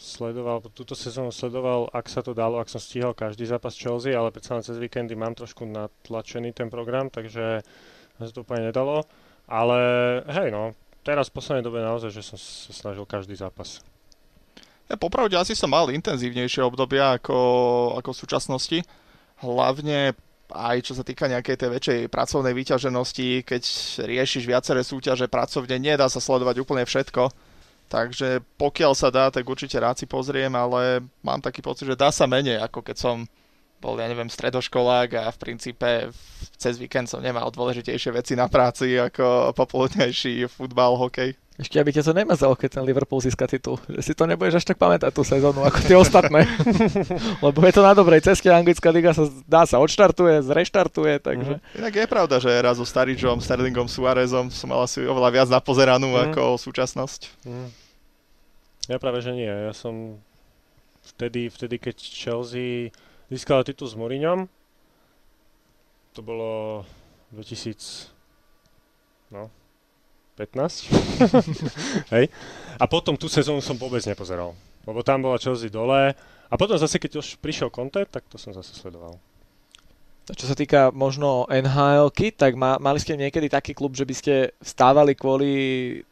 sledoval, 0.00 0.64
túto 0.72 0.96
sezónu 0.96 1.28
sledoval, 1.28 1.92
ak 1.92 2.08
sa 2.08 2.24
to 2.24 2.32
dalo, 2.32 2.56
ak 2.56 2.72
som 2.72 2.80
stíhal 2.80 3.12
každý 3.12 3.44
zápas 3.44 3.76
Chelsea, 3.76 4.16
ale 4.16 4.32
predsa 4.32 4.56
len 4.56 4.64
cez 4.64 4.80
víkendy 4.80 5.12
mám 5.12 5.36
trošku 5.36 5.68
natlačený 5.68 6.56
ten 6.56 6.72
program, 6.72 7.12
takže 7.12 7.60
sa 8.16 8.32
to 8.32 8.42
úplne 8.48 8.72
nedalo. 8.72 9.04
Ale 9.44 9.78
hej 10.24 10.48
no, 10.48 10.72
teraz 11.02 11.28
v 11.28 11.36
poslednej 11.38 11.66
dobe 11.66 11.82
naozaj, 11.82 12.10
že 12.14 12.22
som 12.22 12.38
sa 12.38 12.72
snažil 12.72 13.04
každý 13.06 13.34
zápas. 13.34 13.82
Ja 14.90 14.98
popravde 14.98 15.38
asi 15.38 15.54
som 15.54 15.70
mal 15.70 15.90
intenzívnejšie 15.90 16.62
obdobia 16.62 17.16
ako, 17.16 17.38
ako 18.02 18.10
v 18.10 18.20
súčasnosti. 18.26 18.78
Hlavne 19.42 20.14
aj 20.52 20.84
čo 20.84 20.92
sa 20.92 21.00
týka 21.00 21.32
nejakej 21.32 21.56
tej 21.56 21.70
väčšej 21.72 22.00
pracovnej 22.12 22.52
výťaženosti, 22.52 23.40
keď 23.42 23.62
riešiš 24.04 24.44
viaceré 24.44 24.84
súťaže 24.84 25.26
pracovne, 25.26 25.80
nedá 25.80 26.06
sa 26.12 26.20
sledovať 26.20 26.60
úplne 26.60 26.84
všetko. 26.84 27.32
Takže 27.88 28.40
pokiaľ 28.56 28.92
sa 28.96 29.12
dá, 29.12 29.28
tak 29.28 29.44
určite 29.44 29.76
rád 29.76 30.00
si 30.00 30.08
pozriem, 30.08 30.52
ale 30.56 31.04
mám 31.20 31.40
taký 31.40 31.60
pocit, 31.60 31.88
že 31.88 31.96
dá 31.96 32.08
sa 32.08 32.24
menej, 32.24 32.60
ako 32.60 32.80
keď 32.84 32.96
som 32.96 33.16
bol, 33.82 33.98
ja 33.98 34.06
neviem, 34.06 34.30
stredoškolák 34.30 35.08
a 35.18 35.24
v 35.34 35.40
princípe 35.42 36.14
cez 36.54 36.78
víkend 36.78 37.10
som 37.10 37.18
nemal 37.18 37.50
dôležitejšie 37.50 38.14
veci 38.14 38.38
na 38.38 38.46
práci 38.46 38.94
ako 38.94 39.50
popoludnejší 39.58 40.46
futbal, 40.46 40.94
hokej. 40.94 41.34
Ešte 41.60 41.76
aby 41.76 41.92
ťa 41.92 42.08
to 42.08 42.16
nemazalo, 42.16 42.56
keď 42.56 42.80
ten 42.80 42.84
Liverpool 42.86 43.20
získa 43.20 43.44
titul. 43.44 43.76
Že 43.84 44.00
si 44.00 44.12
to 44.16 44.24
nebudeš 44.24 44.62
až 44.62 44.72
tak 44.72 44.80
pamätať 44.80 45.12
tú 45.12 45.20
sezónu, 45.20 45.60
ako 45.60 45.78
tie 45.84 45.94
ostatné. 46.00 46.48
Lebo 47.44 47.58
je 47.60 47.74
to 47.76 47.84
na 47.84 47.92
dobrej 47.92 48.24
ceste, 48.24 48.48
anglická 48.48 48.88
liga 48.88 49.12
sa 49.12 49.28
dá 49.44 49.68
sa 49.68 49.76
odštartuje, 49.76 50.40
zreštartuje, 50.48 51.20
takže... 51.20 51.60
Mm. 51.60 51.78
Inak 51.84 51.94
je 51.94 52.06
pravda, 52.08 52.40
že 52.40 52.48
raz 52.56 52.80
so 52.80 52.88
Staridžom, 52.88 53.44
Sterlingom, 53.44 53.84
Suárezom 53.84 54.48
som 54.48 54.72
mal 54.72 54.88
asi 54.88 55.04
oveľa 55.04 55.28
viac 55.28 55.48
napozeranú 55.52 56.16
mm. 56.16 56.20
ako 56.32 56.56
súčasnosť. 56.56 57.44
Mm. 57.44 57.68
Ja 58.88 58.96
práve, 58.96 59.20
že 59.20 59.36
nie. 59.36 59.46
Ja 59.46 59.76
som 59.76 60.18
vtedy, 61.04 61.52
vtedy 61.52 61.76
keď 61.76 61.96
Chelsea 62.00 62.90
získala 63.32 63.64
titul 63.64 63.88
s 63.88 63.96
Mourinhom, 63.96 64.44
to 66.12 66.20
bolo 66.20 66.84
2000... 67.32 68.12
No, 69.32 69.48
15. 70.36 70.92
Hej. 72.14 72.28
A 72.76 72.84
potom 72.84 73.16
tú 73.16 73.32
sezónu 73.32 73.64
som 73.64 73.80
vôbec 73.80 74.04
nepozeral. 74.04 74.52
Lebo 74.84 75.00
tam 75.00 75.24
bola 75.24 75.40
Chelsea 75.40 75.72
dole. 75.72 76.12
A 76.52 76.54
potom 76.60 76.76
zase, 76.76 77.00
keď 77.00 77.24
už 77.24 77.40
prišiel 77.40 77.72
Conte, 77.72 78.04
tak 78.04 78.28
to 78.28 78.36
som 78.36 78.52
zase 78.52 78.76
sledoval. 78.76 79.16
Čo 80.22 80.46
sa 80.46 80.54
týka 80.54 80.94
možno 80.94 81.50
nhl 81.50 82.14
tak 82.38 82.54
ma, 82.54 82.78
mali 82.78 83.02
ste 83.02 83.18
niekedy 83.18 83.50
taký 83.50 83.74
klub, 83.74 83.98
že 83.98 84.06
by 84.06 84.14
ste 84.14 84.34
vstávali 84.62 85.18
kvôli 85.18 85.52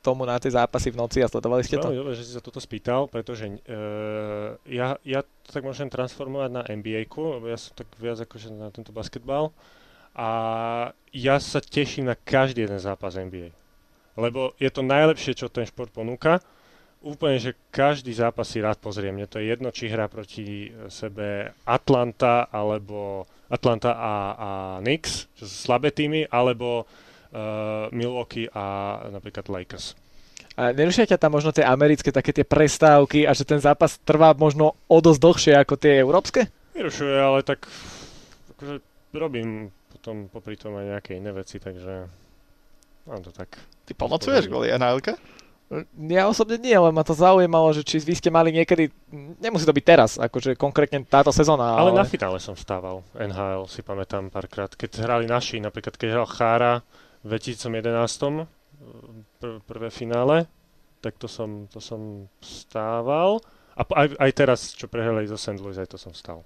tomu 0.03 0.27
na 0.27 0.35
tie 0.43 0.51
zápasy 0.51 0.91
v 0.91 0.99
noci 0.99 1.23
a 1.23 1.31
sledovali 1.31 1.63
ste 1.63 1.79
to? 1.79 1.95
Dobre, 1.95 2.19
že 2.19 2.27
si 2.27 2.35
sa 2.35 2.43
toto 2.43 2.59
spýtal, 2.59 3.07
pretože 3.07 3.47
uh, 3.47 4.59
ja, 4.67 4.99
ja 5.07 5.23
to 5.23 5.49
tak 5.55 5.63
môžem 5.63 5.87
transformovať 5.87 6.51
na 6.51 6.63
NBA-ku, 6.67 7.39
lebo 7.39 7.47
ja 7.47 7.59
som 7.59 7.71
tak 7.79 7.87
viac 8.03 8.19
akože 8.19 8.51
na 8.51 8.75
tento 8.75 8.91
basketbal. 8.91 9.55
A 10.19 10.29
ja 11.15 11.39
sa 11.39 11.63
teším 11.63 12.11
na 12.11 12.19
každý 12.19 12.67
jeden 12.67 12.83
zápas 12.83 13.15
NBA 13.15 13.61
lebo 14.21 14.53
je 14.61 14.69
to 14.69 14.85
najlepšie, 14.85 15.33
čo 15.33 15.49
ten 15.49 15.65
šport 15.65 15.89
ponúka. 15.89 16.45
Úplne, 17.01 17.41
že 17.41 17.57
každý 17.73 18.13
zápas 18.13 18.45
si 18.45 18.61
rád 18.61 18.77
pozriem. 18.77 19.17
Mne 19.17 19.25
to 19.25 19.41
je 19.41 19.49
jedno, 19.49 19.73
či 19.73 19.89
hrá 19.89 20.05
proti 20.05 20.69
sebe 20.93 21.57
Atlanta, 21.65 22.53
alebo 22.53 23.25
Atlanta 23.49 23.97
a, 23.97 24.15
a 24.37 24.51
Knicks, 24.85 25.33
čo 25.33 25.49
sú 25.49 25.57
slabé 25.65 25.97
týmy, 25.97 26.29
alebo 26.29 26.85
uh, 26.85 27.89
Milwaukee 27.89 28.53
a 28.53 29.01
napríklad 29.09 29.49
Lakers. 29.49 29.97
A 30.61 30.77
nerušia 30.77 31.09
ťa 31.09 31.17
tam 31.17 31.41
možno 31.41 31.57
tie 31.57 31.65
americké 31.65 32.13
také 32.13 32.37
tie 32.37 32.45
prestávky 32.45 33.25
a 33.25 33.33
že 33.33 33.49
ten 33.49 33.57
zápas 33.65 33.97
trvá 34.05 34.37
možno 34.37 34.77
o 34.85 34.97
dosť 35.01 35.21
dlhšie 35.25 35.53
ako 35.57 35.75
tie 35.81 36.05
európske? 36.05 36.53
Nerušuje, 36.77 37.17
ale 37.17 37.41
tak 37.41 37.65
akože 38.57 38.85
robím 39.17 39.73
potom 39.89 40.29
popri 40.29 40.61
tom 40.61 40.77
aj 40.77 41.01
nejaké 41.01 41.17
iné 41.17 41.33
veci, 41.33 41.57
takže 41.57 42.13
mám 43.09 43.25
to 43.25 43.33
tak 43.33 43.57
Ty 43.89 43.93
pomocuješ 43.97 44.47
kvôli 44.53 44.69
nhl 44.71 45.01
ja 46.11 46.27
osobne 46.27 46.59
nie, 46.59 46.75
ale 46.75 46.91
ma 46.91 47.07
to 47.07 47.15
zaujímalo, 47.15 47.71
že 47.71 47.87
či 47.87 48.03
vy 48.03 48.19
ste 48.19 48.27
mali 48.27 48.51
niekedy, 48.51 48.91
nemusí 49.39 49.63
to 49.63 49.71
byť 49.71 49.85
teraz, 49.87 50.11
akože 50.19 50.59
konkrétne 50.59 51.07
táto 51.07 51.31
sezóna. 51.31 51.79
Ale, 51.79 51.95
ale 51.95 52.03
na 52.03 52.07
finále 52.07 52.43
som 52.43 52.59
stával, 52.59 53.07
NHL 53.15 53.71
si 53.71 53.87
pamätám 53.87 54.35
párkrát, 54.35 54.67
keď 54.75 55.07
hrali 55.07 55.31
naši, 55.31 55.63
napríklad 55.63 55.95
keď 55.95 56.09
hral 56.11 56.27
Chára 56.27 56.73
v 57.23 57.39
2011, 57.39 58.51
pr- 59.39 59.63
prvé 59.63 59.95
finále, 59.95 60.51
tak 60.99 61.15
to 61.23 61.31
som, 61.31 61.71
to 61.71 61.79
som 61.79 62.27
stával. 62.43 63.39
A 63.79 63.87
aj, 63.87 64.09
aj 64.19 64.31
teraz, 64.35 64.61
čo 64.75 64.91
prehrali 64.91 65.31
zo 65.31 65.39
St. 65.39 65.63
Louis, 65.63 65.79
aj 65.79 65.95
to 65.95 65.99
som 66.03 66.11
stal. 66.11 66.43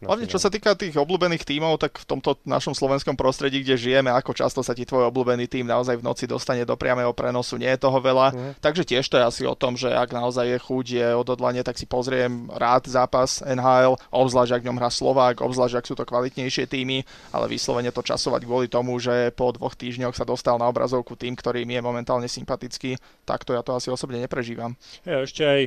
Hlavne 0.00 0.24
čo 0.24 0.40
sa 0.40 0.48
týka 0.48 0.72
tých 0.72 0.96
obľúbených 0.96 1.44
tímov, 1.44 1.76
tak 1.76 2.00
v 2.00 2.08
tomto 2.08 2.40
našom 2.48 2.72
slovenskom 2.72 3.20
prostredí, 3.20 3.60
kde 3.60 3.76
žijeme, 3.76 4.08
ako 4.08 4.32
často 4.32 4.64
sa 4.64 4.72
ti 4.72 4.88
tvoj 4.88 5.12
obľúbený 5.12 5.44
tým 5.44 5.68
naozaj 5.68 6.00
v 6.00 6.06
noci 6.06 6.24
dostane 6.24 6.64
do 6.64 6.72
priamého 6.72 7.12
prenosu, 7.12 7.60
nie 7.60 7.68
je 7.68 7.84
toho 7.84 8.00
veľa. 8.00 8.32
Mm. 8.32 8.52
Takže 8.64 8.88
tiež 8.88 9.04
to 9.04 9.20
je 9.20 9.24
asi 9.28 9.42
o 9.44 9.52
tom, 9.52 9.76
že 9.76 9.92
ak 9.92 10.16
naozaj 10.16 10.56
je 10.56 10.58
chuť, 10.58 10.86
je 10.88 11.08
odhodlanie, 11.12 11.60
tak 11.60 11.76
si 11.76 11.84
pozriem 11.84 12.48
rád 12.56 12.88
zápas 12.88 13.44
NHL, 13.44 14.00
obzvlášť 14.08 14.52
ak 14.56 14.62
v 14.64 14.68
ňom 14.72 14.78
hrá 14.80 14.88
Slovák, 14.88 15.44
obzvlášť 15.44 15.76
ak 15.76 15.88
sú 15.88 15.94
to 16.00 16.08
kvalitnejšie 16.08 16.64
týmy, 16.64 17.04
ale 17.36 17.52
vyslovene 17.52 17.92
to 17.92 18.00
časovať 18.00 18.48
kvôli 18.48 18.72
tomu, 18.72 18.96
že 18.96 19.28
po 19.36 19.52
dvoch 19.52 19.76
týždňoch 19.76 20.16
sa 20.16 20.24
dostal 20.24 20.56
na 20.56 20.64
obrazovku 20.72 21.12
tým, 21.12 21.36
ktorý 21.36 21.68
mi 21.68 21.76
je 21.76 21.84
momentálne 21.84 22.26
sympatický, 22.26 22.96
tak 23.28 23.44
to 23.44 23.52
ja 23.52 23.60
to 23.60 23.76
asi 23.76 23.92
osobne 23.92 24.16
neprežívam. 24.16 24.80
Ja 25.04 25.20
ešte 25.20 25.44
aj 25.44 25.60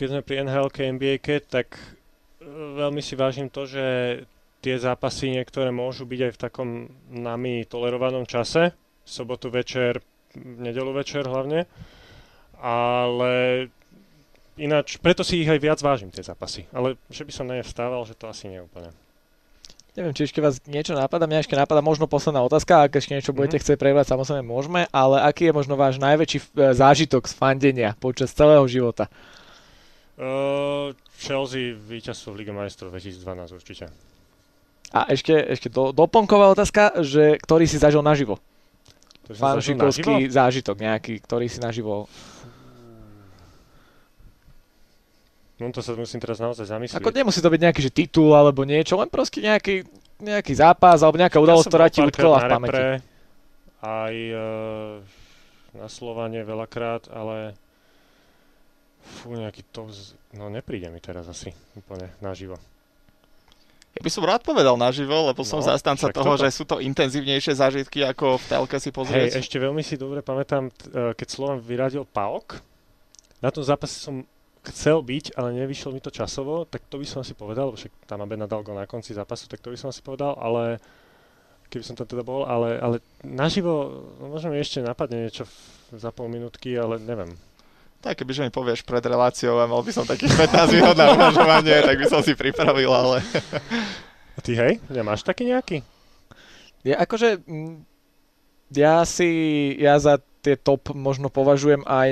keď 0.00 0.08
sme 0.08 0.24
pri 0.24 0.36
NHL 0.48 0.68
NBA, 0.96 1.44
tak 1.52 1.76
veľmi 2.48 3.04
si 3.04 3.14
vážim 3.16 3.52
to, 3.52 3.68
že 3.68 3.84
tie 4.60 4.76
zápasy 4.76 5.32
niektoré 5.32 5.72
môžu 5.72 6.04
byť 6.04 6.20
aj 6.20 6.32
v 6.32 6.40
takom 6.40 6.68
nami 7.08 7.64
tolerovanom 7.64 8.28
čase. 8.28 8.76
Sobotu 9.04 9.48
večer 9.48 10.00
v 10.36 10.58
nedelu 10.60 10.92
večer 10.92 11.26
hlavne. 11.26 11.66
Ale 12.60 13.66
ináč, 14.60 15.00
preto 15.00 15.24
si 15.24 15.40
ich 15.40 15.48
aj 15.48 15.60
viac 15.60 15.80
vážim, 15.80 16.12
tie 16.12 16.24
zápasy. 16.24 16.68
Ale 16.76 17.00
že 17.08 17.24
by 17.24 17.32
som 17.32 17.48
nevstával, 17.48 18.04
že 18.04 18.16
to 18.16 18.28
asi 18.28 18.52
nie 18.52 18.60
je 18.60 18.66
úplne. 18.68 18.92
Neviem, 19.98 20.14
či 20.14 20.30
ešte 20.30 20.38
vás 20.38 20.62
niečo 20.70 20.94
napadá. 20.94 21.26
Mňa 21.26 21.42
ešte 21.42 21.58
napadá 21.58 21.82
možno 21.82 22.06
posledná 22.06 22.46
otázka, 22.46 22.86
ak 22.86 22.94
ešte 22.94 23.10
niečo 23.10 23.34
budete 23.34 23.58
mm-hmm. 23.58 23.74
chcieť 23.74 23.78
prebrať, 23.80 24.06
samozrejme 24.14 24.46
môžeme, 24.46 24.86
ale 24.94 25.18
aký 25.26 25.50
je 25.50 25.56
možno 25.56 25.74
váš 25.74 25.98
najväčší 25.98 26.38
e, 26.38 26.46
zážitok 26.78 27.26
z 27.26 27.34
fandenia 27.34 27.90
počas 27.98 28.30
celého 28.30 28.62
života? 28.70 29.10
Uh, 30.14 30.94
Chelsea 31.20 31.76
víťazstvo 31.76 32.32
v 32.32 32.36
Lige 32.40 32.52
majstrov 32.56 32.96
2012 32.96 33.52
určite. 33.52 33.92
A 34.90 35.06
ešte, 35.12 35.36
ešte 35.36 35.68
do, 35.68 35.92
doplnková 35.92 36.50
otázka, 36.56 37.04
že 37.04 37.36
ktorý 37.38 37.68
si 37.68 37.76
zažil 37.76 38.00
naživo? 38.00 38.40
Fanšikovský 39.30 40.26
zážitok 40.26 40.82
nejaký, 40.82 41.22
ktorý 41.22 41.46
si 41.46 41.62
naživo 41.62 42.10
No 45.60 45.68
to 45.76 45.84
sa 45.84 45.92
musím 45.92 46.24
teraz 46.24 46.40
naozaj 46.40 46.64
zamyslieť. 46.64 46.96
Ako 46.96 47.12
nemusí 47.12 47.44
to 47.44 47.52
byť 47.52 47.60
nejaký 47.60 47.80
že 47.84 47.92
titul 47.92 48.32
alebo 48.32 48.64
niečo, 48.64 48.96
len 48.96 49.12
proste 49.12 49.44
nejaký, 49.44 49.84
nejaký 50.16 50.56
zápas 50.56 51.04
alebo 51.04 51.20
nejaká 51.20 51.36
udalosť, 51.36 51.68
ktorá 51.68 51.86
ti 51.92 52.00
utkala 52.00 52.40
v 52.40 52.48
pamäti. 52.48 52.80
Aj 53.84 54.14
uh, 54.32 55.04
na 55.76 55.88
Slovane 55.92 56.40
veľakrát, 56.48 57.12
ale 57.12 57.60
fú, 59.02 59.34
nejaký 59.34 59.66
to, 59.72 59.88
no 60.36 60.52
nepríde 60.52 60.88
mi 60.92 61.00
teraz 61.02 61.26
asi 61.26 61.52
úplne 61.74 62.12
naživo. 62.20 62.56
Ja 63.90 64.00
by 64.06 64.10
som 64.10 64.22
rád 64.22 64.46
povedal 64.46 64.78
naživo, 64.78 65.26
lebo 65.26 65.42
no, 65.42 65.48
som 65.48 65.58
zastanca 65.58 66.14
toho, 66.14 66.38
toto. 66.38 66.42
že 66.46 66.54
sú 66.54 66.62
to 66.62 66.78
intenzívnejšie 66.78 67.58
zážitky, 67.58 68.06
ako 68.06 68.38
v 68.38 68.44
telke 68.46 68.78
si 68.78 68.94
pozrieť. 68.94 69.34
Hej, 69.34 69.42
ešte 69.42 69.58
veľmi 69.58 69.82
si 69.82 69.98
dobre 69.98 70.22
pamätám, 70.22 70.70
e, 70.70 71.12
keď 71.18 71.26
Slovan 71.26 71.58
vyradil 71.58 72.06
PAOK, 72.06 72.62
na 73.42 73.50
tom 73.50 73.66
zápase 73.66 73.98
som 73.98 74.22
chcel 74.62 75.02
byť, 75.02 75.34
ale 75.34 75.56
nevyšlo 75.64 75.90
mi 75.90 75.98
to 75.98 76.12
časovo, 76.12 76.68
tak 76.68 76.86
to 76.86 77.00
by 77.00 77.06
som 77.08 77.26
si 77.26 77.34
povedal, 77.34 77.72
lebo 77.72 77.80
však 77.80 78.06
tam 78.06 78.22
Abena 78.22 78.46
dal 78.46 78.62
go 78.62 78.76
na 78.76 78.86
konci 78.86 79.16
zápasu, 79.16 79.48
tak 79.50 79.58
to 79.58 79.72
by 79.72 79.78
som 79.80 79.90
si 79.90 80.04
povedal, 80.04 80.36
ale 80.38 80.78
keby 81.72 81.82
som 81.82 81.96
tam 81.96 82.06
teda 82.06 82.22
bol, 82.22 82.44
ale, 82.44 82.76
ale 82.76 82.96
naživo, 83.26 84.04
no 84.20 84.30
možno 84.30 84.52
mi 84.52 84.60
ešte 84.60 84.84
napadne 84.84 85.26
niečo 85.26 85.48
za 85.90 86.10
pol 86.12 86.28
minútky, 86.28 86.76
ale 86.76 87.00
neviem. 87.00 87.34
Tak 88.00 88.16
kebyže 88.16 88.48
mi 88.48 88.52
povieš 88.52 88.80
pred 88.80 89.04
reláciou 89.04 89.60
a 89.60 89.68
mal 89.68 89.84
by 89.84 89.92
som 89.92 90.08
takých 90.08 90.32
15 90.32 90.72
minút 90.72 90.96
na 90.96 91.12
uvažovanie, 91.12 91.84
tak 91.84 92.00
by 92.00 92.06
som 92.08 92.24
si 92.24 92.32
pripravil, 92.32 92.88
ale... 92.88 93.20
A 94.36 94.40
ty 94.40 94.56
hej, 94.56 94.80
nemáš 94.88 95.20
taký 95.20 95.52
nejaký? 95.52 95.84
Ja 96.80 97.04
akože, 97.04 97.44
ja 98.72 99.04
si, 99.04 99.28
ja 99.76 100.00
za 100.00 100.16
tie 100.40 100.56
top 100.56 100.96
možno 100.96 101.28
považujem 101.28 101.84
aj 101.84 102.10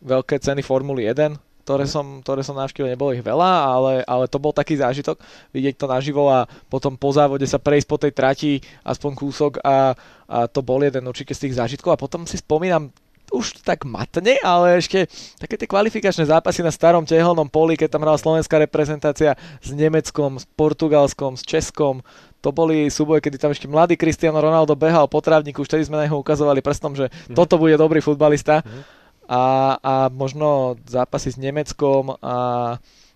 veľké 0.00 0.40
ceny 0.40 0.64
Formuly 0.64 1.04
1, 1.04 1.36
ktoré 1.62 1.84
som, 1.86 2.24
ktoré 2.24 2.42
som 2.42 2.58
navštívil, 2.58 2.96
nebolo 2.96 3.14
ich 3.14 3.22
veľa, 3.22 3.50
ale, 3.70 3.92
ale 4.02 4.24
to 4.26 4.42
bol 4.42 4.50
taký 4.50 4.74
zážitok, 4.80 5.20
vidieť 5.54 5.78
to 5.78 5.86
naživo 5.86 6.26
a 6.26 6.50
potom 6.66 6.98
po 6.98 7.14
závode 7.14 7.46
sa 7.46 7.62
prejsť 7.62 7.86
po 7.86 8.00
tej 8.00 8.12
trati 8.16 8.52
aspoň 8.82 9.12
kúsok 9.14 9.52
a, 9.62 9.94
a 10.26 10.50
to 10.50 10.64
bol 10.64 10.82
jeden 10.82 11.06
určite 11.06 11.36
z 11.36 11.46
tých 11.46 11.60
zážitkov. 11.60 11.94
A 11.94 12.00
potom 12.02 12.26
si 12.26 12.34
spomínam, 12.40 12.90
už 13.32 13.64
tak 13.64 13.88
matne, 13.88 14.36
ale 14.44 14.78
ešte 14.78 15.08
také 15.40 15.56
tie 15.56 15.66
kvalifikačné 15.66 16.28
zápasy 16.28 16.60
na 16.60 16.70
starom 16.70 17.08
tehelnom 17.08 17.48
poli, 17.48 17.80
keď 17.80 17.96
tam 17.96 18.04
hrala 18.04 18.20
slovenská 18.20 18.60
reprezentácia 18.60 19.34
s 19.58 19.70
Nemeckom, 19.72 20.36
s 20.36 20.44
Portugalskom, 20.52 21.40
s 21.40 21.42
Českom, 21.42 22.04
to 22.44 22.52
boli 22.52 22.92
súboje, 22.92 23.24
kedy 23.24 23.38
tam 23.38 23.54
ešte 23.54 23.70
mladý 23.70 23.96
Cristiano 23.96 24.42
Ronaldo 24.42 24.76
behal 24.76 25.06
po 25.08 25.22
trávniku, 25.24 25.62
už 25.64 25.70
vtedy 25.70 25.88
sme 25.88 26.02
na 26.02 26.04
neho 26.10 26.18
ukazovali 26.18 26.60
prstom, 26.60 26.92
že 26.92 27.08
mm. 27.08 27.38
toto 27.38 27.56
bude 27.56 27.78
dobrý 27.78 28.04
futbalista. 28.04 28.60
Mm 28.62 29.02
a, 29.28 29.42
a 29.80 29.94
možno 30.10 30.76
zápasy 30.84 31.32
s 31.32 31.38
Nemeckom 31.38 32.18
a, 32.20 32.36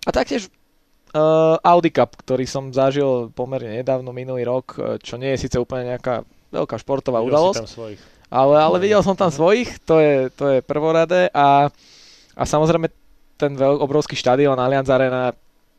a 0.07 0.11
taktiež 0.11 0.49
uh, 0.49 1.61
Audi 1.61 1.91
Cup, 1.91 2.17
ktorý 2.17 2.47
som 2.47 2.71
zažil 2.71 3.29
pomerne 3.35 3.83
nedávno, 3.83 4.15
minulý 4.15 4.47
rok, 4.47 4.67
e, 4.79 4.97
čo 5.03 5.19
nie 5.19 5.35
je 5.35 5.45
síce 5.45 5.57
úplne 5.59 5.93
nejaká 5.93 6.23
veľká 6.55 6.77
športová 6.79 7.21
udalosť. 7.21 7.69
Ale, 8.27 8.57
ale 8.59 8.77
videl 8.83 9.01
som 9.07 9.15
tam 9.15 9.31
svojich, 9.31 9.79
to 9.87 10.03
je, 10.03 10.31
to 10.35 10.45
je 10.51 10.59
prvoradé 10.63 11.31
a, 11.31 11.71
a 12.35 12.43
samozrejme 12.43 12.91
ten 13.39 13.55
veľ, 13.55 13.79
obrovský 13.79 14.19
štadión 14.19 14.59
Allianz 14.59 14.91
Arena 14.91 15.31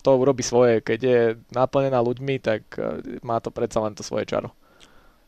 to 0.06 0.16
urobí 0.16 0.46
svoje, 0.46 0.80
keď 0.80 1.00
je 1.04 1.22
naplnená 1.52 2.00
ľuďmi, 2.00 2.40
tak 2.40 2.64
uh, 2.80 3.02
má 3.26 3.42
to 3.44 3.52
predsa 3.52 3.84
len 3.84 3.92
to 3.98 4.06
svoje 4.06 4.30
čaro. 4.30 4.54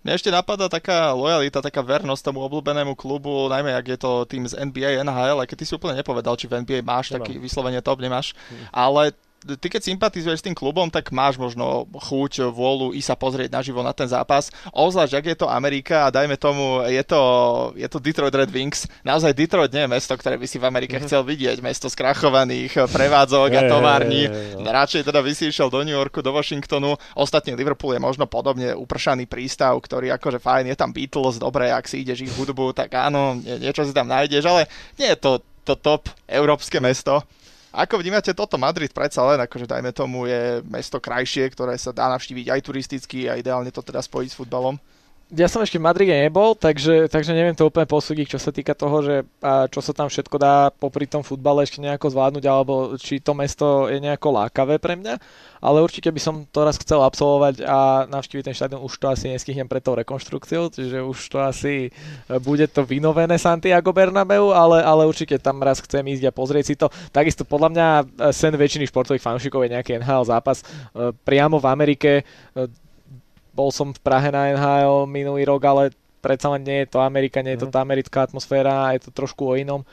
Mňa 0.08 0.16
ešte 0.16 0.32
napadá 0.32 0.72
taká 0.72 1.12
lojalita, 1.12 1.60
taká 1.60 1.84
vernosť 1.84 2.32
tomu 2.32 2.40
obľúbenému 2.48 2.96
klubu, 2.96 3.52
najmä 3.52 3.76
ak 3.76 3.86
je 3.92 4.00
to 4.00 4.24
tým 4.24 4.48
z 4.48 4.56
NBA, 4.56 5.04
NHL, 5.04 5.44
aj 5.44 5.48
keď 5.52 5.58
ty 5.60 5.66
si 5.68 5.76
úplne 5.76 6.00
nepovedal, 6.00 6.40
či 6.40 6.48
v 6.48 6.64
NBA 6.64 6.88
máš 6.88 7.12
Nemám. 7.12 7.28
taký 7.28 7.36
vyslovene 7.36 7.84
top, 7.84 8.00
nemáš, 8.00 8.32
hm. 8.32 8.72
ale 8.72 9.12
ty 9.40 9.68
keď 9.72 9.82
sympatizuješ 9.82 10.40
s 10.44 10.46
tým 10.46 10.56
klubom, 10.58 10.92
tak 10.92 11.16
máš 11.16 11.40
možno 11.40 11.88
chuť, 11.88 12.52
vôľu 12.52 12.92
i 12.92 13.00
sa 13.00 13.16
pozrieť 13.16 13.54
naživo 13.54 13.80
na 13.80 13.96
ten 13.96 14.06
zápas. 14.06 14.52
Ozvlášť, 14.76 15.14
ak 15.16 15.26
je 15.26 15.38
to 15.40 15.48
Amerika 15.48 16.08
a 16.08 16.14
dajme 16.14 16.36
tomu, 16.36 16.84
je 16.86 17.04
to, 17.08 17.22
je 17.80 17.88
to 17.88 17.98
Detroit 18.04 18.36
Red 18.36 18.52
Wings. 18.52 18.86
Naozaj 19.08 19.36
Detroit 19.36 19.72
nie 19.72 19.88
je 19.88 19.92
mesto, 19.92 20.14
ktoré 20.16 20.36
by 20.36 20.48
si 20.48 20.58
v 20.60 20.68
Amerike 20.68 21.00
mm-hmm. 21.00 21.08
chcel 21.08 21.22
vidieť. 21.24 21.58
Mesto 21.64 21.88
skrachovaných 21.88 22.90
prevádzok 22.92 23.50
a 23.56 23.62
tovární. 23.68 24.28
Radšej 24.60 25.08
teda 25.08 25.20
by 25.24 25.32
si 25.32 25.50
išiel 25.50 25.72
do 25.72 25.82
New 25.82 25.96
Yorku, 25.96 26.20
do 26.20 26.36
Washingtonu. 26.36 27.00
Ostatne 27.16 27.56
Liverpool 27.56 27.96
je 27.96 28.02
možno 28.04 28.28
podobne 28.28 28.76
upršaný 28.76 29.26
prístav, 29.26 29.80
ktorý 29.80 30.12
akože 30.16 30.44
fajn, 30.44 30.72
je 30.72 30.78
tam 30.78 30.92
Beatles, 30.92 31.40
dobre, 31.40 31.72
ak 31.72 31.88
si 31.88 32.04
ideš 32.04 32.28
ich 32.28 32.34
hudbu, 32.36 32.76
tak 32.76 32.92
áno, 32.96 33.40
niečo 33.40 33.88
si 33.88 33.96
tam 33.96 34.12
nájdeš, 34.12 34.44
ale 34.46 34.68
nie 35.00 35.10
je 35.12 35.20
to 35.20 35.32
to 35.70 35.78
top 35.78 36.10
európske 36.26 36.82
mesto. 36.82 37.22
Ako 37.70 38.02
vnímate 38.02 38.34
toto? 38.34 38.58
Madrid 38.58 38.90
predsa 38.90 39.22
len, 39.30 39.46
akože 39.46 39.70
dajme 39.70 39.94
tomu, 39.94 40.26
je 40.26 40.66
mesto 40.66 40.98
krajšie, 40.98 41.46
ktoré 41.54 41.78
sa 41.78 41.94
dá 41.94 42.10
navštíviť 42.10 42.50
aj 42.50 42.62
turisticky 42.66 43.30
a 43.30 43.38
ideálne 43.38 43.70
to 43.70 43.86
teda 43.86 44.02
spojiť 44.02 44.30
s 44.34 44.38
futbalom 44.42 44.82
ja 45.30 45.46
som 45.46 45.62
ešte 45.62 45.78
v 45.78 45.86
Madride 45.86 46.26
nebol, 46.26 46.58
takže, 46.58 47.06
takže 47.06 47.38
neviem 47.38 47.54
to 47.54 47.70
úplne 47.70 47.86
posúdiť, 47.86 48.34
čo 48.34 48.40
sa 48.42 48.50
týka 48.50 48.74
toho, 48.74 48.98
že 49.06 49.16
a 49.46 49.70
čo 49.70 49.78
sa 49.78 49.94
tam 49.94 50.10
všetko 50.10 50.36
dá 50.42 50.74
popri 50.74 51.06
tom 51.06 51.22
futbale 51.22 51.62
ešte 51.62 51.78
nejako 51.78 52.10
zvládnuť, 52.10 52.44
alebo 52.50 52.98
či 52.98 53.22
to 53.22 53.38
mesto 53.38 53.86
je 53.94 54.02
nejako 54.02 54.34
lákavé 54.34 54.82
pre 54.82 54.98
mňa. 54.98 55.22
Ale 55.62 55.86
určite 55.86 56.10
by 56.10 56.18
som 56.24 56.50
to 56.50 56.66
raz 56.66 56.82
chcel 56.82 57.06
absolvovať 57.06 57.62
a 57.62 58.10
navštíviť 58.10 58.44
ten 58.48 58.56
štadión. 58.58 58.82
Už 58.82 58.96
to 58.98 59.12
asi 59.12 59.30
neskýhnem 59.30 59.70
pred 59.70 59.84
tou 59.86 59.94
rekonštrukciou, 59.94 60.74
čiže 60.74 61.04
už 61.04 61.20
to 61.30 61.38
asi 61.44 61.92
e, 61.92 62.40
bude 62.42 62.66
to 62.72 62.82
vynovené 62.82 63.38
Santiago 63.38 63.94
Bernabeu, 63.94 64.50
ale, 64.50 64.82
ale 64.82 65.06
určite 65.06 65.38
tam 65.38 65.62
raz 65.62 65.84
chcem 65.84 66.02
ísť 66.10 66.26
a 66.26 66.34
pozrieť 66.34 66.66
si 66.66 66.76
to. 66.80 66.90
Takisto 67.14 67.46
podľa 67.46 67.70
mňa 67.76 67.88
e, 67.92 68.04
sen 68.34 68.56
väčšiny 68.56 68.90
športových 68.90 69.22
fanúšikov 69.22 69.62
je 69.68 69.74
nejaký 69.78 70.00
NHL 70.00 70.26
zápas 70.26 70.64
e, 70.64 71.14
priamo 71.22 71.60
v 71.62 71.68
Amerike 71.70 72.12
bol 73.54 73.70
som 73.74 73.92
v 73.92 74.00
Prahe 74.02 74.30
na 74.30 74.54
NHL 74.54 75.10
minulý 75.10 75.46
rok, 75.46 75.62
ale 75.66 75.84
predsa 76.20 76.52
len 76.52 76.64
nie 76.64 76.84
je 76.86 76.92
to 76.92 77.00
Amerika, 77.00 77.42
nie 77.42 77.56
je 77.56 77.66
to 77.66 77.70
mhm. 77.72 77.76
tá 77.76 77.80
americká 77.82 78.20
atmosféra, 78.28 78.94
je 78.96 79.08
to 79.08 79.12
trošku 79.12 79.44
o 79.48 79.58
inom. 79.58 79.84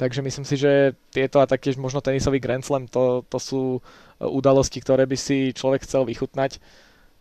Takže 0.00 0.24
myslím 0.24 0.48
si, 0.48 0.56
že 0.56 0.96
tieto 1.12 1.44
a 1.44 1.50
taktiež 1.50 1.76
možno 1.76 2.00
tenisový 2.00 2.40
Grand 2.40 2.64
Slam, 2.64 2.88
to, 2.88 3.20
to 3.28 3.36
sú 3.36 3.62
e, 3.76 3.80
udalosti, 4.24 4.80
ktoré 4.80 5.04
by 5.04 5.12
si 5.12 5.52
človek 5.52 5.84
chcel 5.84 6.08
vychutnať. 6.08 6.56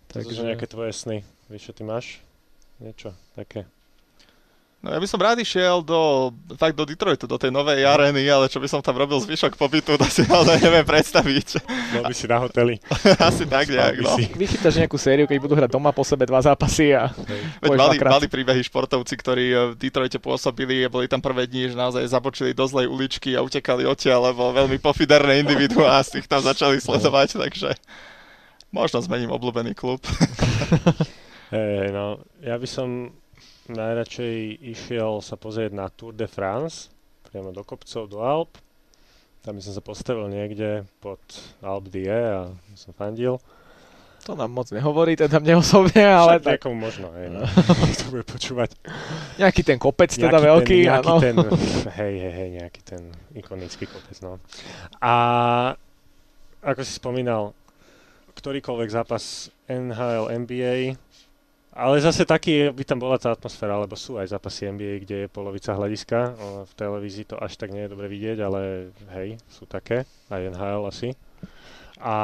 Takže... 0.07 0.31
To 0.31 0.39
sú 0.39 0.47
nejaké 0.47 0.67
tvoje 0.71 0.95
sny. 0.95 1.27
Vieš, 1.51 1.71
čo 1.71 1.73
ty 1.75 1.83
máš? 1.83 2.23
Niečo 2.79 3.11
také. 3.35 3.67
No 4.79 4.95
ja 4.95 4.99
by 5.03 5.07
som 5.11 5.19
rád 5.19 5.43
išiel 5.43 5.83
do, 5.83 6.31
tak 6.55 6.71
do 6.71 6.87
Detroitu, 6.87 7.27
do 7.27 7.35
tej 7.35 7.51
novej 7.51 7.83
arény, 7.83 8.23
ale 8.31 8.47
čo 8.47 8.63
by 8.63 8.67
som 8.71 8.79
tam 8.79 8.95
robil 8.95 9.19
zvyšok 9.19 9.59
pobytu, 9.59 9.99
to 9.99 10.07
si 10.07 10.23
naozaj 10.23 10.55
neviem 10.63 10.87
predstaviť. 10.87 11.59
Bol 11.99 12.07
by 12.07 12.15
si 12.15 12.25
na 12.31 12.39
hoteli. 12.39 12.79
Asi 13.27 13.43
tak 13.43 13.67
nejak, 13.67 13.99
no. 13.99 14.15
Vychytáš 14.39 14.79
nejakú 14.79 14.95
sériu, 14.95 15.27
keď 15.27 15.35
budú 15.43 15.59
hrať 15.59 15.75
doma 15.75 15.91
po 15.91 16.07
sebe 16.07 16.23
dva 16.23 16.39
zápasy 16.39 16.95
a 16.95 17.11
Veď 17.59 17.75
mali, 17.75 17.99
mali 17.99 18.27
príbehy 18.31 18.63
športovci, 18.63 19.19
ktorí 19.19 19.45
v 19.51 19.73
Detroite 19.75 20.15
pôsobili 20.15 20.87
a 20.87 20.87
boli 20.87 21.11
tam 21.11 21.19
prvé 21.19 21.43
dni, 21.43 21.71
že 21.71 21.75
naozaj 21.75 22.07
zabočili 22.07 22.55
do 22.55 22.63
zlej 22.63 22.87
uličky 22.87 23.35
a 23.35 23.43
utekali 23.43 23.83
odtiaľ, 23.83 24.31
lebo 24.31 24.55
veľmi 24.55 24.79
pofiderné 24.79 25.43
individuá 25.43 25.99
z 26.07 26.23
tých 26.23 26.31
tam 26.31 26.39
začali 26.39 26.79
sledovať, 26.79 27.35
takže 27.35 27.75
možno 28.71 29.03
zmením 29.03 29.35
obľúbený 29.35 29.75
klub. 29.75 29.99
Hej, 31.51 31.91
no, 31.91 32.23
ja 32.39 32.55
by 32.55 32.67
som 32.69 33.11
najradšej 33.69 34.65
išiel 34.73 35.21
sa 35.21 35.37
pozrieť 35.37 35.71
na 35.73 35.87
Tour 35.93 36.17
de 36.17 36.25
France, 36.25 36.89
priamo 37.29 37.53
do 37.53 37.61
kopcov, 37.61 38.09
do 38.09 38.19
Alp. 38.25 38.57
Tam 39.39 39.55
som 39.63 39.71
sa 39.71 39.79
postavil 39.79 40.27
niekde 40.27 40.83
pod 40.99 41.21
Alp 41.63 41.87
Die 41.87 42.11
a 42.11 42.51
som 42.75 42.91
fandil. 42.91 43.39
To 44.27 44.35
nám 44.35 44.51
moc 44.51 44.67
nehovorí, 44.69 45.15
teda 45.15 45.39
mne 45.39 45.63
osobne, 45.63 46.03
ale 46.03 46.43
tak... 46.43 46.59
niekomu 46.59 46.75
možno, 46.75 47.07
hej, 47.15 47.31
no. 47.31 47.47
to 48.03 48.05
bude 48.11 48.27
počúvať. 48.27 48.75
Nejaký 49.39 49.61
ten 49.63 49.79
kopec 49.79 50.11
teda 50.11 50.37
nejaký 50.37 50.47
veľký, 50.51 50.77
ten, 50.77 50.85
nejaký 50.91 51.09
áno. 51.09 51.21
ten, 51.23 51.35
hej, 51.97 52.13
hej, 52.19 52.33
hej, 52.35 52.49
nejaký 52.59 52.81
ten 52.83 53.01
ikonický 53.33 53.87
kopec, 53.87 54.19
no. 54.19 54.37
A 54.99 55.13
ako 56.59 56.81
si 56.83 56.91
spomínal, 56.99 57.55
ktorýkoľvek 58.35 58.89
zápas 58.91 59.47
NHL, 59.71 60.35
NBA, 60.45 60.99
Ale 61.69 62.01
zase 62.01 62.25
taký 62.25 62.73
by 62.73 62.83
tam 62.83 62.97
bola 62.97 63.21
tá 63.21 63.29
atmosféra, 63.29 63.77
lebo 63.77 63.93
sú 63.93 64.17
aj 64.17 64.33
zápasy 64.33 64.73
NBA, 64.73 65.05
kde 65.05 65.15
je 65.25 65.27
polovica 65.29 65.77
hľadiska. 65.77 66.33
V 66.65 66.73
televízii 66.73 67.29
to 67.29 67.37
až 67.37 67.61
tak 67.61 67.69
nie 67.69 67.85
je 67.85 67.93
dobre 67.93 68.09
vidieť, 68.09 68.37
ale 68.41 68.89
hej, 69.13 69.37
sú 69.47 69.69
také. 69.69 70.09
Aj 70.33 70.41
NHL 70.41 70.81
asi. 70.89 71.13
A, 72.01 72.17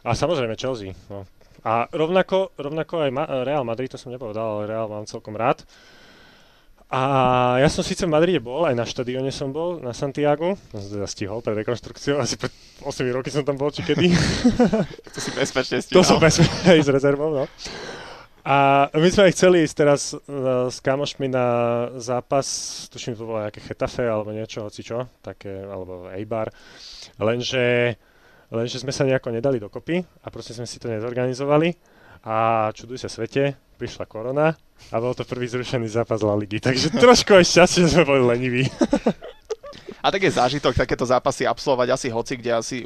a 0.00 0.10
samozrejme 0.16 0.56
Chelsea. 0.56 0.96
No. 1.12 1.28
A 1.64 1.88
rovnako, 1.92 2.56
rovnako 2.56 3.04
aj 3.04 3.10
Ma- 3.12 3.30
Real 3.44 3.64
Madrid, 3.64 3.92
to 3.92 4.00
som 4.00 4.12
nepovedal, 4.12 4.60
ale 4.60 4.72
Real 4.72 4.88
mám 4.88 5.04
celkom 5.04 5.36
rád. 5.36 5.60
A 6.92 7.00
ja 7.58 7.68
som 7.72 7.80
síce 7.80 8.04
v 8.04 8.12
Madride 8.12 8.38
bol, 8.38 8.68
aj 8.68 8.76
na 8.76 8.84
štadióne 8.84 9.32
som 9.32 9.50
bol, 9.50 9.80
na 9.80 9.96
Santiago. 9.96 10.54
Som 10.70 10.80
sa 10.80 10.88
teda 10.94 11.08
stihol 11.08 11.40
pred 11.40 11.56
rekonštrukciou, 11.64 12.20
asi 12.20 12.36
pred 12.36 12.52
8 12.84 13.16
roky 13.16 13.32
som 13.32 13.42
tam 13.42 13.56
bol, 13.56 13.72
či 13.72 13.82
kedy. 13.82 14.12
to 15.14 15.18
si 15.18 15.30
bezpečne 15.32 15.80
stihol. 15.80 16.00
To 16.00 16.06
som 16.06 16.20
bezpečne 16.20 16.76
s 16.86 16.88
rezervou, 16.92 17.32
no. 17.32 17.44
A 18.44 18.92
my 18.92 19.08
sme 19.08 19.32
aj 19.32 19.34
chceli 19.40 19.64
ísť 19.64 19.76
teraz 19.76 20.12
uh, 20.12 20.68
s 20.68 20.76
kamošmi 20.84 21.32
na 21.32 21.46
zápas, 21.96 22.44
tuším, 22.92 23.16
to 23.16 23.24
bolo 23.24 23.40
nejaké 23.40 23.64
Chetafe 23.64 24.04
alebo 24.04 24.36
niečo, 24.36 24.68
hoci 24.68 24.84
čo, 24.84 25.08
také, 25.24 25.64
alebo 25.64 26.12
Eibar, 26.12 26.52
lenže, 27.16 27.96
lenže 28.52 28.84
sme 28.84 28.92
sa 28.92 29.08
nejako 29.08 29.32
nedali 29.32 29.56
dokopy 29.56 30.04
a 30.04 30.28
proste 30.28 30.52
sme 30.52 30.68
si 30.68 30.76
to 30.76 30.92
nezorganizovali. 30.92 31.72
A 32.24 32.68
čuduj 32.72 33.00
sa 33.00 33.08
svete, 33.08 33.56
prišla 33.80 34.04
korona 34.08 34.52
a 34.92 34.96
bol 35.00 35.16
to 35.16 35.24
prvý 35.24 35.48
zrušený 35.48 35.88
zápas 35.88 36.20
La 36.20 36.36
Ligy, 36.36 36.60
takže 36.60 36.92
trošku 37.00 37.36
aj 37.36 37.48
šťastie, 37.48 37.88
že 37.88 37.96
sme 37.96 38.04
boli 38.04 38.22
leniví. 38.24 38.64
A 40.04 40.12
tak 40.12 40.20
je 40.20 40.36
zážitok 40.36 40.76
takéto 40.76 41.08
zápasy 41.08 41.48
absolvovať 41.48 41.88
asi 41.96 42.08
hoci, 42.12 42.36
kde 42.36 42.52
asi 42.52 42.84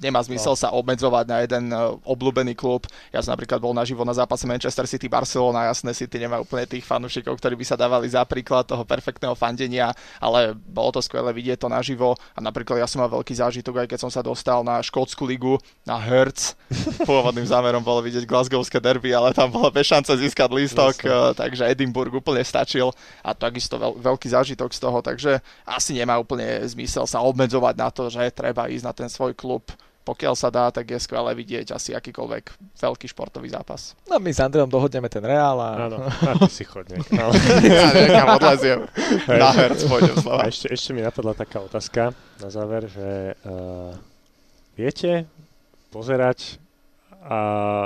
nemá 0.00 0.24
zmysel 0.24 0.56
no. 0.56 0.60
sa 0.60 0.72
obmedzovať 0.72 1.24
na 1.28 1.38
jeden 1.44 1.64
uh, 1.70 1.94
obľúbený 2.02 2.56
klub. 2.56 2.88
Ja 3.12 3.20
som 3.20 3.36
napríklad 3.36 3.60
bol 3.60 3.76
naživo 3.76 4.02
na 4.02 4.16
zápase 4.16 4.48
Manchester 4.48 4.88
City 4.88 5.06
Barcelona, 5.06 5.68
jasné 5.68 5.92
City 5.92 6.16
nemá 6.16 6.40
úplne 6.40 6.64
tých 6.64 6.82
fanúšikov, 6.88 7.36
ktorí 7.36 7.54
by 7.54 7.64
sa 7.68 7.76
dávali 7.76 8.08
za 8.08 8.24
príklad 8.24 8.64
toho 8.64 8.82
perfektného 8.82 9.36
fandenia, 9.36 9.92
ale 10.18 10.56
bolo 10.56 10.96
to 10.96 11.00
skvelé 11.04 11.30
vidieť 11.36 11.60
to 11.60 11.68
naživo 11.68 12.16
a 12.32 12.38
napríklad 12.40 12.80
ja 12.80 12.88
som 12.88 13.04
mal 13.04 13.12
veľký 13.12 13.36
zážitok, 13.36 13.84
aj 13.84 13.88
keď 13.92 13.98
som 14.00 14.10
sa 14.10 14.24
dostal 14.24 14.64
na 14.64 14.80
škótsku 14.80 15.22
ligu, 15.28 15.60
na 15.84 16.00
Hertz. 16.00 16.56
Pôvodným 17.08 17.44
zámerom 17.44 17.84
bolo 17.84 18.00
vidieť 18.00 18.24
Glasgowské 18.24 18.80
derby, 18.80 19.12
ale 19.12 19.36
tam 19.36 19.52
bola 19.52 19.68
bez 19.68 19.86
šance 19.86 20.10
získať 20.16 20.48
lístok, 20.48 20.94
uh, 21.04 21.36
takže 21.36 21.68
Edinburgh 21.68 22.16
úplne 22.16 22.40
stačil 22.40 22.88
a 23.20 23.36
takisto 23.36 23.76
veľ, 23.76 24.00
veľký 24.00 24.28
zážitok 24.32 24.72
z 24.72 24.80
toho, 24.80 24.98
takže 25.04 25.32
asi 25.68 25.92
nemá 25.92 26.16
úplne 26.16 26.64
zmysel 26.64 27.04
sa 27.04 27.20
obmedzovať 27.20 27.74
na 27.76 27.88
to, 27.92 28.08
že 28.08 28.32
treba 28.32 28.70
ísť 28.70 28.84
na 28.86 28.94
ten 28.96 29.08
svoj 29.10 29.36
klub 29.36 29.68
pokiaľ 30.00 30.34
sa 30.34 30.48
dá, 30.48 30.72
tak 30.72 30.88
je 30.88 30.98
skvelé 30.98 31.36
vidieť 31.36 31.76
asi 31.76 31.92
akýkoľvek 31.92 32.72
veľký 32.80 33.06
športový 33.12 33.52
zápas. 33.52 33.92
No 34.08 34.16
my 34.16 34.32
s 34.32 34.40
Andreom 34.40 34.66
dohodneme 34.66 35.12
ten 35.12 35.20
Reál 35.20 35.60
a... 35.60 35.70
Áno, 35.86 35.98
a 36.08 36.32
ty 36.48 36.50
si 36.50 36.64
chodne. 36.64 37.04
Ale... 37.12 37.32
ja 37.68 37.88
niekam 37.92 38.28
odleziem. 38.40 38.80
Na 39.28 39.52
herc 39.52 39.80
pôjdem 39.84 40.16
A 40.24 40.48
ešte, 40.48 40.72
ešte 40.72 40.90
mi 40.96 41.04
napadla 41.04 41.36
taká 41.36 41.60
otázka 41.60 42.16
na 42.40 42.48
záver, 42.48 42.88
že 42.88 43.36
uh, 43.44 43.92
viete 44.72 45.28
pozerať 45.92 46.56
a 47.20 47.38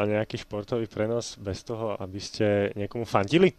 nejaký 0.07 0.47
športový 0.47 0.87
prenos 0.87 1.35
bez 1.43 1.67
toho, 1.67 1.99
aby 1.99 2.23
ste 2.23 2.71
niekomu 2.79 3.03
fandili? 3.03 3.51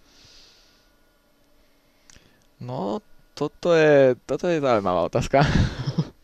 No, 2.63 3.03
toto 3.35 3.75
je, 3.75 4.15
toto 4.23 4.47
je 4.47 4.63
zaujímavá 4.63 5.11
otázka 5.11 5.43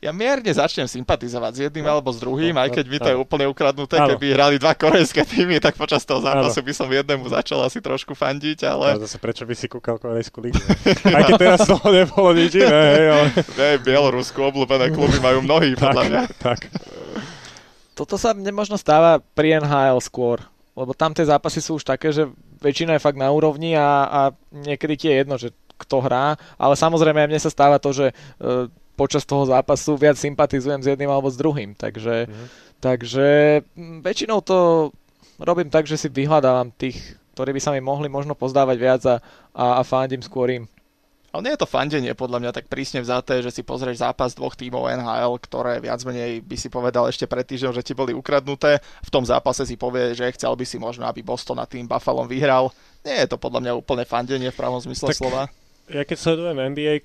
ja 0.01 0.09
mierne 0.09 0.49
začnem 0.49 0.89
sympatizovať 0.89 1.51
s 1.53 1.59
jedným 1.69 1.85
no, 1.85 1.93
alebo 1.93 2.09
s 2.09 2.17
druhým, 2.17 2.57
aj 2.57 2.73
keď 2.73 2.85
mi 2.89 2.97
to 2.97 3.09
je 3.13 3.17
úplne 3.21 3.45
ukradnuté, 3.45 4.01
áno. 4.01 4.17
keby 4.17 4.33
hrali 4.33 4.55
dva 4.57 4.73
korejské 4.73 5.21
týmy, 5.21 5.61
tak 5.61 5.77
počas 5.77 6.01
toho 6.01 6.17
zápasu 6.25 6.57
by 6.65 6.73
som 6.73 6.89
jednému 6.89 7.29
začal 7.29 7.61
asi 7.61 7.77
trošku 7.85 8.17
fandiť, 8.17 8.65
ale... 8.65 8.97
No, 8.97 9.05
zase 9.05 9.21
prečo 9.21 9.45
by 9.45 9.53
si 9.53 9.69
kúkal 9.69 10.01
korejskú 10.01 10.41
ligu? 10.41 10.57
aj 11.05 11.23
keď 11.29 11.33
teraz 11.37 11.59
toho 11.69 11.85
nebolo 11.93 12.33
nič 12.33 12.57
iné, 12.57 12.81
hej, 12.97 13.05
ale... 13.13 13.25
Ne, 13.61 13.69
Bielorusku 13.77 14.41
obľúbené 14.41 14.89
kluby 14.89 15.21
majú 15.21 15.45
mnohí, 15.45 15.77
podľa 15.77 16.03
mňa. 16.09 16.21
Tak. 16.41 16.59
Toto 17.93 18.17
sa 18.17 18.33
nemožno 18.33 18.81
stáva 18.81 19.21
pri 19.37 19.61
NHL 19.61 20.01
skôr, 20.01 20.41
lebo 20.73 20.97
tam 20.97 21.13
tie 21.13 21.29
zápasy 21.29 21.61
sú 21.61 21.77
už 21.77 21.85
také, 21.85 22.09
že 22.09 22.25
väčšina 22.57 22.97
je 22.97 23.05
fakt 23.05 23.21
na 23.21 23.29
úrovni 23.29 23.77
a, 23.77 24.09
a 24.09 24.21
niekedy 24.49 24.93
ti 24.97 25.05
je 25.13 25.15
jedno, 25.21 25.37
že 25.37 25.53
kto 25.77 26.01
hrá, 26.01 26.41
ale 26.57 26.73
samozrejme 26.73 27.29
mne 27.29 27.41
sa 27.41 27.53
stáva 27.53 27.81
to, 27.81 27.93
že 27.93 28.13
uh, 28.13 28.69
počas 28.95 29.23
toho 29.25 29.47
zápasu 29.47 29.97
viac 29.97 30.17
sympatizujem 30.19 30.81
s 30.83 30.89
jedným 30.89 31.09
alebo 31.09 31.31
s 31.31 31.39
druhým. 31.39 31.73
Takže, 31.73 32.27
mm-hmm. 32.27 32.47
takže 32.83 33.27
väčšinou 34.05 34.39
to 34.43 34.91
robím 35.41 35.73
tak, 35.73 35.89
že 35.89 35.97
si 35.97 36.07
vyhľadávam 36.07 36.69
tých, 36.75 37.17
ktorí 37.33 37.55
by 37.55 37.61
sa 37.61 37.73
mi 37.73 37.81
mohli 37.81 38.07
možno 38.11 38.37
pozdávať 38.37 38.77
viac 38.77 39.01
a, 39.07 39.15
a, 39.55 39.65
a 39.79 39.81
fandím 39.81 40.21
skôr 40.21 40.51
im. 40.53 40.65
Ale 41.31 41.47
nie 41.47 41.55
je 41.55 41.63
to 41.63 41.69
fandenie 41.69 42.11
podľa 42.11 42.43
mňa 42.43 42.51
tak 42.51 42.67
prísne 42.67 42.99
vzaté, 42.99 43.39
že 43.39 43.55
si 43.55 43.63
pozrieš 43.63 44.03
zápas 44.03 44.35
dvoch 44.35 44.51
tímov 44.51 44.91
NHL, 44.91 45.39
ktoré 45.39 45.79
viac 45.79 46.03
menej 46.03 46.43
by 46.43 46.59
si 46.59 46.67
povedal 46.67 47.07
ešte 47.07 47.23
pred 47.23 47.47
týždňom, 47.47 47.71
že 47.71 47.87
ti 47.87 47.95
boli 47.95 48.11
ukradnuté. 48.11 48.83
V 48.99 49.09
tom 49.09 49.23
zápase 49.23 49.63
si 49.63 49.79
povie, 49.79 50.11
že 50.11 50.27
chcel 50.35 50.51
by 50.59 50.65
si 50.67 50.75
možno, 50.75 51.07
aby 51.07 51.23
Boston 51.23 51.63
na 51.63 51.63
tým 51.63 51.87
Buffalo 51.87 52.27
vyhral. 52.27 52.75
Nie 53.07 53.23
je 53.23 53.31
to 53.31 53.39
podľa 53.39 53.63
mňa 53.63 53.79
úplne 53.79 54.03
fandenie 54.03 54.51
v 54.51 54.59
pravom 54.59 54.83
zmysle 54.83 55.15
tak 55.15 55.23
slova. 55.23 55.47
Ja 55.87 56.03
keď 56.03 56.17
sledujem 56.19 56.59
nba 56.75 56.99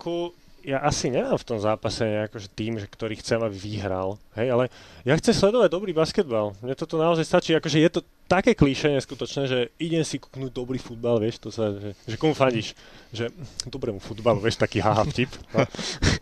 ja 0.66 0.82
asi 0.82 1.14
nemám 1.14 1.38
v 1.38 1.46
tom 1.46 1.62
zápase 1.62 2.02
nejako, 2.02 2.42
že 2.42 2.50
tým, 2.50 2.74
že 2.82 2.90
ktorý 2.90 3.14
chcem, 3.22 3.38
aby 3.38 3.54
vyhral. 3.54 4.18
Hej, 4.34 4.50
ale 4.50 4.64
ja 5.06 5.14
chcem 5.14 5.30
sledovať 5.30 5.70
dobrý 5.70 5.94
basketbal. 5.94 6.58
Mne 6.58 6.74
toto 6.74 6.98
naozaj 6.98 7.22
stačí, 7.22 7.54
akože 7.54 7.78
je 7.78 7.90
to 7.94 8.00
také 8.26 8.58
klíše 8.58 8.90
neskutočné, 8.90 9.46
že 9.46 9.58
idem 9.78 10.02
si 10.02 10.18
kúknúť 10.18 10.50
dobrý 10.50 10.82
futbal, 10.82 11.22
vieš, 11.22 11.38
to 11.38 11.54
sa, 11.54 11.70
že, 11.70 11.94
že 12.02 12.18
komu 12.18 12.34
fandíš? 12.34 12.74
Že 13.14 13.30
dobrému 13.70 14.02
futbalu, 14.02 14.42
vieš, 14.42 14.58
taký 14.58 14.82
haha 14.82 15.06
vtip. 15.06 15.30
No. 15.54 15.62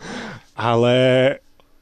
ale, 0.71 0.97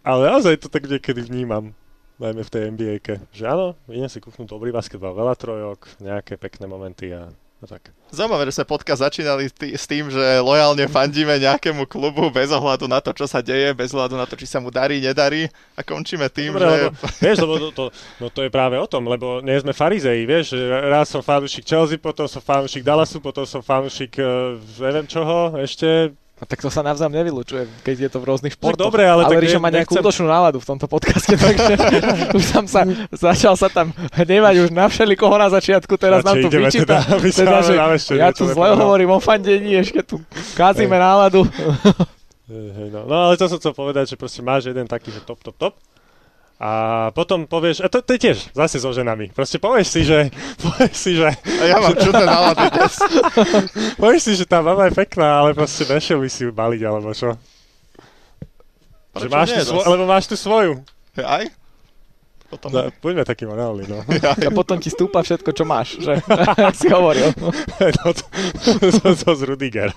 ale 0.06 0.22
naozaj 0.30 0.62
to 0.62 0.70
tak 0.70 0.86
niekedy 0.86 1.18
vnímam 1.18 1.74
najmä 2.22 2.46
v 2.46 2.52
tej 2.54 2.62
nba 2.70 2.94
že 3.34 3.44
áno, 3.50 3.74
idem 3.90 4.06
si 4.06 4.22
kúknúť 4.22 4.46
dobrý 4.46 4.70
basketbal, 4.70 5.18
veľa 5.18 5.34
trojok, 5.34 5.98
nejaké 5.98 6.38
pekné 6.38 6.70
momenty 6.70 7.10
a 7.10 7.26
tak. 7.66 7.92
Zaujímavé, 8.12 8.48
že 8.50 8.60
sme 8.60 8.66
podcast 8.68 9.00
začínali 9.00 9.48
tý, 9.48 9.72
s 9.72 9.88
tým, 9.88 10.12
že 10.12 10.20
lojálne 10.44 10.84
fandíme 10.90 11.40
nejakému 11.40 11.88
klubu 11.88 12.28
bez 12.28 12.52
ohľadu 12.52 12.84
na 12.86 13.00
to, 13.00 13.16
čo 13.16 13.24
sa 13.24 13.40
deje, 13.40 13.72
bez 13.72 13.90
ohľadu 13.96 14.20
na 14.20 14.28
to, 14.28 14.36
či 14.36 14.44
sa 14.44 14.60
mu 14.60 14.68
darí, 14.68 15.00
nedarí 15.00 15.48
a 15.74 15.80
končíme 15.80 16.28
tým, 16.28 16.54
Dobre, 16.54 16.66
že... 16.66 16.72
Lebo, 16.72 16.88
vieš, 17.22 17.36
lebo 17.42 17.54
to, 17.58 17.68
to, 17.72 17.84
no 18.20 18.26
to 18.28 18.40
je 18.44 18.50
práve 18.52 18.76
o 18.76 18.86
tom, 18.86 19.08
lebo 19.08 19.40
nie 19.40 19.56
sme 19.58 19.72
farizei, 19.72 20.28
vieš, 20.28 20.54
raz 20.86 21.08
som 21.08 21.24
fanúšik 21.24 21.64
Chelsea, 21.64 21.96
potom 21.96 22.28
som 22.28 22.44
fanúšik 22.44 22.84
Dallasu, 22.84 23.18
potom 23.18 23.48
som 23.48 23.64
fanúšik 23.64 24.18
uh, 24.20 24.60
neviem 24.78 25.08
čoho, 25.08 25.56
ešte 25.58 26.12
a 26.43 26.45
tak 26.45 26.59
to 26.59 26.74
sa 26.74 26.82
navzájom 26.82 27.14
nevylučuje, 27.14 27.86
keď 27.86 27.97
je 28.03 28.11
to 28.11 28.18
v 28.18 28.24
rôznych 28.26 28.59
športoch. 28.59 28.82
No 28.82 28.90
dobre, 28.90 29.07
ale, 29.07 29.22
ale 29.22 29.30
tak 29.30 29.47
Ríša 29.47 29.62
má 29.62 29.70
nejakú 29.70 29.95
nechcem... 29.95 30.03
útočnú 30.03 30.26
náladu 30.26 30.59
v 30.59 30.66
tomto 30.74 30.90
podcaste, 30.90 31.38
takže 31.47 31.74
už 32.36 32.43
som 32.43 32.66
sa, 32.66 32.82
začal 33.14 33.55
sa 33.55 33.70
tam 33.70 33.95
hnevať 34.18 34.66
už 34.66 34.68
na 34.74 34.90
koho 35.14 35.38
na 35.38 35.47
začiatku, 35.55 35.95
teraz 35.95 36.26
nám 36.26 36.43
tu 36.43 36.51
vyčíta. 36.51 36.99
Teda, 37.07 37.62
teda, 37.62 37.62
že 37.62 38.18
ja 38.18 38.34
tu 38.34 38.51
zle 38.51 38.74
hovorím 38.74 39.14
o 39.14 39.22
fandení, 39.22 39.78
ešte 39.78 40.03
tu 40.03 40.18
kázime 40.59 40.99
náladu. 40.99 41.47
no, 42.90 43.01
no 43.07 43.14
ale 43.30 43.38
to 43.38 43.47
som 43.47 43.62
chcel 43.62 43.70
povedať, 43.70 44.11
že 44.11 44.16
proste 44.18 44.43
máš 44.43 44.66
jeden 44.66 44.90
taký, 44.90 45.14
že 45.14 45.22
top, 45.22 45.38
top, 45.47 45.55
top 45.55 45.74
a 46.62 46.70
potom 47.10 47.50
povieš, 47.50 47.82
a 47.82 47.90
to, 47.90 48.06
to 48.06 48.14
je 48.14 48.30
tiež 48.30 48.38
zase 48.54 48.78
so 48.78 48.94
ženami. 48.94 49.34
Proste 49.34 49.58
povieš 49.58 49.88
si, 49.90 50.00
že... 50.06 50.30
Povieš 50.62 50.94
si, 50.94 51.18
že... 51.18 51.26
A 51.34 51.62
ja 51.66 51.82
mám 51.82 51.98
čudné 51.98 52.22
nálady 52.22 52.70
dnes. 52.70 52.94
povieš 54.02 54.22
si, 54.22 54.32
že 54.38 54.46
tá 54.46 54.62
baba 54.62 54.86
je 54.86 54.94
pekná, 54.94 55.42
ale 55.42 55.58
proste 55.58 55.82
nešiel 55.90 56.22
by 56.22 56.28
si 56.30 56.46
ju 56.46 56.54
baliť, 56.54 56.82
alebo 56.86 57.10
čo. 57.10 57.34
Prečo 59.10 59.26
že 59.26 59.28
máš 59.34 59.48
nie, 59.50 59.58
tu 59.58 59.74
svo- 59.74 59.86
lebo 59.90 60.04
máš 60.06 60.24
tu 60.30 60.36
svoju. 60.38 60.86
Aj? 61.18 61.44
Potom... 62.53 62.68
No, 62.68 62.92
buďme 63.00 63.24
taký 63.24 63.48
morálni, 63.48 63.88
no. 63.88 64.05
Ja, 64.20 64.36
a 64.36 64.50
potom 64.53 64.76
ti 64.76 64.92
stúpa 64.92 65.24
všetko, 65.24 65.57
čo 65.57 65.64
máš, 65.64 65.96
že? 65.96 66.20
Si 66.78 66.92
hovoril. 66.92 67.32
no, 68.05 68.07
to, 68.12 68.24
to, 68.92 69.09
to 69.16 69.30
z 69.32 69.42
Rudiger. 69.48 69.88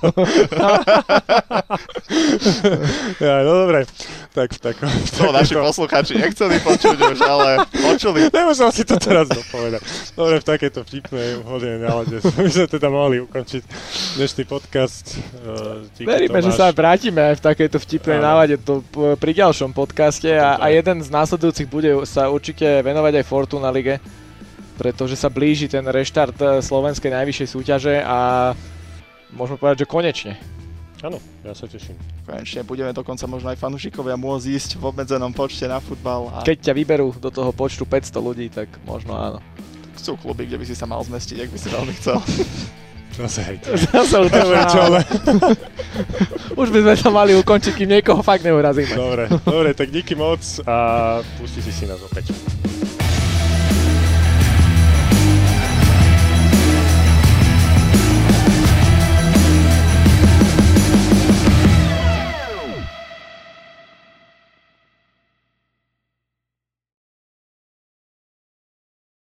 ja, 3.20 3.36
no 3.44 3.52
dobre. 3.68 3.84
Tak, 4.32 4.56
tak, 4.60 4.76
to 5.16 5.32
naši 5.32 5.56
poslucháči 5.56 6.20
nechceli 6.20 6.60
počuť 6.60 6.98
už, 7.00 7.20
ale 7.24 7.64
počuli. 7.72 8.28
Nemusel 8.32 8.72
si 8.72 8.84
to 8.84 9.00
teraz 9.00 9.28
dopovedať. 9.32 9.80
Dobre, 10.16 10.44
v 10.44 10.46
takejto 10.48 10.80
vtipnej 10.84 11.40
hodine 11.44 11.80
nálade 11.84 12.20
my 12.20 12.50
sme 12.52 12.68
teda 12.68 12.88
mohli 12.92 13.24
ukončiť 13.24 13.64
dnešný 14.20 14.44
podcast. 14.48 15.16
Uh, 15.44 15.88
Veríme, 16.04 16.44
že 16.44 16.52
sa 16.52 16.72
vrátime 16.76 17.32
aj 17.32 17.40
v 17.40 17.42
takejto 17.48 17.78
vtipnej 17.80 18.20
nálade 18.20 18.60
to 18.60 18.84
pri 19.16 19.32
ďalšom 19.32 19.72
podcaste 19.72 20.28
a, 20.36 20.60
a 20.60 20.68
jeden 20.68 21.00
z 21.00 21.08
následujúcich 21.12 21.68
bude 21.72 21.92
sa 22.04 22.28
určite 22.28 22.45
určite 22.46 22.86
venovať 22.86 23.14
aj 23.18 23.26
Fortuna 23.26 23.74
Lige, 23.74 23.98
pretože 24.78 25.18
sa 25.18 25.34
blíži 25.34 25.66
ten 25.66 25.82
reštart 25.82 26.38
eh, 26.38 26.50
slovenskej 26.62 27.10
najvyššej 27.10 27.48
súťaže 27.50 28.06
a 28.06 28.54
môžeme 29.34 29.58
povedať, 29.58 29.82
že 29.82 29.90
konečne. 29.90 30.34
Áno, 31.02 31.18
ja 31.42 31.58
sa 31.58 31.66
teším. 31.66 31.98
Konečne 32.22 32.62
budeme 32.62 32.94
dokonca 32.94 33.26
možno 33.26 33.50
aj 33.50 33.58
fanúšikovia 33.58 34.14
môcť 34.14 34.46
ísť 34.46 34.70
v 34.78 34.94
obmedzenom 34.94 35.34
počte 35.34 35.66
na 35.66 35.82
futbal. 35.82 36.30
A... 36.30 36.46
Keď 36.46 36.70
ťa 36.70 36.74
vyberú 36.78 37.18
do 37.18 37.34
toho 37.34 37.50
počtu 37.50 37.82
500 37.82 38.14
ľudí, 38.22 38.46
tak 38.54 38.70
možno 38.86 39.18
áno. 39.18 39.40
sú 39.98 40.14
kluby, 40.14 40.46
kde 40.46 40.62
by 40.62 40.66
si 40.70 40.78
sa 40.78 40.86
mal 40.86 41.02
zmestiť, 41.02 41.42
ak 41.42 41.50
by 41.50 41.58
si 41.58 41.70
veľmi 41.74 41.94
chcel. 41.98 42.22
Zase 43.16 43.42
hej. 43.48 43.58
Zase 43.64 44.16
utrčal. 44.20 45.00
Už 46.60 46.68
by 46.68 46.80
sme 46.84 46.94
to 47.00 47.10
mali 47.16 47.32
ukončiť, 47.40 47.74
kým 47.74 47.90
niekoho 48.00 48.20
fakt 48.20 48.44
neurazíme. 48.44 48.92
Dobre, 48.92 49.24
dobre, 49.32 49.70
tak 49.72 49.88
díky 49.88 50.20
moc 50.20 50.44
a 50.68 50.76
pusti 51.40 51.64
si 51.64 51.72
si 51.72 51.84
nás 51.88 52.00
opäť. 52.04 52.36